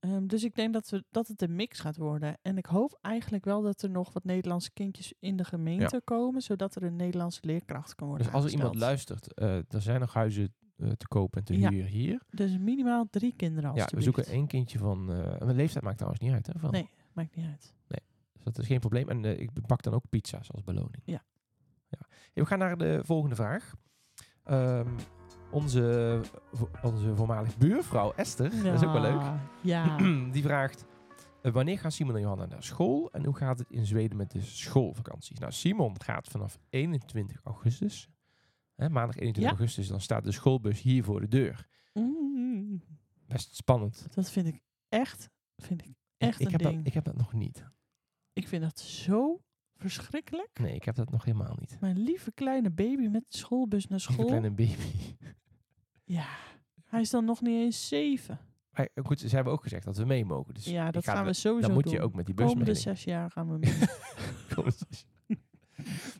Ehm, 0.00 0.26
dus 0.26 0.44
ik 0.44 0.54
denk 0.54 0.72
dat, 0.72 0.88
we, 0.88 1.04
dat 1.10 1.26
het 1.28 1.42
een 1.42 1.56
mix 1.56 1.80
gaat 1.80 1.96
worden. 1.96 2.38
En 2.42 2.56
ik 2.58 2.66
hoop 2.66 2.98
eigenlijk 3.00 3.44
wel 3.44 3.62
dat 3.62 3.82
er 3.82 3.90
nog 3.90 4.12
wat 4.12 4.24
Nederlandse 4.24 4.70
kindjes 4.72 5.12
in 5.18 5.36
de 5.36 5.44
gemeente 5.44 6.00
komen, 6.04 6.42
zodat 6.42 6.74
er 6.74 6.82
een 6.82 6.96
Nederlandse 6.96 7.40
leerkracht 7.42 7.94
kan 7.94 8.06
worden 8.08 8.26
Dus 8.26 8.34
als 8.34 8.44
er 8.44 8.50
iemand 8.50 8.74
luistert, 8.74 9.34
eh, 9.34 9.56
er 9.56 9.82
zijn 9.82 10.00
nog 10.00 10.12
huizen 10.14 10.54
eh, 10.76 10.90
te 10.90 11.08
kopen 11.08 11.38
en 11.38 11.44
te 11.44 11.58
Ja. 11.58 11.70
huren 11.70 11.90
hier. 11.90 12.22
Dus 12.30 12.58
minimaal 12.58 13.06
drie 13.10 13.32
kinderen 13.36 13.74
Ja, 13.74 13.80
alstublieft. 13.80 14.06
we 14.06 14.14
zoeken 14.14 14.32
één 14.34 14.46
kindje 14.46 14.78
van... 14.78 15.12
eh 15.12 15.38
mijn 15.44 15.56
leeftijd 15.56 15.84
maakt 15.84 15.96
trouwens 15.96 16.22
niet 16.22 16.32
uit, 16.32 16.46
hè? 16.46 16.52
Van, 16.58 16.70
Nee, 16.70 16.90
maakt 17.12 17.36
niet 17.36 17.46
uit. 17.46 17.74
Dus 18.32 18.44
dat 18.44 18.58
is 18.58 18.66
geen 18.66 18.80
probleem. 18.80 19.08
En 19.08 19.24
eh, 19.24 19.38
ik 19.40 19.50
pak 19.66 19.82
dan 19.82 19.92
ook 19.94 20.04
pizza's 20.08 20.52
als 20.52 20.62
beloning. 20.64 21.02
Ja. 21.04 21.22
ja. 21.88 21.98
Hey, 22.08 22.42
we 22.42 22.46
gaan 22.46 22.58
naar 22.58 22.76
de 22.78 23.00
volgende 23.04 23.34
vraag. 23.34 23.74
Ehm, 24.42 24.88
onze, 25.50 26.20
onze 26.82 27.16
voormalige 27.16 27.58
buurvrouw 27.58 28.12
Esther, 28.12 28.50
dat 28.62 28.74
is 28.80 28.84
ook 28.86 28.92
wel 28.92 29.00
leuk. 29.00 29.22
Ja. 29.62 29.96
Die 30.32 30.42
vraagt... 30.42 30.84
eh, 31.42 31.52
wanneer 31.52 31.78
gaan 31.78 31.92
Simon 31.92 32.14
en 32.14 32.20
Johanna 32.20 32.46
naar 32.46 32.62
school? 32.62 33.12
En 33.12 33.24
hoe 33.24 33.36
gaat 33.36 33.58
het 33.58 33.70
in 33.70 33.86
Zweden 33.86 34.16
met 34.16 34.30
de 34.30 34.40
schoolvakanties? 34.42 35.38
Nou, 35.38 35.52
Simon 35.52 36.02
gaat 36.02 36.28
vanaf 36.28 36.58
21 36.70 37.40
augustus. 37.44 38.08
Hè, 38.74 38.88
maandag 38.88 39.16
21 39.16 39.42
Ja. 39.42 39.48
augustus. 39.48 39.88
Dan 39.88 40.00
staat 40.00 40.24
de 40.24 40.32
schoolbus 40.32 40.82
hier 40.82 41.04
voor 41.04 41.20
de 41.20 41.28
deur. 41.28 41.66
Mm, 41.94 42.82
Best 43.26 43.56
spannend. 43.56 44.06
dat 44.14 44.30
vind 44.30 44.46
ik 44.46 44.60
echt, 44.88 45.30
vind 45.56 45.82
ik 45.82 45.88
Ik- 45.88 45.94
echt 46.16 46.40
ik, 46.40 46.46
een 46.46 46.52
heb 46.52 46.60
ding. 46.62 46.76
Dat, 46.76 46.86
ik 46.86 46.94
heb 46.94 47.04
dat 47.04 47.16
nog 47.16 47.32
niet. 47.32 47.64
Ik 48.32 48.48
vind 48.48 48.62
dat 48.62 48.78
zo 48.78 49.42
verschrikkelijk. 49.78 50.50
Nee, 50.60 50.74
ik 50.74 50.84
heb 50.84 50.94
dat 50.94 51.10
nog 51.10 51.24
helemaal 51.24 51.56
niet. 51.60 51.76
Mijn 51.80 51.98
lieve 51.98 52.32
kleine 52.32 52.70
baby 52.70 53.06
met 53.06 53.24
de 53.28 53.38
schoolbus 53.38 53.86
naar 53.86 54.00
school. 54.00 54.24
kleine 54.26 54.50
baby. 54.50 54.74
Ja, 56.04 56.26
hij 56.86 57.00
is 57.00 57.10
dan 57.10 57.24
nog 57.24 57.40
niet 57.40 57.54
eens 57.64 57.88
zeven. 57.88 58.38
Maar 58.70 58.88
eh, 58.94 59.04
goed, 59.04 59.20
ze 59.20 59.34
hebben 59.34 59.52
ook 59.52 59.62
gezegd 59.62 59.84
dat 59.84 59.96
we 59.96 60.04
mee 60.04 60.24
mogen. 60.24 60.54
Dus 60.54 60.64
ja, 60.64 60.90
dat 60.90 61.04
ga 61.04 61.12
gaan 61.14 61.24
we 61.24 61.32
sowieso 61.32 61.66
Dan 61.66 61.74
moet 61.76 61.84
doen. 61.84 61.92
je 61.92 62.00
ook 62.00 62.14
met 62.14 62.26
die 62.26 62.34
bus 62.34 62.46
Komende 62.46 62.70
mee. 62.72 62.80
zes 62.80 63.04
jaar 63.04 63.30
gaan 63.30 63.52
we 63.52 63.58
mee. 63.66 63.74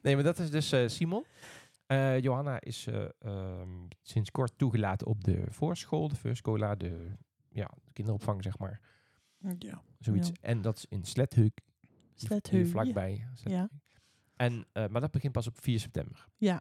nee, 0.03 0.14
maar 0.14 0.25
dat 0.25 0.38
is 0.38 0.51
dus 0.51 0.73
eh, 0.73 0.88
Simon. 0.88 1.25
Eh, 1.87 2.21
Johanna 2.21 2.61
is 2.61 2.87
ehm, 3.18 3.68
sinds 4.03 4.31
kort 4.31 4.53
toegelaten 4.59 5.07
op 5.07 5.25
de 5.25 5.44
voorschool, 5.49 6.09
de 6.09 6.16
voorschola, 6.16 6.75
de 6.75 7.12
ja, 7.49 7.71
kinderopvang, 7.92 8.42
zeg 8.42 8.59
maar. 8.59 8.81
ja. 9.59 9.83
Zoiets. 9.99 10.29
Ja. 10.29 10.35
En 10.40 10.61
dat 10.61 10.77
is 10.77 10.87
in 10.88 11.05
Slethuk, 11.05 11.61
hier 12.20 12.28
Sletheu, 12.28 12.66
vlakbij. 12.66 13.26
Slethuk. 13.35 13.68
En, 14.37 14.64
eh, 14.72 14.87
maar 14.88 15.00
dat 15.00 15.11
begint 15.11 15.33
pas 15.33 15.46
op 15.46 15.61
4 15.61 15.81
september. 15.81 16.26
Ja. 16.37 16.61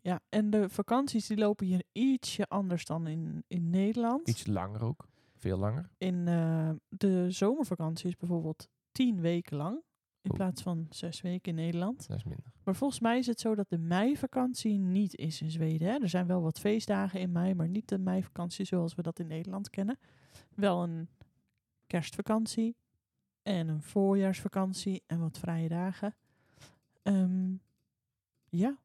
ja, 0.00 0.20
en 0.28 0.50
de 0.50 0.68
vakanties 0.68 1.26
die 1.26 1.36
lopen 1.36 1.66
hier 1.66 1.82
ietsje 1.92 2.46
anders 2.48 2.84
dan 2.84 3.06
in, 3.06 3.44
in 3.46 3.70
Nederland. 3.70 4.28
Iets 4.28 4.46
langer 4.46 4.82
ook. 4.82 5.08
Veel 5.36 5.58
langer. 5.58 5.90
In 5.98 6.28
eh, 6.28 6.70
de 6.88 7.30
zomervakantie 7.30 8.08
is 8.08 8.16
bijvoorbeeld 8.16 8.68
tien 8.92 9.20
weken 9.20 9.56
lang. 9.56 9.82
In 10.20 10.30
Oh. 10.30 10.36
plaats 10.36 10.62
van 10.62 10.86
zes 10.90 11.20
weken 11.20 11.50
in 11.50 11.64
Nederland. 11.64 12.08
Dat 12.08 12.16
is 12.16 12.24
minder. 12.24 12.44
Maar 12.64 12.76
volgens 12.76 13.00
mij 13.00 13.18
is 13.18 13.26
het 13.26 13.40
zo 13.40 13.54
dat 13.54 13.68
de 13.68 13.78
meivakantie 13.78 14.78
niet 14.78 15.16
is 15.16 15.40
in 15.42 15.50
Zweden. 15.50 15.88
Hè? 15.88 15.98
Er 15.98 16.08
zijn 16.08 16.26
wel 16.26 16.42
wat 16.42 16.58
feestdagen 16.60 17.20
in 17.20 17.32
mei, 17.32 17.54
maar 17.54 17.68
niet 17.68 17.88
de 17.88 17.98
meivakantie 17.98 18.64
zoals 18.64 18.94
we 18.94 19.02
dat 19.02 19.18
in 19.18 19.26
Nederland 19.26 19.70
kennen. 19.70 19.98
Wel 20.54 20.82
een 20.82 21.08
kerstvakantie 21.86 22.76
en 23.44 23.68
een 23.68 23.82
voorjaarsvakantie 23.82 25.02
en 25.06 25.18
wat 25.20 25.38
vrije 25.38 25.68
dagen. 25.68 26.14
Ehm, 27.02 27.52
ja, 28.48 28.76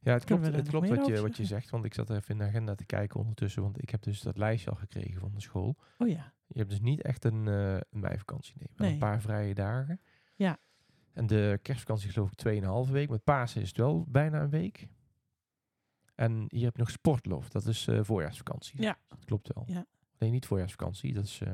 Ja, 0.00 0.12
het 0.12 0.24
Kunnen 0.24 0.44
klopt, 0.50 0.56
het 0.60 0.68
klopt 0.68 0.88
wat, 0.88 1.06
je, 1.06 1.20
wat 1.20 1.36
je 1.36 1.44
zegt. 1.44 1.70
Want 1.70 1.84
ik 1.84 1.94
zat 1.94 2.10
even 2.10 2.28
in 2.28 2.38
de 2.38 2.44
agenda 2.44 2.74
te 2.74 2.84
kijken 2.84 3.20
ondertussen. 3.20 3.62
Want 3.62 3.82
ik 3.82 3.90
heb 3.90 4.02
dus 4.02 4.20
dat 4.20 4.36
lijstje 4.38 4.70
al 4.70 4.76
gekregen 4.76 5.20
van 5.20 5.32
de 5.34 5.40
school. 5.40 5.76
oh 5.98 6.08
ja. 6.08 6.32
Je 6.46 6.58
hebt 6.58 6.70
dus 6.70 6.80
niet 6.80 7.02
echt 7.02 7.24
een, 7.24 7.48
eh 7.48 7.74
een 7.74 8.00
meivakantie. 8.00 8.54
Nee, 8.58 8.68
Nee. 8.76 8.92
een 8.92 8.98
paar 8.98 9.20
vrije 9.20 9.54
dagen. 9.54 10.00
Ja. 10.34 10.58
En 11.12 11.26
de 11.26 11.58
kerstvakantie 11.62 12.08
is 12.08 12.14
geloof 12.14 12.30
ik 12.30 12.36
2,5 12.86 12.90
week. 12.92 13.08
Met 13.10 13.24
Pasen 13.24 13.60
is 13.60 13.68
het 13.68 13.76
wel 13.76 14.04
bijna 14.08 14.40
een 14.42 14.50
week. 14.50 14.88
En 16.14 16.44
hier 16.48 16.64
heb 16.64 16.72
je 16.74 16.80
nog 16.82 16.90
sportlof. 16.90 17.48
Dat 17.48 17.66
is 17.66 17.86
eh, 17.86 18.00
voorjaarsvakantie. 18.02 18.82
Ja. 18.82 18.98
Dat 19.08 19.24
klopt 19.24 19.54
wel. 19.54 19.64
Ja. 19.66 19.86
Nee, 20.18 20.30
niet 20.30 20.46
voorjaarsvakantie. 20.46 21.12
Dat 21.12 21.24
is 21.24 21.40
eh, 21.40 21.52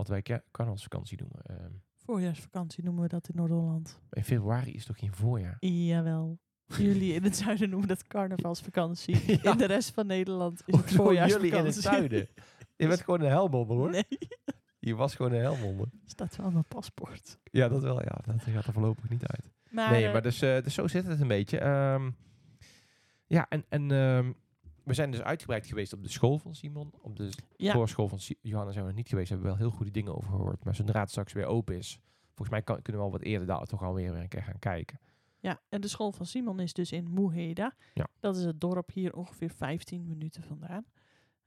wat 0.00 0.08
wij 0.08 0.42
carnavalsvakantie 0.50 1.16
doen. 1.16 1.30
Ehm, 1.42 1.70
Voorjaarsvakantie 1.96 2.84
noemen 2.84 3.02
we 3.02 3.08
dat 3.08 3.28
in 3.28 3.36
Noord-Holland. 3.36 4.00
in 4.10 4.24
februari 4.24 4.72
is 4.74 4.84
toch 4.84 4.98
geen 4.98 5.14
voorjaar? 5.14 5.56
Jawel. 5.60 6.38
Jullie 6.66 7.14
in 7.14 7.22
het 7.22 7.36
zuiden 7.36 7.70
noemen 7.70 7.88
dat 7.88 8.06
carnavalsvakantie. 8.06 9.16
Ja. 9.42 9.52
In 9.52 9.58
de 9.58 9.64
rest 9.64 9.90
van 9.90 10.06
Nederland 10.06 10.62
is 10.66 10.76
het 10.76 10.92
voorjaarsvakantie. 10.92 11.50
jullie 11.50 11.58
in 11.58 11.64
het 11.74 11.82
zuiden. 11.82 12.28
Je 12.76 12.86
bent 12.86 13.00
gewoon 13.00 13.20
een 13.20 13.28
helmonder 13.30 13.76
hoor. 13.76 13.90
Nee, 13.90 14.04
Je 14.78 14.94
was 14.94 15.14
gewoon 15.14 15.32
een 15.32 15.40
helmonder. 15.40 15.86
staat 16.04 16.36
wel 16.36 16.50
mijn 16.50 16.64
paspoort. 16.64 17.38
Ja, 17.50 17.68
dat 17.68 17.82
wel. 17.82 18.00
Ja, 18.02 18.18
dat 18.24 18.42
gaat 18.42 18.66
er 18.66 18.72
voorlopig 18.72 19.08
niet 19.08 19.26
uit. 19.26 19.52
Maar, 19.70 19.90
nee, 19.90 20.06
eh, 20.06 20.12
maar 20.12 20.22
dus, 20.22 20.42
eh, 20.42 20.62
dus 20.62 20.74
zo 20.74 20.86
zit 20.86 21.06
het 21.06 21.20
een 21.20 21.28
beetje. 21.28 21.58
Ehm, 21.58 22.10
ja, 23.26 23.46
en, 23.48 23.64
en 23.68 23.90
ehm, 23.90 24.32
we 24.84 24.94
zijn 24.94 25.10
dus 25.10 25.20
uitgebreid 25.22 25.66
geweest 25.66 25.92
op 25.92 26.02
de 26.02 26.08
school 26.08 26.38
van 26.38 26.54
Simon. 26.54 26.92
Op 27.00 27.16
de 27.16 27.30
ja, 27.56 27.72
voorschool 27.72 28.08
van 28.08 28.18
Si- 28.20 28.38
Johanna 28.40 28.72
zijn 28.72 28.86
we 28.86 28.92
niet 28.92 29.08
geweest. 29.08 29.28
Hebben 29.28 29.46
we 29.46 29.52
wel 29.56 29.62
heel 29.68 29.76
goede 29.76 29.90
dingen 29.92 30.16
over 30.16 30.30
gehoord. 30.30 30.64
Maar 30.64 30.74
zodra 30.74 31.00
het 31.00 31.10
straks 31.10 31.32
weer 31.32 31.46
open 31.46 31.76
is, 31.76 32.00
volgens 32.26 32.48
mij 32.50 32.62
kan, 32.62 32.82
kunnen 32.82 33.00
we 33.02 33.06
al 33.08 33.12
wat 33.12 33.22
eerder 33.22 33.46
daar 33.46 33.66
toch 33.66 33.82
alweer 33.82 34.12
weer 34.12 34.22
een 34.22 34.28
keer 34.28 34.42
gaan 34.42 34.58
kijken. 34.58 35.00
ja, 35.38 35.60
en 35.68 35.80
de 35.80 35.88
school 35.88 36.12
van 36.12 36.26
Simon 36.26 36.60
is 36.60 36.72
dus 36.72 36.92
in 36.92 37.10
Moheda. 37.10 37.74
Ja. 37.94 38.06
Dat 38.20 38.36
is 38.36 38.44
het 38.44 38.60
dorp 38.60 38.90
hier 38.92 39.14
ongeveer 39.16 39.50
15 39.50 40.06
minuten 40.06 40.42
vandaan. 40.42 40.84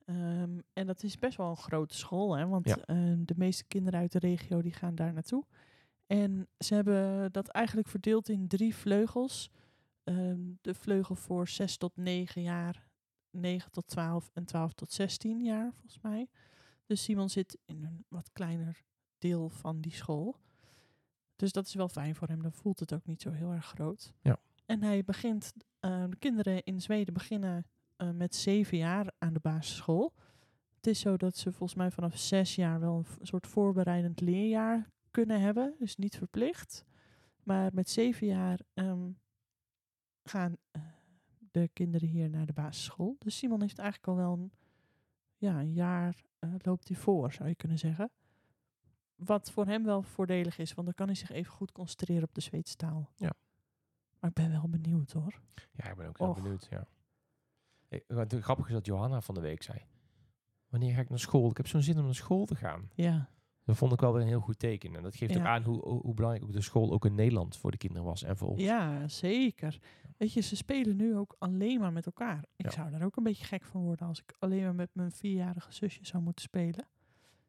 Ehm, 0.05 0.59
en 0.73 0.85
dat 0.87 1.03
is 1.03 1.19
best 1.19 1.37
wel 1.37 1.49
een 1.49 1.57
grote 1.57 1.95
school, 1.95 2.37
hè, 2.37 2.47
want 2.47 2.67
Ja. 2.67 2.77
ehm, 2.85 3.23
de 3.25 3.33
meeste 3.37 3.63
kinderen 3.67 3.99
uit 3.99 4.11
de 4.11 4.19
regio 4.19 4.61
die 4.61 4.73
gaan 4.73 4.95
daar 4.95 5.13
naartoe. 5.13 5.43
En 6.07 6.47
ze 6.59 6.73
hebben 6.75 7.31
dat 7.31 7.47
eigenlijk 7.47 7.87
verdeeld 7.87 8.29
in 8.29 8.47
drie 8.47 8.75
vleugels. 8.75 9.49
Ehm, 10.03 10.39
de 10.61 10.73
vleugel 10.73 11.15
voor 11.15 11.47
6 11.47 11.77
tot 11.77 11.91
9 11.95 12.41
jaar, 12.41 12.87
9 13.33 13.71
tot 13.71 13.87
12 13.87 14.29
en 14.33 14.45
12 14.45 14.73
tot 14.73 14.91
16 14.91 15.43
jaar 15.43 15.71
volgens 15.73 15.99
mij. 16.01 16.27
Dus 16.85 17.03
Simon 17.03 17.29
zit 17.29 17.57
in 17.65 17.83
een 17.83 18.05
wat 18.07 18.31
kleiner 18.33 18.83
deel 19.17 19.49
van 19.49 19.81
die 19.81 19.93
school. 19.93 20.39
Dus 21.35 21.51
dat 21.51 21.65
is 21.65 21.73
wel 21.73 21.89
fijn 21.89 22.15
voor 22.15 22.27
hem. 22.27 22.41
Dan 22.41 22.53
voelt 22.53 22.79
het 22.79 22.93
ook 22.93 23.05
niet 23.05 23.21
zo 23.21 23.31
heel 23.31 23.51
erg 23.51 23.65
groot. 23.65 24.13
Ja. 24.21 24.39
En 24.65 24.83
hij 24.83 25.03
begint, 25.03 25.53
eh, 25.79 26.03
de 26.09 26.17
kinderen 26.17 26.63
in 26.63 26.81
Zweden 26.81 27.13
beginnen 27.13 27.65
eh, 27.95 28.09
met 28.09 28.35
zeven 28.35 28.77
jaar 28.77 29.11
aan 29.17 29.33
de 29.33 29.39
basisschool. 29.39 30.13
Het 30.75 30.87
is 30.87 30.99
zo 30.99 31.17
dat 31.17 31.37
ze 31.37 31.51
volgens 31.51 31.75
mij 31.75 31.91
vanaf 31.91 32.17
zes 32.17 32.55
jaar 32.55 32.79
wel 32.79 32.97
een 33.19 33.25
soort 33.27 33.47
voorbereidend 33.47 34.21
leerjaar 34.21 34.89
kunnen 35.11 35.41
hebben. 35.41 35.75
Dus 35.79 35.95
niet 35.95 36.17
verplicht. 36.17 36.85
Maar 37.43 37.73
met 37.73 37.89
zeven 37.89 38.27
jaar 38.27 38.59
ehm, 38.73 39.11
gaan 40.23 40.57
eh, 40.71 40.81
de 41.53 41.69
kinderen 41.73 42.07
hier 42.07 42.29
naar 42.29 42.45
de 42.45 42.53
basisschool. 42.53 43.15
Dus 43.19 43.37
Simon 43.37 43.61
heeft 43.61 43.77
eigenlijk 43.77 44.07
al 44.09 44.15
wel 44.15 44.33
een, 44.33 44.51
ja, 45.37 45.59
een 45.59 45.73
jaar 45.73 46.23
eh, 46.39 46.49
loopt 46.57 46.87
hij 46.87 46.97
voor, 46.97 47.31
zou 47.31 47.49
je 47.49 47.55
kunnen 47.55 47.79
zeggen. 47.79 48.11
Wat 49.15 49.51
voor 49.51 49.65
hem 49.65 49.83
wel 49.83 50.01
voordelig 50.01 50.57
is, 50.57 50.73
want 50.73 50.87
dan 50.87 50.95
kan 50.95 51.05
hij 51.05 51.15
zich 51.15 51.31
even 51.31 51.51
goed 51.51 51.71
concentreren 51.71 52.23
op 52.23 52.33
de 52.33 52.41
Zweedse 52.41 52.75
taal. 52.75 53.09
Ja. 53.15 53.33
Maar 54.19 54.29
ik 54.29 54.35
ben 54.35 54.51
wel 54.51 54.69
benieuwd 54.69 55.11
hoor. 55.11 55.41
Ja, 55.71 55.89
ik 55.89 55.95
ben 55.95 56.07
ook 56.07 56.17
heel 56.17 56.27
Och. 56.27 56.41
benieuwd. 56.41 56.67
Ja. 56.69 56.87
Wat 58.07 58.31
het 58.31 58.43
grappige 58.43 58.67
is 58.67 58.73
dat 58.73 58.85
Johanna 58.85 59.21
van 59.21 59.35
de 59.35 59.41
week 59.41 59.63
zei. 59.63 59.85
Wanneer 60.67 60.93
ga 60.93 61.01
ik 61.01 61.09
naar 61.09 61.19
school? 61.19 61.49
Ik 61.49 61.57
heb 61.57 61.67
zo'n 61.67 61.81
zin 61.81 61.97
om 61.97 62.05
naar 62.05 62.15
school 62.15 62.45
te 62.45 62.55
gaan. 62.55 62.89
Ja, 62.93 63.29
Dat 63.65 63.77
vond 63.77 63.93
ik 63.93 63.99
wel 63.99 64.13
weer 64.13 64.21
een 64.21 64.27
heel 64.27 64.39
goed 64.39 64.59
teken. 64.59 64.95
En 64.95 65.03
dat 65.03 65.15
geeft 65.15 65.37
ook 65.37 65.43
aan 65.45 65.63
hoe, 65.63 65.79
hoe 65.87 66.13
belangrijk 66.13 66.45
ook 66.45 66.53
de 66.53 66.61
school 66.61 66.91
ook 66.91 67.05
in 67.05 67.15
Nederland 67.15 67.57
voor 67.57 67.71
de 67.71 67.77
kinderen 67.77 68.03
was 68.07 68.23
en 68.23 68.37
voor 68.37 68.47
ons. 68.49 68.61
ja 68.61 69.07
zeker. 69.07 69.79
Weet 70.17 70.33
je, 70.33 70.41
ze 70.41 70.55
spelen 70.55 70.95
nu 70.95 71.15
ook 71.17 71.35
alleen 71.39 71.79
maar 71.79 71.91
met 71.93 72.05
elkaar. 72.05 72.45
Ik 72.55 72.65
Ja. 72.65 72.71
zou 72.71 72.91
daar 72.91 73.01
ook 73.03 73.15
een 73.15 73.23
beetje 73.23 73.45
gek 73.45 73.63
van 73.65 73.81
worden 73.81 74.07
als 74.07 74.19
ik 74.19 74.35
alleen 74.39 74.61
maar 74.63 74.75
met 74.75 74.89
mijn 74.93 75.11
vierjarige 75.11 75.73
zusje 75.73 76.05
zou 76.05 76.23
moeten 76.23 76.43
spelen. 76.43 76.87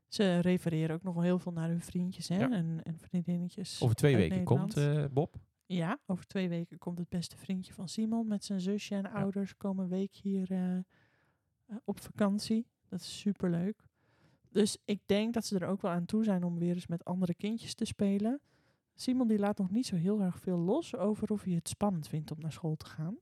Ze 0.08 0.38
refereren 0.38 0.94
ook 0.94 1.02
nog 1.02 1.14
wel 1.14 1.22
heel 1.22 1.38
veel 1.38 1.52
naar 1.52 1.68
hun 1.68 1.80
vriendjes 1.82 2.28
hè, 2.28 2.38
Ja. 2.38 2.50
en, 2.50 2.80
en 2.82 2.98
vriendinnetjes. 2.98 3.82
Over 3.82 3.96
twee 3.96 4.16
weken 4.16 4.44
komt 4.44 4.76
eh, 4.76 5.04
Bob. 5.12 5.36
Ja, 5.66 5.98
over 6.06 6.26
twee 6.26 6.48
weken 6.48 6.78
komt 6.78 6.98
het 6.98 7.08
beste 7.08 7.36
vriendje 7.36 7.72
van 7.72 7.88
Simon 7.88 8.28
met 8.28 8.44
zijn 8.44 8.60
zusje 8.60 8.94
en 8.94 9.10
ouders 9.12 9.56
komen 9.56 9.84
een 9.84 9.90
week 9.90 10.14
hier 10.14 10.50
eh, 10.50 10.76
eh, 10.76 10.82
op 11.84 12.00
vakantie. 12.00 12.66
Dat 12.88 13.00
is 13.00 13.18
super 13.18 13.50
leuk. 13.50 13.82
Dus 14.54 14.76
ik 14.84 15.00
denk 15.06 15.34
dat 15.34 15.46
ze 15.46 15.58
er 15.58 15.66
ook 15.66 15.82
wel 15.82 15.90
aan 15.90 16.04
toe 16.04 16.24
zijn 16.24 16.44
om 16.44 16.58
weer 16.58 16.74
eens 16.74 16.86
met 16.86 17.04
andere 17.04 17.34
kindjes 17.34 17.74
te 17.74 17.84
spelen. 17.84 18.40
Simon 18.94 19.28
die 19.28 19.38
laat 19.38 19.58
nog 19.58 19.70
niet 19.70 19.86
zo 19.86 19.96
heel 19.96 20.20
erg 20.20 20.38
veel 20.38 20.58
los 20.58 20.96
over 20.96 21.32
of 21.32 21.42
hij 21.42 21.52
het 21.54 21.68
spannend 21.68 22.08
vindt 22.08 22.30
om 22.30 22.40
naar 22.40 22.52
school 22.52 22.76
te 22.76 22.86
gaan. 22.86 23.16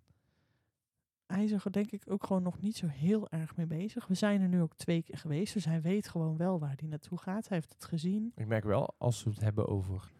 Hij 1.26 1.44
is 1.44 1.52
er 1.52 1.72
denk 1.72 1.90
ik 1.90 2.10
ook 2.10 2.26
gewoon 2.26 2.42
nog 2.42 2.60
niet 2.60 2.76
zo 2.76 2.86
heel 2.86 3.28
erg 3.28 3.56
mee 3.56 3.66
bezig. 3.66 4.06
We 4.06 4.14
zijn 4.14 4.40
er 4.40 4.48
nu 4.48 4.60
ook 4.60 4.74
twee 4.74 5.02
keer 5.02 5.18
geweest, 5.18 5.54
dus 5.54 5.64
hij 5.64 5.80
weet 5.80 6.08
gewoon 6.08 6.36
wel 6.36 6.58
waar 6.58 6.74
hij 6.76 6.88
naartoe 6.88 7.18
gaat. 7.18 7.48
Hij 7.48 7.56
heeft 7.56 7.72
het 7.72 7.84
gezien. 7.84 8.32
Ik 8.34 8.46
merk 8.46 8.64
wel, 8.64 8.94
als 8.98 9.24
we 9.24 9.30
het 9.30 9.40
hebben 9.40 9.68
over 9.68 10.12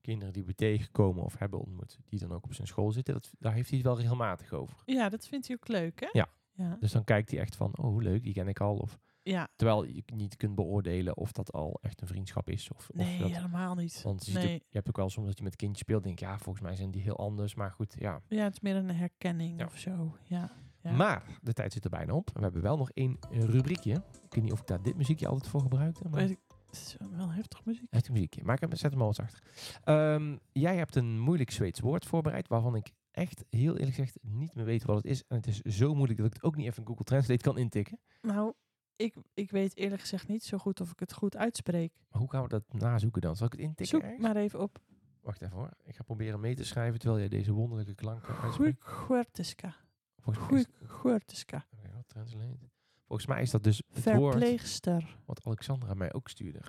kinderen 0.00 0.32
die 0.32 0.44
we 0.44 0.54
tegenkomen 0.54 1.24
of 1.24 1.38
hebben 1.38 1.60
ontmoet, 1.60 1.98
die 2.04 2.18
dan 2.18 2.32
ook 2.32 2.44
op 2.44 2.54
zijn 2.54 2.66
school 2.66 2.92
zitten, 2.92 3.14
dat, 3.14 3.32
daar 3.38 3.54
heeft 3.54 3.68
hij 3.68 3.78
het 3.78 3.86
wel 3.86 3.98
regelmatig 3.98 4.52
over. 4.52 4.82
Ja, 4.84 5.08
dat 5.08 5.26
vindt 5.26 5.46
hij 5.46 5.56
ook 5.56 5.68
leuk, 5.68 6.00
hè? 6.00 6.08
Ja. 6.12 6.28
Ja, 6.56 6.76
Dus 6.80 6.92
dan 6.92 7.04
kijkt 7.04 7.30
hij 7.30 7.40
echt 7.40 7.56
van, 7.56 7.78
oh 7.78 8.02
leuk, 8.02 8.22
die 8.22 8.32
ken 8.32 8.48
ik 8.48 8.60
al. 8.60 8.76
Of, 8.76 8.98
ja. 9.24 9.48
terwijl 9.56 9.84
je 9.84 10.02
niet 10.14 10.36
kunt 10.36 10.54
beoordelen 10.54 11.16
of 11.16 11.32
dat 11.32 11.52
al 11.52 11.78
echt 11.82 12.00
een 12.00 12.06
vriendschap 12.06 12.50
is. 12.50 12.70
Of, 12.74 12.88
of 12.90 12.96
nee, 12.96 13.18
dat, 13.18 13.30
helemaal 13.30 13.74
niet. 13.74 14.02
Want 14.02 14.24
je, 14.26 14.32
ziet 14.32 14.42
nee. 14.42 14.54
ook- 14.54 14.60
je 14.68 14.76
hebt 14.76 14.88
ook 14.88 14.96
wel 14.96 15.10
soms 15.10 15.26
dat 15.26 15.38
je 15.38 15.44
met 15.44 15.56
kindjes 15.56 15.80
speelt, 15.80 16.02
denk 16.04 16.18
je, 16.18 16.24
ja, 16.24 16.38
volgens 16.38 16.64
mij 16.64 16.76
zijn 16.76 16.90
die 16.90 17.02
heel 17.02 17.16
anders. 17.18 17.54
Maar 17.54 17.70
goed, 17.70 17.94
ja. 17.98 18.22
Ja, 18.28 18.42
het 18.44 18.52
is 18.52 18.60
meer 18.60 18.76
een 18.76 18.90
herkenning 18.90 19.58
Ja. 19.60 19.66
of 19.66 19.78
zo. 19.78 20.16
Ja. 20.24 20.52
ja. 20.82 20.92
Maar 20.92 21.38
de 21.42 21.52
tijd 21.52 21.72
zit 21.72 21.84
er 21.84 21.90
bijna 21.90 22.12
op. 22.14 22.30
We 22.34 22.40
hebben 22.40 22.62
wel 22.62 22.76
nog 22.76 22.90
één 22.90 23.18
rubriekje. 23.30 23.94
Ik 23.94 24.34
weet 24.34 24.42
niet 24.42 24.52
of 24.52 24.60
ik 24.60 24.66
daar 24.66 24.82
dit 24.82 24.96
muziekje 24.96 25.28
altijd 25.28 25.48
voor 25.50 25.60
gebruikte. 25.60 26.08
Maar 26.08 26.20
Weet 26.20 26.30
ik, 26.30 26.40
het 26.66 26.76
is 26.76 26.96
wel 27.16 27.30
heftig 27.32 27.64
muziek. 27.64 27.86
Heeft 27.90 28.06
een 28.06 28.12
muziekje. 28.12 28.44
Maar 28.44 28.54
ik 28.54 28.60
heb, 28.60 28.76
zet 28.76 28.90
hem 28.92 29.00
al 29.00 29.06
eens 29.06 29.20
achter. 29.20 29.42
Ehm, 29.84 30.36
jij 30.52 30.76
hebt 30.76 30.94
een 30.96 31.20
moeilijk 31.20 31.50
Zweeds 31.50 31.80
woord 31.80 32.04
voorbereid, 32.06 32.48
waarvan 32.48 32.76
ik 32.76 32.90
echt 33.10 33.44
heel 33.50 33.72
eerlijk 33.72 33.94
gezegd 33.94 34.18
niet 34.22 34.54
meer 34.54 34.64
weet 34.64 34.84
wat 34.84 34.96
het 34.96 35.04
is. 35.04 35.24
En 35.28 35.36
het 35.36 35.46
is 35.46 35.60
zo 35.60 35.94
moeilijk 35.94 36.18
dat 36.18 36.26
ik 36.26 36.32
het 36.32 36.42
ook 36.42 36.56
niet 36.56 36.66
even 36.66 36.78
in 36.82 36.86
Google 36.88 37.04
Translate 37.04 37.42
kan 37.42 37.58
intikken. 37.58 37.98
Nou, 38.22 38.52
ik, 38.96 39.14
ik 39.34 39.50
weet 39.50 39.76
eerlijk 39.76 40.00
gezegd 40.00 40.28
niet 40.28 40.44
zo 40.44 40.58
goed 40.58 40.80
of 40.80 40.90
ik 40.90 41.00
het 41.00 41.12
goed 41.12 41.36
uitspreek. 41.36 41.92
Maar 42.10 42.20
hoe 42.20 42.30
gaan 42.30 42.42
we 42.42 42.48
dat 42.48 42.72
nazoeken 42.72 43.20
dan? 43.20 43.36
Zal 43.36 43.46
ik 43.46 43.52
het 43.52 43.60
intikken 43.60 43.86
Zoek 43.86 44.02
ergens? 44.02 44.22
maar 44.22 44.36
even 44.36 44.60
op. 44.60 44.80
Wacht 45.20 45.42
even 45.42 45.56
hoor. 45.56 45.70
Ik 45.84 45.96
ga 45.96 46.02
proberen 46.02 46.40
mee 46.40 46.54
te 46.54 46.64
schrijven 46.64 46.98
terwijl 46.98 47.20
jij 47.20 47.28
deze 47.28 47.52
wonderlijke 47.52 47.94
klanken 47.94 48.36
uitspreekt. 48.36 48.84
Guertiska. 48.84 49.76
Volgens 50.18 50.50
mij, 50.50 50.60
is, 50.60 50.66
Guertiska. 50.88 51.66
Oké, 51.70 51.92
wat 51.94 52.08
translate. 52.08 52.70
Volgens 53.06 53.28
mij 53.28 53.42
is 53.42 53.50
dat 53.50 53.62
dus 53.64 53.82
het 53.92 54.14
woord 54.14 54.34
Verpleegster. 54.34 55.16
wat 55.24 55.44
Alexandra 55.44 55.94
mij 55.94 56.12
ook 56.12 56.28
stuurde. 56.28 56.60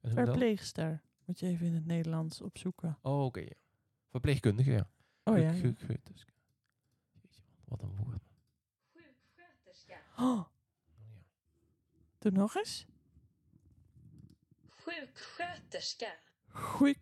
Dan? 0.00 0.14
Verpleegster. 0.14 1.02
Moet 1.24 1.40
je 1.40 1.46
even 1.46 1.66
in 1.66 1.74
het 1.74 1.86
Nederlands 1.86 2.40
opzoeken. 2.40 2.98
Oh, 3.02 3.24
oké. 3.24 3.40
ja. 3.40 3.54
Verpleegkundige, 4.08 4.70
ja. 4.70 4.90
Oh 5.24 5.38
ja. 5.38 5.52
Jeetje, 5.52 6.00
Wat 7.64 7.82
een 7.82 7.96
woord. 7.96 8.29
Sjuksköterska. 10.20 10.24
Oh, 10.24 10.36
ja. 10.36 10.48
doe 12.18 12.32
nog 12.32 12.54
eens. 12.56 12.86
Sjuksköterska. 14.68 16.12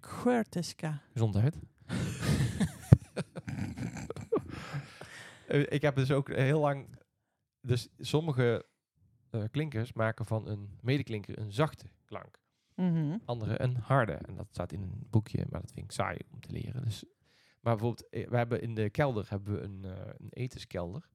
Guertiska. 0.00 1.02
Gezondheid. 1.12 1.54
Eh, 5.48 5.66
ik 5.68 5.82
heb 5.82 5.94
dus 5.96 6.10
ook 6.10 6.28
heel 6.28 6.60
lang... 6.60 6.88
Dus 7.60 7.88
sommige 7.98 8.66
eh, 9.30 9.44
klinkers 9.50 9.92
maken 9.92 10.26
van 10.26 10.48
een 10.48 10.78
medeklinker 10.80 11.38
een 11.38 11.52
zachte 11.52 11.90
klank. 12.04 12.38
Mhm. 12.74 13.18
Andere 13.24 13.62
een 13.62 13.76
harde. 13.76 14.12
En 14.12 14.36
dat 14.36 14.46
staat 14.50 14.72
in 14.72 14.82
een 14.82 15.06
boekje, 15.10 15.46
maar 15.50 15.60
dat 15.60 15.72
vind 15.72 15.84
ik 15.84 15.92
saai 15.92 16.18
om 16.32 16.40
te 16.40 16.50
leren. 16.50 16.84
Dus, 16.84 17.04
maar 17.60 17.76
bijvoorbeeld, 17.76 18.08
eh, 18.08 18.28
we 18.28 18.36
hebben 18.36 18.62
in 18.62 18.74
de 18.74 18.90
kelder 18.90 19.26
hebben 19.30 19.54
we 19.54 19.60
een, 19.60 19.84
eh, 19.84 20.12
een 20.16 20.30
etenskelder. 20.30 21.08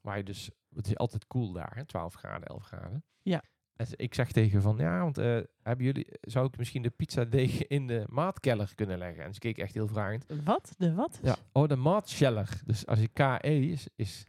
Waar 0.00 0.16
je 0.16 0.24
dus... 0.24 0.50
Het 0.74 0.86
is 0.86 0.96
altijd 0.96 1.26
koel 1.26 1.52
daar, 1.52 1.72
hè, 1.74 1.84
12 1.84 2.14
graden, 2.14 2.48
11 2.48 2.64
graden. 2.64 3.04
Ja. 3.22 3.42
En 3.80 3.86
ik 3.90 4.14
zeg 4.14 4.32
tegen 4.32 4.62
van, 4.62 4.76
ja, 4.76 5.00
want 5.00 5.18
eh, 5.18 5.38
hebben 5.62 5.84
jullie, 5.84 6.06
zou 6.20 6.46
ik 6.46 6.56
misschien 6.56 6.82
de 6.82 6.90
pizzadeeg 6.90 7.66
in 7.76 7.86
de 7.86 8.04
maatkeller 8.08 8.74
kunnen 8.74 8.98
leggen? 8.98 9.24
En 9.24 9.34
ze 9.34 9.40
keek 9.40 9.58
echt 9.58 9.74
heel 9.74 9.86
vragend. 9.86 10.24
Wat? 10.44 10.74
De 10.78 10.94
wat? 10.94 11.18
Ja, 11.22 11.36
oh, 11.52 11.68
de 11.68 11.76
maatscheller. 11.76 12.60
Dus 12.64 12.86
als 12.86 13.00
je 13.00 13.08
KE 13.08 13.38
is, 13.42 13.86
is 13.96 14.26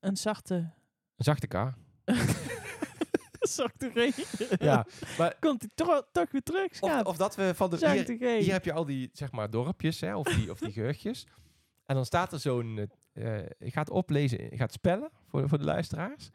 Een 0.00 0.16
zachte... 0.16 0.54
een 1.16 1.24
zachte 1.24 1.46
K. 1.46 1.54
zachte 3.40 3.90
G. 3.94 4.16
Ja, 4.60 4.86
maar 5.18 5.36
Komt 5.40 5.60
hij 5.60 5.70
toch, 5.74 6.08
toch 6.12 6.30
weer 6.30 6.42
terug, 6.42 6.82
of, 6.82 7.02
of 7.02 7.16
dat 7.16 7.36
we 7.36 7.54
van 7.54 7.70
de... 7.70 7.76
Hier, 7.76 8.38
hier 8.40 8.52
heb 8.52 8.64
je 8.64 8.72
al 8.72 8.84
die, 8.84 9.10
zeg 9.12 9.32
maar, 9.32 9.50
dorpjes, 9.50 10.00
hè, 10.00 10.16
of 10.16 10.26
die, 10.26 10.50
of 10.50 10.58
die 10.58 10.72
gehuchtjes. 10.72 11.26
En 11.90 11.96
dan 11.96 12.04
staat 12.04 12.32
er 12.32 12.38
zo'n... 12.40 12.78
ik 13.58 13.72
ga 13.72 13.80
het 13.80 13.90
oplezen, 13.90 14.52
ik 14.52 14.58
ga 14.58 14.64
het 14.64 14.72
spellen 14.72 15.10
voor, 15.26 15.48
voor 15.48 15.58
de 15.58 15.64
luisteraars. 15.64 16.30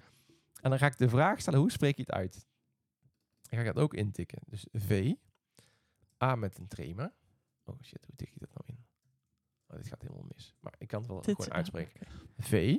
En 0.61 0.69
dan 0.69 0.79
ga 0.79 0.85
ik 0.85 0.97
de 0.97 1.09
vraag 1.09 1.39
stellen, 1.39 1.59
hoe 1.59 1.71
spreek 1.71 1.95
je 1.95 2.01
het 2.01 2.11
uit? 2.11 2.47
Ik 3.49 3.57
ga 3.57 3.63
dat 3.63 3.77
ook 3.79 3.93
intikken. 3.93 4.39
Dus 4.45 4.67
V, 4.71 5.13
A 6.23 6.35
met 6.35 6.57
een 6.57 6.67
trema. 6.67 7.13
Oh 7.63 7.75
shit, 7.81 8.05
hoe 8.05 8.15
tik 8.15 8.29
je 8.33 8.39
dat 8.39 8.49
nou 8.53 8.63
in? 8.65 8.85
Oh, 9.67 9.77
dit 9.77 9.87
gaat 9.87 10.01
helemaal 10.01 10.25
mis. 10.33 10.55
Maar 10.59 10.73
ik 10.77 10.87
kan 10.87 10.99
het 10.99 11.09
wel 11.09 11.21
Dit- 11.21 11.35
gewoon 11.35 11.53
uitspreken. 11.53 12.07
V, 12.37 12.77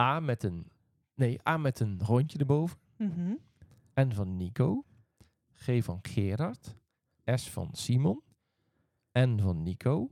A 0.00 0.20
met 0.20 0.42
een... 0.42 0.70
Nee, 1.14 1.48
A 1.48 1.56
met 1.56 1.80
een 1.80 2.00
rondje 2.02 2.38
erboven. 2.38 2.78
Mhm. 2.96 3.34
N 3.94 4.12
van 4.12 4.36
Nico. 4.36 4.84
G 5.54 5.84
van 5.84 5.98
Gerard. 6.02 6.76
S 7.24 7.50
van 7.50 7.68
Simon. 7.72 8.22
N 9.18 9.38
van 9.40 9.62
Nico. 9.62 10.10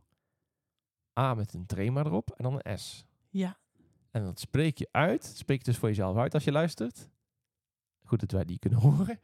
A 1.19 1.35
met 1.35 1.55
een 1.55 1.67
trema 1.67 2.05
erop 2.05 2.31
en 2.31 2.45
dan 2.45 2.61
een 2.63 2.79
S. 2.79 3.07
Ja. 3.31 3.59
En 4.11 4.25
dat 4.25 4.41
spreek 4.41 4.79
je 4.79 4.89
uit. 4.91 5.25
Spreek 5.25 5.65
dus 5.65 5.77
voor 5.77 5.89
jezelf 5.89 6.17
uit 6.17 6.35
als 6.35 6.45
je 6.45 6.53
luistert. 6.53 7.09
Goed 8.05 8.21
dat 8.21 8.31
wij 8.31 8.45
die 8.45 8.59
kunnen 8.59 8.79
horen. 8.89 9.21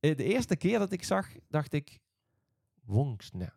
Eh, 0.00 0.16
De 0.16 0.24
eerste 0.24 0.56
keer 0.56 0.78
dat 0.78 0.92
ik 0.92 1.04
zag, 1.04 1.28
dacht 1.48 1.72
ik... 1.72 2.00
Wongsne. 2.84 3.52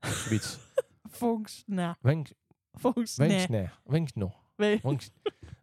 Zoiets. 0.00 0.58
Vongsna. 1.18 1.98
Wengsne. 3.26 3.70
Wengsno. 3.84 4.32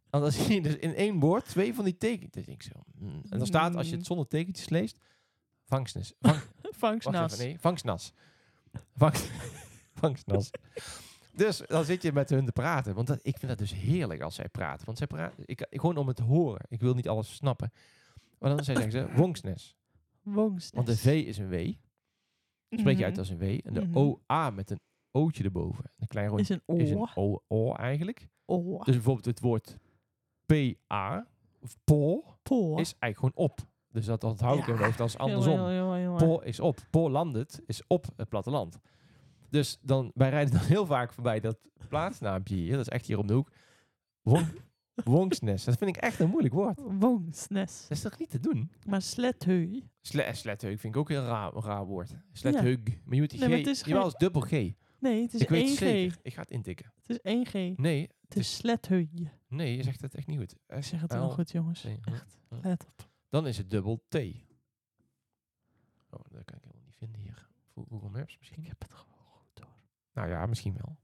En 0.09 0.19
dan 0.21 0.31
zie 0.31 0.53
je 0.53 0.61
dus 0.61 0.75
in 0.75 0.95
één 0.95 1.19
woord 1.19 1.45
twee 1.45 1.73
van 1.73 1.83
die 1.85 1.97
tekentjes. 1.97 2.45
Ik 2.45 2.63
zo. 2.63 2.71
mm. 2.95 3.21
En 3.29 3.37
dan 3.37 3.47
staat, 3.47 3.75
als 3.75 3.89
je 3.89 3.95
het 3.95 4.05
zonder 4.05 4.27
tekentjes 4.27 4.69
leest... 4.69 4.97
Vangsnes. 5.63 6.13
Vang, 6.19 6.41
Vangsnas. 6.83 7.33
even, 7.33 7.45
nee. 7.45 7.59
Vangsnas. 7.59 8.13
Vangs, 8.95 9.29
vangsnas. 9.93 10.49
Dus 11.41 11.61
dan 11.67 11.85
zit 11.85 12.01
je 12.01 12.11
met 12.13 12.29
hun 12.29 12.45
te 12.45 12.51
praten. 12.51 12.95
Want 12.95 13.07
dat, 13.07 13.19
ik 13.21 13.37
vind 13.37 13.47
dat 13.47 13.57
dus 13.57 13.73
heerlijk 13.73 14.21
als 14.21 14.35
zij 14.35 14.49
praten. 14.49 14.85
Want 14.85 14.97
zij 14.97 15.07
praten... 15.07 15.43
Ik, 15.45 15.65
ik, 15.69 15.79
gewoon 15.79 15.97
om 15.97 16.07
het 16.07 16.15
te 16.15 16.23
horen. 16.23 16.65
Ik 16.69 16.79
wil 16.81 16.93
niet 16.93 17.07
alles 17.07 17.35
snappen. 17.35 17.71
Maar 18.39 18.55
dan 18.55 18.63
zeggen 18.63 18.91
ze 18.91 19.07
wongsnes. 19.21 19.75
Wongsnes. 20.21 20.71
Want 20.73 20.87
de 20.87 20.97
V 20.97 21.05
is 21.05 21.37
een 21.37 21.49
W. 21.49 21.71
Spreek 22.69 22.97
je 22.97 23.05
uit 23.05 23.17
als 23.17 23.29
een 23.29 23.37
W. 23.37 23.43
En 23.63 23.73
de 23.73 23.81
Mhm. 23.81 23.97
OA 23.97 24.49
met 24.49 24.71
een 24.71 24.79
O'tje 25.11 25.43
erboven. 25.43 25.91
Een 25.97 26.07
klein 26.07 26.25
Is 26.25 26.31
rondje 26.31 26.61
een 26.65 26.77
is 26.77 26.89
een 26.91 27.09
O, 27.15 27.41
O 27.47 27.73
eigenlijk. 27.73 28.27
Dus 28.45 28.95
bijvoorbeeld 28.95 29.25
het 29.25 29.39
woord 29.39 29.77
PA 30.45 31.27
of 31.61 31.77
PO 31.83 32.23
Poor. 32.43 32.79
is 32.79 32.95
eigenlijk 32.99 33.17
gewoon 33.35 33.49
op. 33.49 33.59
Dus 33.87 34.05
dat 34.05 34.23
onthoud 34.23 34.57
ik 34.59 34.67
in 34.67 34.73
mijn 34.73 34.85
hoofd 34.85 34.99
als 34.99 35.17
andersom. 35.17 35.53
Heel, 35.53 35.67
heel, 35.67 35.93
heel, 35.93 36.17
heel, 36.17 36.27
Po 36.27 36.39
is 36.39 36.59
op. 36.59 36.77
Po 36.89 37.09
landet 37.09 37.61
is 37.65 37.81
op 37.87 38.07
het 38.15 38.29
platteland. 38.29 38.79
Dus 39.51 39.77
dan, 39.81 40.11
wij 40.13 40.29
rijden 40.29 40.53
dan 40.53 40.63
heel 40.63 40.85
vaak 40.85 41.13
voorbij 41.13 41.39
dat 41.39 41.57
plaatsnaampje 41.87 42.55
hier. 42.55 42.71
Dat 42.71 42.79
is 42.79 42.87
echt 42.89 43.05
hier 43.05 43.17
om 43.17 43.27
de 43.27 43.33
hoek. 43.33 43.51
Wong, 44.21 44.47
Wongsnes. 45.03 45.63
Dat 45.63 45.77
vind 45.77 45.95
ik 45.95 46.01
echt 46.01 46.19
een 46.19 46.29
moeilijk 46.29 46.53
woord. 46.53 46.79
Woonsnes. 46.99 47.81
Dat 47.81 47.97
is 47.97 48.01
toch 48.01 48.19
niet 48.19 48.29
te 48.29 48.39
doen? 48.39 48.71
Maar 48.87 49.01
sletheu. 49.01 49.83
Sle 50.01 50.33
Sletheug 50.33 50.79
vind 50.79 50.93
ik 50.95 50.99
ook 50.99 51.09
een 51.09 51.25
raar, 51.25 51.85
woord. 51.85 52.15
Sletheug. 52.31 52.77
Maar 53.03 53.13
je 53.15 53.19
moet 53.21 53.29
die 53.29 53.39
Nee, 53.39 53.49
G... 53.49 53.57
het 53.57 53.67
is 53.67 53.81
Jawel, 53.81 54.07
is 54.07 54.13
dubbel 54.13 54.41
G. 54.41 54.51
Nee, 54.99 55.21
het 55.21 55.33
is 55.33 55.41
ik 55.41 55.49
weet 55.49 55.61
1 55.61 55.69
het 55.69 55.77
G. 55.77 55.79
zeker. 55.81 56.17
Ik 56.21 56.33
ga 56.33 56.41
het 56.41 56.51
intikken. 56.51 56.91
Het 56.95 57.09
is 57.09 57.19
1 57.21 57.45
G. 57.45 57.77
Nee, 57.77 58.09
Het 58.27 58.35
is 58.37 58.55
sletheu. 58.55 59.09
nee, 59.47 59.75
je 59.77 59.83
zegt 59.83 60.01
het 60.01 60.15
echt 60.15 60.27
niet 60.27 60.37
goed. 60.39 60.55
Ik 60.67 60.83
zeg 60.83 61.01
het 61.01 61.13
wel 61.13 61.29
goed, 61.29 61.51
jongens. 61.51 61.83
Nee, 61.83 61.99
Echt. 62.05 62.37
ja. 62.49 62.57
Let 62.61 62.85
op. 62.87 63.09
Dan 63.29 63.47
is 63.47 63.57
het 63.57 63.69
dubbel 63.69 64.05
T. 64.07 64.15
Oh, 64.15 64.23
dat 66.29 66.43
kan 66.45 66.57
ik 66.57 66.63
helemaal 66.63 66.83
niet 66.85 66.95
vinden 66.97 67.21
hier. 67.21 67.47
Voor 67.73 67.85
Google 67.89 68.09
Maps 68.09 68.37
misschien. 68.37 68.61
Ik 68.63 68.67
heb 68.67 68.81
het 68.81 68.91
gewoon. 68.93 69.10
Nou 70.13 70.29
ja, 70.29 70.45
misschien 70.45 70.77
wel. 70.77 70.97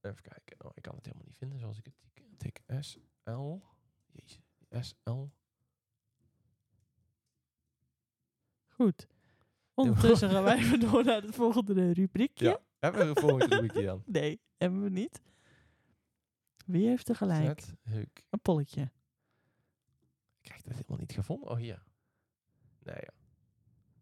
Even 0.00 0.22
kijken. 0.22 0.64
Oh, 0.64 0.70
ik 0.74 0.82
kan 0.82 0.94
het 0.94 1.04
helemaal 1.04 1.26
niet 1.26 1.36
vinden 1.36 1.58
zoals 1.58 1.78
ik 1.78 1.84
het 1.84 1.94
tik. 2.00 2.22
Tik 2.36 2.60
SL. 2.80 3.58
Jezus. 4.06 4.40
SL. 4.80 5.26
Goed. 8.68 9.06
Ondertussen 9.74 10.30
gaan 10.30 10.42
wij 10.42 10.56
even 10.56 10.80
door 10.80 11.04
naar 11.04 11.22
het 11.22 11.34
volgende 11.34 11.92
rubriekje. 11.92 12.48
Ja. 12.48 12.60
Hebben 12.78 13.00
we 13.00 13.08
een 13.08 13.16
volgende 13.16 13.54
rubriekje 13.54 13.84
dan? 13.84 14.02
Nee, 14.20 14.40
hebben 14.56 14.82
we 14.82 14.90
niet. 14.90 15.22
Wie 16.66 16.88
heeft 16.88 17.08
er 17.08 17.16
gelijk? 17.16 17.60
Zet. 17.60 17.74
Een 18.30 18.40
polletje. 18.42 18.82
Ik 18.82 20.50
krijg 20.50 20.62
dat 20.62 20.74
helemaal 20.74 20.98
niet 20.98 21.12
gevonden. 21.12 21.50
Oh, 21.50 21.56
hier. 21.56 21.82
Nee, 22.78 22.96
ja. 22.96 23.23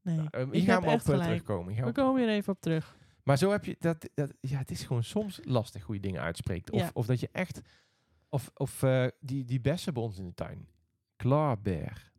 Nee, 0.03 0.16
Nou, 0.16 0.28
ehm, 0.30 0.53
ik 0.53 0.62
heb 0.66 0.82
we 0.82 0.90
op 0.90 1.00
gelijk. 1.00 1.22
terugkomen. 1.22 1.84
We 1.84 1.92
komen 1.92 2.20
hier 2.22 2.30
even 2.30 2.53
op 2.53 2.61
terug. 2.61 2.96
Maar 3.22 3.38
zo 3.38 3.50
heb 3.50 3.64
je 3.64 3.76
dat, 3.78 4.09
dat. 4.14 4.32
Ja, 4.40 4.59
het 4.59 4.70
is 4.70 4.82
gewoon 4.84 5.05
soms 5.05 5.40
lastig 5.44 5.82
hoe 5.82 5.94
je 5.94 6.00
dingen 6.00 6.20
uitspreekt. 6.20 6.70
Of, 6.70 6.80
Ja. 6.80 6.90
of 6.92 7.07
dat 7.07 7.20
je 7.20 7.28
echt. 7.32 7.61
Of, 8.28 8.50
of 8.55 8.82
eh, 8.82 9.07
die, 9.20 9.44
die 9.44 9.61
bessen 9.61 9.94
bij 9.94 10.03
ons 10.03 10.18
in 10.18 10.26
de 10.26 10.34
tuin. 10.34 10.68
Klaarbeer. 11.16 12.11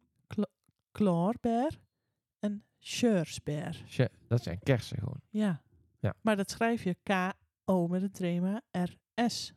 Klaarbeer 0.92 1.80
en 2.40 2.64
scheursbeer. 2.80 3.84
Dat 4.28 4.44
zijn 4.44 4.60
kersen 4.60 4.98
gewoon. 4.98 5.22
Ja. 5.30 5.62
Ja. 6.00 6.14
Maar 6.22 6.36
dat 6.36 6.50
schrijf 6.50 6.84
je 6.84 6.96
K-O 7.04 7.88
met 7.88 8.02
een 8.02 8.12
trema 8.12 8.62
R-S. 8.72 9.54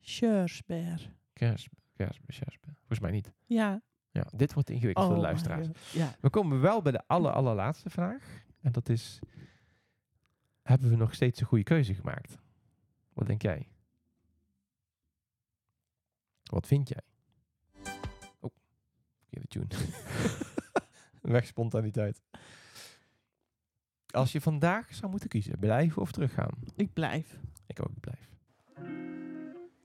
Scheursbeer. 0.00 1.14
Kers, 1.32 1.68
kers. 1.96 2.18
Volgens 2.78 3.00
mij 3.00 3.10
niet. 3.10 3.32
Ja. 3.46 3.82
Ja, 4.14 4.26
dit 4.34 4.52
wordt 4.52 4.70
ingewikkeld 4.70 5.06
voor 5.06 5.14
de 5.14 5.20
my 5.20 5.26
luisteraars. 5.26 5.68
Ja. 5.92 6.16
We 6.20 6.30
komen 6.30 6.60
wel 6.60 6.82
bij 6.82 6.92
de 6.92 7.02
aller, 7.06 7.32
allerlaatste 7.32 7.90
vraag. 7.90 8.42
En 8.60 8.72
dat 8.72 8.88
is... 8.88 9.18
Hebben 10.62 10.90
we 10.90 10.96
nog 10.96 11.14
steeds 11.14 11.40
een 11.40 11.46
goede 11.46 11.64
keuze 11.64 11.94
gemaakt? 11.94 12.38
Wat 13.12 13.26
denk 13.26 13.42
jij? 13.42 13.68
Wat 16.42 16.66
vind 16.66 16.88
jij? 16.88 17.02
Oh, 18.40 18.50
verkeerde 19.18 19.48
tune. 19.48 19.66
Weg 21.34 21.46
spontaniteit. 21.46 22.22
Als 24.10 24.32
je 24.32 24.40
vandaag 24.40 24.94
zou 24.94 25.10
moeten 25.10 25.28
kiezen, 25.28 25.58
blijven 25.58 26.02
of 26.02 26.12
teruggaan? 26.12 26.52
Ik 26.76 26.92
blijf. 26.92 27.38
Ik 27.66 27.80
ook, 27.80 27.90
ik 27.90 28.00
blijf. 28.00 28.33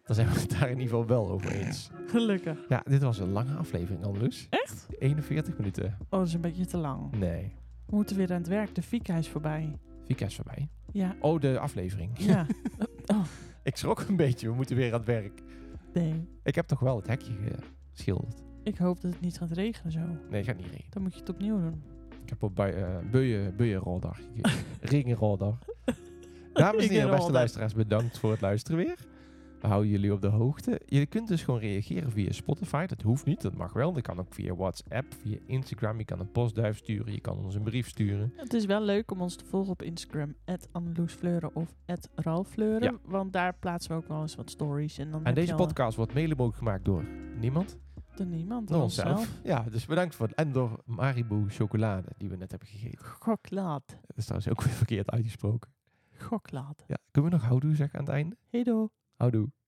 Dan 0.09 0.17
zijn 0.17 0.29
we 0.33 0.39
het 0.39 0.49
daar 0.49 0.69
in 0.69 0.79
ieder 0.79 0.83
geval 0.83 1.05
wel 1.05 1.29
over 1.29 1.51
eens. 1.51 1.89
Gelukkig. 2.07 2.57
Ja, 2.69 2.83
dit 2.85 3.01
was 3.01 3.19
een 3.19 3.31
lange 3.31 3.55
aflevering, 3.55 4.03
Annelies. 4.03 4.47
Echt? 4.49 4.87
41 4.99 5.57
minuten. 5.57 5.85
Oh, 5.99 6.19
dat 6.19 6.27
is 6.27 6.33
een 6.33 6.41
beetje 6.41 6.65
te 6.65 6.77
lang. 6.77 7.11
Nee. 7.11 7.55
We 7.85 7.95
moeten 7.95 8.17
weer 8.17 8.29
aan 8.31 8.37
het 8.37 8.47
werk. 8.47 8.75
De 8.75 8.81
Fika 8.81 9.15
is 9.15 9.27
voorbij. 9.29 9.77
Vika 10.05 10.25
is 10.25 10.35
voorbij. 10.35 10.69
Ja. 10.91 11.15
Oh, 11.19 11.39
de 11.39 11.59
aflevering. 11.59 12.11
Ja. 12.17 12.45
oh, 13.13 13.23
Ik 13.63 13.75
schrok 13.75 13.99
een 14.07 14.15
beetje, 14.15 14.49
we 14.49 14.55
moeten 14.55 14.75
weer 14.75 14.91
aan 14.93 14.97
het 14.97 15.07
werk. 15.07 15.41
nee. 15.93 16.27
Ik 16.43 16.55
heb 16.55 16.67
toch 16.67 16.79
wel 16.79 16.95
het 16.95 17.07
hekje 17.07 17.33
geschilderd. 17.93 18.43
Ik 18.63 18.77
hoop 18.77 19.01
dat 19.01 19.11
het 19.11 19.21
niet 19.21 19.37
gaat 19.37 19.51
regenen 19.51 19.91
zo. 19.91 19.99
Nee, 19.99 20.39
het 20.39 20.45
gaat 20.45 20.57
niet 20.57 20.65
regenen. 20.65 20.89
Dan 20.91 21.01
moet 21.01 21.13
je 21.13 21.19
het 21.19 21.29
opnieuw 21.29 21.59
doen. 21.59 21.83
Ik 22.23 22.29
heb 22.29 22.43
op 22.43 22.55
bij 22.55 22.77
uh, 22.77 22.87
Beuyen, 23.11 23.55
Beuyenrodder 23.55 24.15
gekeken. 24.15 24.51
Regenrodder. 24.91 25.57
Dames 26.53 26.83
en 26.83 26.89
heren, 26.89 27.09
beste 27.09 27.31
luisteraars, 27.31 27.73
bedankt 27.73 28.17
voor 28.19 28.31
het 28.31 28.41
luisteren 28.41 28.77
weer. 28.77 28.97
We 29.61 29.67
houden 29.67 29.89
jullie 29.89 30.13
op 30.13 30.21
de 30.21 30.27
hoogte. 30.27 30.81
Je 30.85 31.05
kunt 31.05 31.27
dus 31.27 31.43
gewoon 31.43 31.59
reageren 31.59 32.11
via 32.11 32.31
Spotify. 32.31 32.85
Dat 32.85 33.01
hoeft 33.01 33.25
niet, 33.25 33.41
dat 33.41 33.55
mag 33.55 33.73
wel. 33.73 33.93
Dat 33.93 34.01
kan 34.03 34.19
ook 34.19 34.33
via 34.33 34.55
WhatsApp, 34.55 35.13
via 35.21 35.37
Instagram. 35.45 35.97
Je 35.97 36.05
kan 36.05 36.19
een 36.19 36.31
postduif 36.31 36.77
sturen, 36.77 37.13
je 37.13 37.19
kan 37.21 37.37
ons 37.37 37.55
een 37.55 37.63
brief 37.63 37.87
sturen. 37.87 38.33
Het 38.35 38.53
is 38.53 38.65
wel 38.65 38.81
leuk 38.81 39.11
om 39.11 39.21
ons 39.21 39.35
te 39.35 39.45
volgen 39.45 39.71
op 39.71 39.81
Instagram. 39.81 40.35
@anneloesfleuren 40.71 41.55
of 41.55 41.75
@ralfleuren, 42.15 42.91
Ja. 42.91 42.97
Want 43.03 43.33
daar 43.33 43.53
plaatsen 43.59 43.91
we 43.91 43.97
ook 43.97 44.07
wel 44.07 44.21
eens 44.21 44.35
wat 44.35 44.49
stories. 44.49 44.97
En 44.97 45.11
dan 45.11 45.23
En 45.23 45.33
deze 45.33 45.55
podcast 45.55 45.97
wordt 45.97 46.13
mede 46.13 46.35
mogelijk 46.35 46.57
gemaakt 46.57 46.85
door 46.85 47.03
niemand. 47.39 47.77
Door 48.15 48.25
niemand. 48.27 48.67
Door 48.67 48.75
Door 48.75 48.85
onszelf. 48.85 49.17
onszelf. 49.17 49.39
Ja, 49.43 49.63
dus 49.71 49.85
bedankt 49.85 50.15
voor 50.15 50.27
het. 50.27 50.35
En 50.35 50.51
door 50.51 50.81
Maribu 50.85 51.49
chocolade 51.49 52.07
die 52.17 52.29
we 52.29 52.35
net 52.35 52.49
hebben 52.49 52.67
gegeten. 52.69 53.05
Goklaat. 53.05 53.87
Dat 53.87 54.17
is 54.17 54.25
trouwens 54.25 54.51
ook 54.51 54.63
weer 54.63 54.73
verkeerd 54.73 55.11
uitgesproken. 55.11 55.71
Goklaat. 56.17 56.83
Ja, 56.87 56.97
kunnen 57.11 57.31
we 57.31 57.37
nog 57.37 57.45
houdoe 57.47 57.75
zeggen 57.75 57.99
aan 57.99 58.05
het 58.05 58.13
einde? 58.13 58.37
Hey 58.49 58.63
do. 58.63 58.89
Houdoe. 59.19 59.58